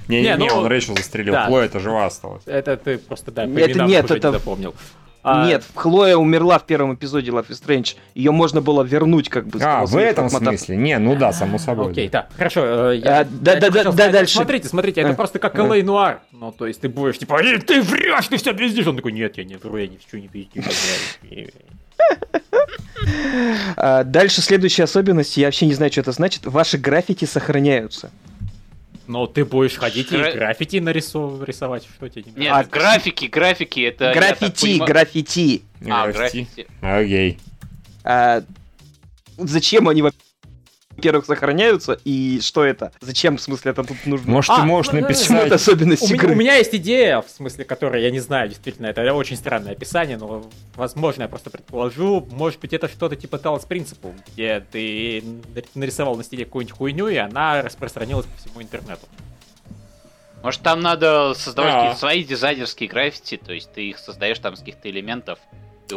Не-не-не, 0.08 0.36
ну, 0.36 0.58
он 0.58 0.66
Рэйчел 0.68 0.96
застрелил. 0.96 1.36
Хлоя 1.46 1.66
это 1.66 1.80
жива 1.80 2.06
осталась. 2.06 2.44
Это 2.46 2.76
ты 2.78 2.98
просто, 2.98 3.32
да, 3.32 3.44
это 3.46 3.84
нет, 3.84 4.12
это... 4.12 4.32
запомнил. 4.32 4.76
А... 5.24 5.48
Нет, 5.48 5.64
Хлоя 5.74 6.18
умерла 6.18 6.60
в 6.60 6.66
первом 6.66 6.96
эпизоде 6.96 7.32
Life 7.32 7.48
is 7.48 7.64
Strange. 7.66 7.96
Ее 8.14 8.32
можно 8.32 8.62
было 8.62 8.84
вернуть, 8.84 9.30
как 9.30 9.48
бы. 9.48 9.58
А, 9.62 9.86
в 9.86 9.96
этом 9.96 10.30
смысле? 10.30 10.76
Не, 10.76 11.00
ну 11.00 11.16
да, 11.16 11.32
само 11.32 11.58
собой. 11.58 11.92
Окей, 11.92 12.10
да. 12.10 12.28
Хорошо. 12.36 12.92
Э, 12.92 12.98
я, 12.98 13.26
да, 13.30 13.56
да, 13.56 13.70
да, 13.70 13.92
да, 13.92 14.10
дальше. 14.10 14.36
Смотрите, 14.36 14.68
смотрите, 14.68 15.02
это 15.02 15.14
просто 15.14 15.40
как 15.40 15.58
Л.А. 15.58 15.82
Нуар. 15.82 16.22
Ну, 16.32 16.52
то 16.52 16.68
есть 16.68 16.82
ты 16.82 16.90
будешь 16.90 17.18
типа, 17.18 17.40
ты 17.66 17.82
врешь, 17.82 18.28
ты 18.28 18.36
все 18.36 18.54
пиздишь. 18.54 18.86
Он 18.86 18.98
такой, 18.98 19.14
нет, 19.14 19.38
я 19.38 19.46
не 19.46 19.56
вру, 19.56 19.78
я 19.78 19.88
ни 19.88 19.98
в 19.98 20.06
чем 20.10 20.22
не 20.22 20.28
пиздишь. 20.28 20.66
А, 23.78 24.04
дальше 24.04 24.42
следующая 24.42 24.84
особенность, 24.84 25.38
я 25.38 25.48
вообще 25.48 25.66
не 25.66 25.74
знаю, 25.74 25.92
что 25.92 26.02
это 26.02 26.12
значит. 26.12 26.46
Ваши 26.46 26.78
граффити 26.78 27.26
сохраняются. 27.26 28.12
Но 29.08 29.28
ты 29.28 29.44
будешь 29.44 29.76
ходить 29.76 30.10
Гра... 30.10 30.30
и 30.30 30.38
граффити 30.38 30.78
нарисов... 30.78 31.44
рисовать, 31.44 31.86
что 31.86 32.10
тебе 32.10 32.32
не 32.32 32.44
Нет, 32.44 32.52
а, 32.54 32.64
графики, 32.64 33.26
графики, 33.26 33.82
это... 33.82 34.14
Граффити, 34.14 34.62
понимаю... 34.62 34.88
граффити. 34.88 35.62
А, 35.90 36.12
граффити. 36.12 36.68
Окей. 36.82 37.38
А, 38.04 38.44
зачем 39.38 39.90
они, 39.90 40.04
во-первых, 40.96 41.26
сохраняются, 41.26 42.00
и 42.06 42.40
что 42.42 42.64
это? 42.64 42.92
Зачем, 43.02 43.38
в 43.38 43.42
смысле, 43.42 43.72
это 43.72 43.84
тут 43.84 44.06
нужно? 44.06 44.32
Может, 44.32 44.52
а, 44.52 44.62
ты 44.62 44.62
можешь 44.64 44.92
ну, 44.92 45.02
написать... 45.02 45.28
Почему 45.28 45.42
это 45.42 45.56
особенность 45.56 46.04
у 46.04 46.14
игры? 46.14 46.28
Меня, 46.28 46.36
у 46.36 46.40
меня 46.40 46.56
есть 46.56 46.76
идея, 46.76 47.22
в 47.22 47.30
смысле, 47.30 47.66
которая, 47.66 48.02
я 48.02 48.12
не 48.12 48.20
знаю, 48.20 48.50
действительно, 48.50 48.88
это 48.88 49.14
очень 49.14 49.36
странное 49.36 49.74
описание, 49.74 50.18
но, 50.18 50.46
возможно, 50.76 51.24
я 51.24 51.28
просто 51.28 51.50
предположу, 51.50 52.28
может 52.32 52.60
быть, 52.60 52.74
это 52.74 52.88
что-то 52.88 53.16
типа 53.16 53.38
Талос 53.38 53.66
Принципу, 53.66 54.14
где 54.28 54.64
ты 54.72 55.24
нарисовал 55.76 56.16
на 56.16 56.24
стиле 56.24 56.46
какую-нибудь 56.46 56.78
хуйню, 56.78 57.08
и 57.08 57.16
она 57.16 57.62
распространилась 57.62 58.26
по 58.26 58.38
всему 58.38 58.62
интернету. 58.62 59.08
Может, 60.44 60.62
там 60.62 60.82
надо 60.82 61.34
создавать 61.36 61.74
какие-то 61.74 62.00
свои 62.00 62.24
дизайнерские 62.24 62.90
граффити, 62.90 63.38
то 63.38 63.54
есть 63.54 63.72
ты 63.72 63.90
их 63.90 63.98
создаешь 63.98 64.40
там 64.40 64.58
с 64.58 64.60
каких-то 64.60 64.90
элементов, 64.90 65.40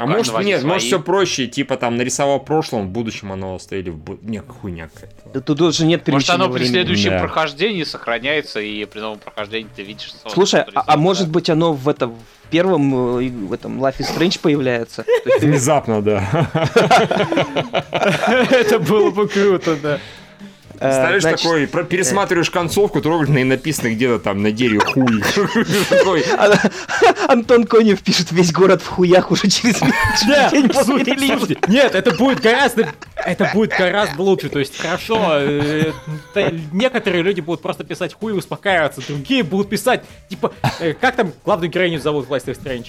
а 0.01 0.07
может 0.07 0.38
нет, 0.40 0.61
свои. 0.61 0.72
может 0.72 0.86
все 0.86 1.01
проще, 1.01 1.47
типа 1.47 1.76
там 1.76 1.97
нарисовал 1.97 2.40
в 2.40 2.44
прошлом, 2.44 2.88
в 2.88 2.90
будущем 2.90 3.32
оно 3.32 3.55
оставили 3.55 3.90
в 3.90 3.99
бу... 3.99 4.18
Не, 4.22 4.40
хуйня 4.40 4.88
какая-то. 4.88 5.30
Да 5.32 5.40
тут 5.40 5.61
уже 5.61 5.86
нет 5.86 6.07
Может 6.09 6.30
оно 6.30 6.51
при 6.51 6.64
следующем 6.64 7.11
да. 7.11 7.20
прохождении 7.20 7.84
сохраняется, 7.84 8.61
и 8.61 8.84
при 8.84 9.01
новом 9.01 9.18
прохождении 9.18 9.68
ты 9.74 9.82
видишь... 9.82 10.12
Слушай, 10.26 10.62
а, 10.74 10.84
а 10.86 10.97
может 10.97 11.28
быть 11.28 11.51
оно 11.51 11.72
в 11.72 11.88
этом 11.88 12.14
в 12.47 12.49
первом 12.49 13.18
э, 13.18 13.28
в 13.28 13.53
этом 13.53 13.82
Life 13.82 13.99
is 13.99 14.16
Strange 14.16 14.38
появляется? 14.40 15.05
Внезапно, 15.40 16.01
да. 16.01 16.49
Это 18.51 18.78
было 18.78 19.11
бы 19.11 19.28
круто, 19.28 19.76
да. 19.76 20.01
Представляешь, 20.79 21.22
Значит... 21.22 21.43
такой, 21.43 21.66
про, 21.66 21.85
пересматриваешь 21.85 22.51
концовку, 22.51 23.01
трогательно 23.01 23.39
и 23.39 23.45
написано 23.45 23.91
где-то 23.91 24.18
там 24.18 24.43
на 24.43 24.53
дереве 24.53 24.81
хуй. 24.81 26.24
Антон 27.29 27.64
Конев 27.64 28.03
пишет 28.03 28.31
весь 28.33 28.53
город 28.53 28.83
в 28.83 28.87
хуях 28.87 29.31
уже 29.31 29.49
через 29.49 29.81
день 30.53 30.68
после 30.68 30.99
релиза. 30.99 31.57
Нет, 31.68 31.95
это 31.95 32.14
будет 32.14 32.41
гораздо, 32.41 32.89
это 33.16 33.51
будет 33.53 33.70
гораздо 33.70 34.22
лучше. 34.22 34.49
То 34.49 34.59
есть 34.59 34.77
хорошо, 34.79 35.39
э, 35.41 35.93
некоторые 36.72 37.22
люди 37.22 37.41
будут 37.41 37.62
просто 37.62 37.85
писать 37.85 38.14
хуй 38.14 38.33
и 38.33 38.37
успокаиваться, 38.37 39.01
другие 39.07 39.43
будут 39.43 39.68
писать, 39.68 40.05
типа, 40.29 40.53
э, 40.81 40.93
как 40.95 41.16
там 41.16 41.33
главную 41.45 41.70
героиню 41.70 42.01
зовут 42.01 42.29
в 42.29 42.33
Life 42.33 42.47
Strange? 42.47 42.89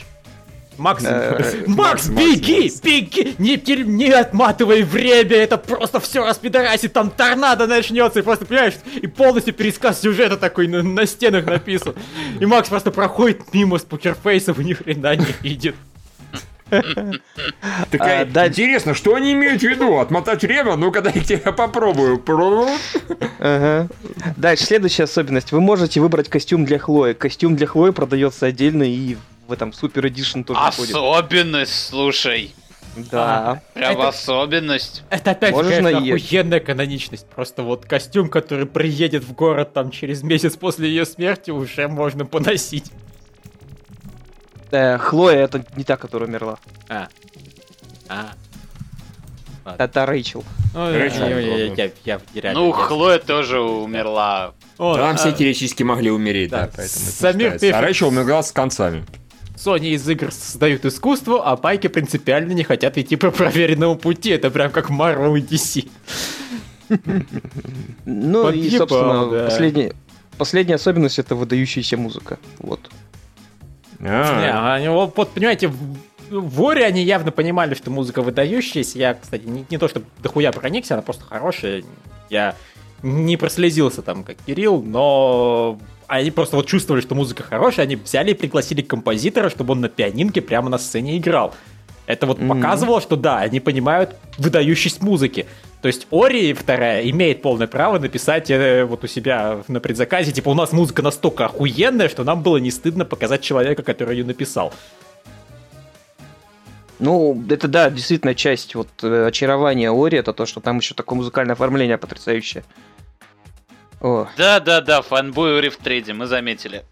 Макс, 0.78 1.03
э, 1.05 1.63
Макс, 1.67 2.07
беги, 2.07 2.71
беги, 2.84 3.36
не, 3.38 3.84
не 3.84 4.11
отматывай 4.11 4.84
время, 4.84 5.36
это 5.36 5.57
просто 5.57 5.99
все 5.99 6.25
распидорасит, 6.25 6.93
там 6.93 7.09
торнадо 7.09 7.67
начнется, 7.67 8.19
и 8.19 8.21
просто, 8.21 8.45
понимаешь, 8.45 8.75
и 8.95 9.07
полностью 9.07 9.53
пересказ 9.53 10.01
сюжета 10.01 10.38
такой 10.38 10.67
на, 10.67 10.84
на 10.84 11.05
стенах 11.05 11.45
написан. 11.45 11.95
И 12.39 12.45
Макс 12.45 12.69
просто 12.69 12.91
проходит 12.91 13.53
мимо 13.53 13.80
с 13.80 13.84
покерфейсом 13.84 14.55
и 14.61 14.63
ни 14.63 14.73
хрена 14.73 15.15
не 15.15 15.28
видит. 15.41 15.75
Такая, 17.91 18.23
а, 18.23 18.25
да... 18.25 18.47
Интересно, 18.47 18.93
что 18.93 19.15
они 19.15 19.34
имеют 19.34 19.61
в 19.61 19.65
виду? 19.65 19.99
Отмотать 19.99 20.41
время? 20.41 20.75
Ну-ка, 20.75 21.01
дайте 21.01 21.41
я 21.43 21.51
попробую. 21.51 22.21
Ага. 23.39 23.88
Дальше, 24.36 24.65
следующая 24.65 25.03
особенность. 25.03 25.51
Вы 25.51 25.61
можете 25.61 26.01
выбрать 26.01 26.30
костюм 26.30 26.65
для 26.65 26.78
Хлои. 26.78 27.13
Костюм 27.13 27.55
для 27.55 27.67
Хлои 27.67 27.91
продается 27.91 28.47
отдельно 28.47 28.84
и 28.84 29.15
в 29.47 29.51
этом 29.51 29.73
Супер 29.73 30.07
Эдишн 30.07 30.41
тоже 30.41 30.59
Особенность, 30.59 30.91
входит. 30.91 31.69
слушай. 31.69 32.55
Да. 33.11 33.61
Прям 33.73 33.93
это, 33.93 34.07
особенность. 34.09 35.03
Это 35.09 35.31
опять 35.31 35.55
же 35.55 35.61
какая-то 35.61 35.97
охуенная 35.97 36.59
каноничность. 36.59 37.27
Просто 37.29 37.63
вот 37.63 37.85
костюм, 37.85 38.29
который 38.29 38.65
приедет 38.65 39.23
в 39.23 39.33
город 39.33 39.73
там 39.73 39.91
через 39.91 40.23
месяц 40.23 40.55
после 40.55 40.89
ее 40.89 41.05
смерти, 41.05 41.51
уже 41.51 41.87
можно 41.87 42.25
поносить. 42.25 42.91
Э, 44.71 44.97
Хлоя 44.97 45.43
это 45.45 45.63
не 45.75 45.83
та, 45.83 45.95
которая 45.95 46.27
умерла. 46.27 46.57
А. 46.89 47.07
А. 48.09 48.33
Это 49.77 50.05
Рэйчел. 50.05 50.43
Ну, 50.73 52.71
Хлоя 52.71 53.19
тоже 53.19 53.59
умерла. 53.59 54.53
О, 54.77 54.95
Там 54.95 55.15
а... 55.15 55.17
все 55.17 55.31
теоретически 55.31 55.83
могли 55.83 56.09
умереть, 56.11 56.51
да, 56.51 56.61
да 56.61 56.71
поэтому 56.75 57.05
Самир 57.05 57.57
А 57.73 57.81
Рэйчел 57.81 58.07
умерла 58.09 58.43
с 58.43 58.51
концами. 58.51 59.05
Sony 59.57 59.89
из 59.89 60.07
игр 60.07 60.31
создают 60.31 60.85
искусство, 60.85 61.43
а 61.43 61.57
пайки 61.57 61.87
принципиально 61.87 62.53
не 62.53 62.63
хотят 62.63 62.97
идти 62.97 63.15
по 63.15 63.31
проверенному 63.31 63.95
пути. 63.95 64.29
Это 64.29 64.51
прям 64.51 64.71
как 64.71 64.89
Marvel 64.89 65.37
и 65.37 65.41
DC. 65.41 65.89
Ну 68.05 68.49
и, 68.49 68.69
собственно, 68.69 69.45
последняя, 69.45 69.93
последняя 70.37 70.75
особенность 70.75 71.19
это 71.19 71.35
выдающаяся 71.35 71.97
музыка. 71.97 72.39
Вот. 72.59 72.79
А. 73.99 74.79
Не, 74.79 74.91
вот, 74.91 75.33
понимаете, 75.33 75.67
в 75.67 75.97
Воре 76.29 76.85
они 76.85 77.03
явно 77.03 77.31
понимали, 77.31 77.73
что 77.73 77.89
музыка 77.89 78.21
выдающаяся. 78.21 78.99
Я, 78.99 79.13
кстати, 79.15 79.43
не, 79.45 79.65
не 79.69 79.77
то 79.77 79.87
чтобы 79.87 80.05
дохуя 80.21 80.51
проникся, 80.51 80.93
она 80.93 81.01
просто 81.01 81.25
хорошая. 81.25 81.83
Я 82.29 82.55
не 83.01 83.37
прослезился 83.37 84.01
там, 84.01 84.23
как 84.23 84.37
Кирилл, 84.45 84.81
но 84.81 85.79
они 86.07 86.31
просто 86.31 86.55
вот 86.55 86.67
чувствовали, 86.67 87.01
что 87.01 87.15
музыка 87.15 87.43
хорошая, 87.43 87.85
они 87.85 87.95
взяли 87.95 88.31
и 88.31 88.33
пригласили 88.33 88.81
композитора, 88.81 89.49
чтобы 89.49 89.73
он 89.73 89.81
на 89.81 89.89
пианинке 89.89 90.41
прямо 90.41 90.69
на 90.69 90.77
сцене 90.77 91.17
играл. 91.17 91.53
Это 92.05 92.25
вот 92.25 92.39
mm-hmm. 92.39 92.47
показывало, 92.47 93.01
что 93.01 93.17
да, 93.17 93.39
они 93.39 93.59
понимают 93.59 94.15
выдающесть 94.37 95.01
музыки. 95.01 95.45
То 95.81 95.89
есть 95.89 96.07
Ори 96.09 96.53
вторая 96.53 97.07
имеет 97.09 97.41
полное 97.41 97.67
право 97.67 97.99
написать 97.99 98.49
э, 98.49 98.85
вот 98.85 99.03
у 99.03 99.07
себя 99.07 99.59
на 99.67 99.81
предзаказе, 99.81 100.31
типа 100.31 100.49
у 100.49 100.53
нас 100.53 100.71
музыка 100.71 101.01
настолько 101.01 101.45
охуенная, 101.45 102.07
что 102.07 102.23
нам 102.23 102.41
было 102.41 102.57
не 102.57 102.71
стыдно 102.71 103.03
показать 103.03 103.41
человека, 103.41 103.83
который 103.83 104.17
ее 104.17 104.25
написал. 104.25 104.73
Ну, 106.99 107.43
это 107.49 107.67
да, 107.67 107.89
действительно 107.89 108.33
часть 108.33 108.73
вот 108.73 108.87
э, 109.03 109.27
очарования 109.27 109.91
Ори, 109.91 110.17
это 110.17 110.33
то, 110.33 110.45
что 110.45 110.61
там 110.61 110.77
еще 110.77 110.95
такое 110.95 111.17
музыкальное 111.17 111.53
оформление 111.53 111.97
потрясающее. 111.97 112.63
О. 113.99 114.27
Да, 114.37 114.59
да, 114.59 114.81
да, 114.81 115.01
фанбой 115.01 115.69
в 115.69 115.77
трейде, 115.77 116.13
мы 116.13 116.27
заметили. 116.27 116.85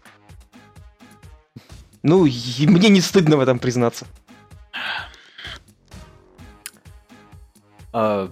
Ну, 2.02 2.24
мне 2.24 2.88
не 2.88 3.00
стыдно 3.00 3.36
в 3.36 3.40
этом 3.40 3.58
признаться. 3.58 4.06
А, 7.92 8.30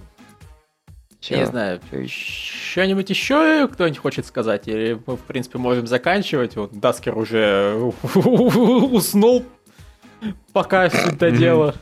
я 1.23 1.39
не 1.39 1.47
знаю, 1.47 1.81
что-нибудь 2.07 3.09
еще 3.09 3.69
кто-нибудь 3.69 3.99
хочет 3.99 4.27
сказать? 4.27 4.69
Или 4.69 5.01
мы, 5.07 5.17
в 5.17 5.23
принципе, 5.23 5.59
можем 5.59 5.87
заканчивать? 5.87 6.57
Вот 6.57 6.79
Даскер 6.79 7.17
уже 7.17 7.75
уснул, 8.15 9.45
пока 10.53 10.85
это 10.87 11.31
дело. 11.31 11.75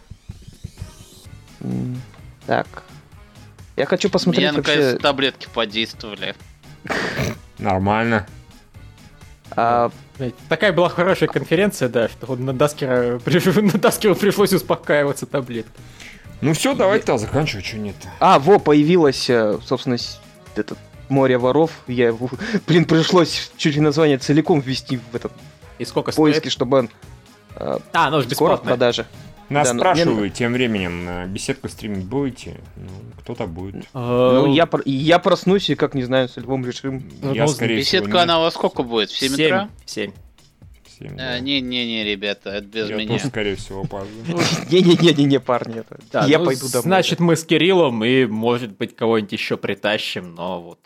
Так. 2.47 2.67
Я 3.77 3.87
хочу 3.87 4.11
посмотреть 4.11 4.51
Мне, 4.51 4.59
наконец, 4.59 5.01
таблетки 5.01 5.49
подействовали. 5.53 6.35
Нормально. 7.59 8.27
А... 9.51 9.91
Такая 10.49 10.73
была 10.73 10.89
хорошая 10.89 11.29
конференция, 11.29 11.89
да, 11.89 12.09
что 12.09 12.37
на 12.37 12.53
Даскера, 12.53 13.21
на 13.61 13.79
Даскеру 13.79 14.15
пришлось 14.15 14.53
успокаиваться 14.53 15.27
таблеткой. 15.27 15.73
Ну 16.41 16.53
все, 16.55 16.75
давайте 16.75 17.07
тогда 17.07 17.19
заканчивать, 17.19 17.65
что 17.65 17.79
нет. 17.79 17.95
А, 18.21 18.39
во, 18.39 18.59
появилось, 18.59 19.31
э, 19.31 19.59
собственно, 19.65 19.97
этот 20.57 20.79
море 21.09 21.39
воров. 21.39 21.71
Я, 21.87 22.15
блин, 22.67 22.85
пришлось 22.85 23.53
чуть 23.57 23.77
ли 23.77 23.81
название 23.81 24.19
целиком 24.19 24.61
ввести 24.61 24.99
в 24.99 25.17
этот 25.17 25.33
И 25.79 25.85
сколько 25.85 26.13
поиски, 26.13 26.41
стоит? 26.41 26.53
чтобы 26.53 26.79
он 26.79 26.91
э, 27.57 27.79
а, 27.93 28.11
ну, 28.11 28.23
скоро 28.23 28.57
в 28.57 28.63
продаже. 28.63 29.07
Нас 29.53 29.69
да, 29.69 29.75
спрашивают 29.75 30.21
мне... 30.21 30.31
тем 30.31 30.53
временем, 30.53 31.33
беседку 31.33 31.69
стримить 31.69 32.05
будете? 32.05 32.61
Ну, 32.77 32.89
кто-то 33.21 33.47
будет. 33.47 33.85
Ну, 33.93 34.53
я, 34.53 34.69
я 34.85 35.19
проснусь 35.19 35.71
и, 35.71 35.75
как 35.75 35.95
не 35.95 36.03
знаю, 36.03 36.29
с 36.29 36.37
львом 36.37 36.67
решим. 36.67 37.03
Я, 37.33 37.47
скорее 37.47 37.79
Беседка, 37.79 38.09
всего, 38.09 38.21
она 38.21 38.41
во 38.41 38.51
сколько 38.51 38.83
будет? 38.83 39.11
В 39.11 39.19
7 39.19 39.35
утра? 39.35 39.69
7. 39.87 40.13
7 40.99 41.17
а, 41.19 41.39
Не-не-не, 41.41 42.05
ребята, 42.05 42.51
это 42.51 42.67
без 42.67 42.89
я 42.89 42.97
меня. 42.97 43.09
Тоже, 43.09 43.29
скорее 43.29 43.57
всего, 43.57 43.83
опаздываю. 43.83 44.45
Не-не-не, 44.71 45.41
парни, 45.41 45.81
это. 45.81 45.99
Да, 46.11 46.27
я 46.27 46.39
ну, 46.39 46.47
пойду 46.47 46.69
домой. 46.69 46.83
Значит, 46.83 47.21
мы 47.21 47.37
с 47.37 47.45
Кириллом 47.45 48.05
и, 48.05 48.27
может 48.27 48.77
быть, 48.77 48.95
кого-нибудь 48.97 49.33
еще 49.33 49.57
притащим, 49.57 50.35
но 50.35 50.63
вот... 50.63 50.79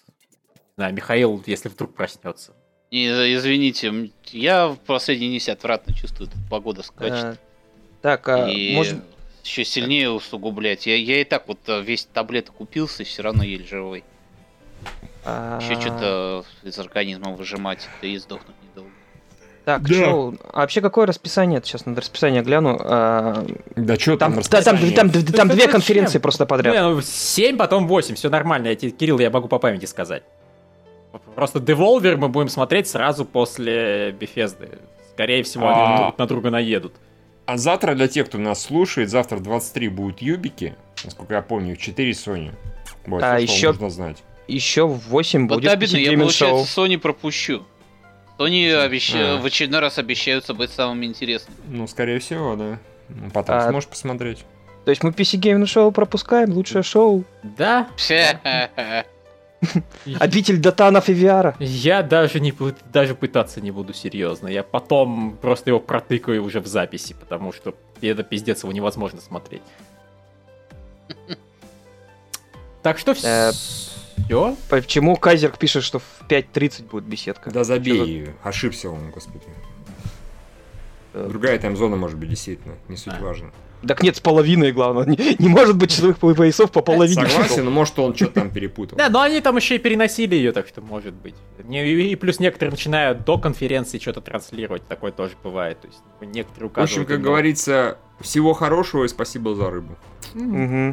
Да, 0.76 0.90
Михаил, 0.90 1.42
если 1.46 1.68
вдруг 1.68 1.94
проснется. 1.94 2.52
И, 2.90 3.06
извините, 3.06 4.10
я 4.30 4.68
в 4.68 4.76
последние 4.78 5.30
дни 5.30 5.40
себя 5.40 5.54
отвратно 5.54 5.92
чувствую, 5.94 6.28
тут 6.28 6.38
погода 6.50 6.82
скачет. 6.82 7.40
А, 8.07 8.16
так, 8.16 8.28
а 8.28 8.48
и 8.48 8.74
может... 8.74 8.98
еще 9.42 9.64
сильнее 9.64 10.11
усугублять. 10.11 10.86
Я, 10.86 10.94
я 10.96 11.20
и 11.20 11.24
так 11.24 11.48
вот 11.48 11.59
э, 11.66 11.82
весь 11.82 12.04
таблеток 12.04 12.54
купился, 12.54 13.02
все 13.02 13.22
равно 13.22 13.42
еле 13.42 13.64
живой. 13.64 14.04
А... 15.24 15.59
Еще 15.61 15.80
что-то 15.80 16.44
из 16.62 16.78
организма 16.78 17.32
выжимать, 17.32 17.88
да 18.00 18.07
и 18.07 18.16
сдохнуть 18.18 18.54
недолго. 18.62 18.90
Так, 19.64 19.82
да. 19.82 19.94
шоу. 19.94 20.36
А 20.52 20.61
вообще 20.61 20.80
какое 20.80 21.07
расписание? 21.07 21.61
Сейчас 21.64 21.84
надо 21.84 22.00
расписание 22.00 22.42
гляну. 22.42 22.78
А... 22.80 23.44
Да 23.74 23.96
что 23.96 24.16
там? 24.16 24.40
Там, 24.40 24.62
там, 24.62 24.78
там, 24.78 25.11
там, 25.11 25.24
там 25.24 25.48
две 25.48 25.66
конференции 25.66 26.18
просто 26.18 26.46
подряд. 26.46 26.72
Не, 26.72 26.82
ну, 26.82 27.00
7, 27.00 27.57
потом 27.57 27.88
8, 27.88 28.14
все 28.14 28.30
нормально. 28.30 28.68
Я, 28.68 28.76
Кирилл, 28.76 29.18
я 29.18 29.30
могу 29.30 29.48
по 29.48 29.59
памяти 29.59 29.86
сказать. 29.86 30.22
Просто 31.34 31.59
Devolver 31.59 32.16
мы 32.16 32.28
будем 32.28 32.50
смотреть 32.50 32.86
сразу 32.86 33.24
после 33.24 34.11
Bethesda. 34.11 34.78
Скорее 35.12 35.42
всего, 35.42 35.68
они 35.68 35.80
а. 35.80 35.98
друг 35.98 36.18
на 36.18 36.26
друга 36.28 36.50
наедут. 36.50 36.92
А 37.47 37.57
завтра, 37.57 37.94
для 37.94 38.09
тех, 38.09 38.26
кто 38.26 38.38
нас 38.38 38.62
слушает, 38.62 39.09
завтра 39.09 39.38
23 39.38 39.88
будут 39.88 40.20
Юбики. 40.20 40.74
Насколько 41.05 41.34
я 41.34 41.42
помню, 41.42 41.76
4 41.76 42.11
Sony. 42.11 42.53
Вот, 43.07 43.22
а 43.22 43.38
еще, 43.38 43.68
нужно 43.68 43.90
знать. 43.90 44.22
Еще 44.49 44.86
в 44.86 44.99
8 45.09 45.49
вот 45.49 45.61
будет 45.61 45.70
обидно, 45.70 45.97
я, 45.97 46.18
получается, 46.18 46.80
Sony 46.80 46.99
пропущу. 46.99 47.64
Sony 48.38 48.74
обещ... 48.74 49.14
а. 49.14 49.38
в 49.40 49.47
очередной 49.47 49.80
раз 49.80 49.99
обещаются 49.99 50.55
быть 50.55 50.70
самым 50.70 51.05
интересным. 51.05 51.55
Ну, 51.68 51.86
скорее 51.86 52.18
всего, 52.18 52.57
да. 52.57 52.78
Ну, 53.09 53.30
потом 53.30 53.57
а... 53.57 53.70
сможешь 53.70 53.88
посмотреть. 53.88 54.44
То 54.84 54.90
есть 54.90 55.03
мы 55.03 55.11
PC 55.11 55.40
Game 55.40 55.66
шоу 55.66 55.90
пропускаем, 55.90 56.53
лучшее 56.53 56.82
шоу. 56.82 57.24
Да. 57.42 57.88
Обитель 60.18 60.59
датанов 60.59 61.09
и 61.09 61.14
VR. 61.14 61.54
Я 61.59 62.02
даже 62.02 62.40
не 62.40 62.52
даже 62.92 63.14
пытаться 63.14 63.61
не 63.61 63.70
буду 63.70 63.94
серьезно. 63.94 64.48
Я 64.48 64.62
потом 64.62 65.36
просто 65.40 65.70
его 65.70 65.80
протыкаю 65.80 66.44
уже 66.44 66.61
в 66.61 66.66
записи, 66.66 67.14
потому 67.18 67.52
что 67.52 67.74
это 68.00 68.22
пиздец 68.22 68.62
его 68.62 68.72
невозможно 68.72 69.20
смотреть. 69.20 69.62
Так 72.82 72.98
что 72.98 73.14
все. 73.14 73.50
Все? 73.50 74.57
Почему 74.68 75.16
Кайзер 75.16 75.50
пишет, 75.57 75.82
что 75.82 75.98
в 75.98 76.22
5.30 76.28 76.88
будет 76.88 77.02
беседка? 77.02 77.50
Да 77.50 77.64
забей, 77.64 78.30
ошибся 78.44 78.90
он, 78.90 79.11
господи. 79.11 79.42
Э, 81.16 81.28
Другая 81.28 81.58
там 81.58 81.76
зона 81.76 81.96
может 81.96 82.18
быть 82.18 82.28
действительно, 82.28 82.74
не 82.88 82.96
суть 82.96 83.18
важно. 83.20 83.50
Так 83.86 84.02
нет, 84.02 84.16
с 84.16 84.20
половиной, 84.20 84.72
главное. 84.72 85.04
Не, 85.06 85.36
не 85.38 85.48
может 85.48 85.76
быть 85.76 85.90
часовых 85.90 86.18
поясов 86.18 86.70
по 86.72 86.82
половине. 86.82 87.26
Согласен, 87.26 87.64
но 87.64 87.70
может 87.70 87.98
он 87.98 88.14
что-то 88.14 88.40
там 88.40 88.50
перепутал. 88.50 88.98
Да, 88.98 89.08
но 89.08 89.20
они 89.22 89.40
там 89.40 89.56
еще 89.56 89.76
и 89.76 89.78
переносили 89.78 90.34
ее, 90.34 90.52
так 90.52 90.66
что 90.66 90.80
может 90.82 91.14
быть. 91.14 91.34
И 91.68 92.16
плюс 92.16 92.38
некоторые 92.40 92.72
начинают 92.72 93.24
до 93.24 93.38
конференции 93.38 93.98
что-то 93.98 94.20
транслировать, 94.20 94.86
такое 94.86 95.12
тоже 95.12 95.32
бывает. 95.42 95.80
То 95.80 95.88
есть 95.88 96.00
некоторые 96.20 96.68
указывают. 96.68 96.90
В 96.90 97.02
общем, 97.02 97.06
как 97.06 97.20
говорится, 97.22 97.98
всего 98.20 98.52
хорошего 98.52 99.04
и 99.04 99.08
спасибо 99.08 99.54
за 99.54 99.70
рыбу. 99.70 99.96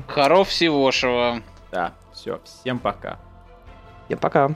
Хоров 0.07 0.49
всегошего. 0.49 1.41
Да, 1.71 1.93
все, 2.13 2.39
всем 2.45 2.79
пока. 2.79 3.19
Всем 4.05 4.19
пока. 4.19 4.55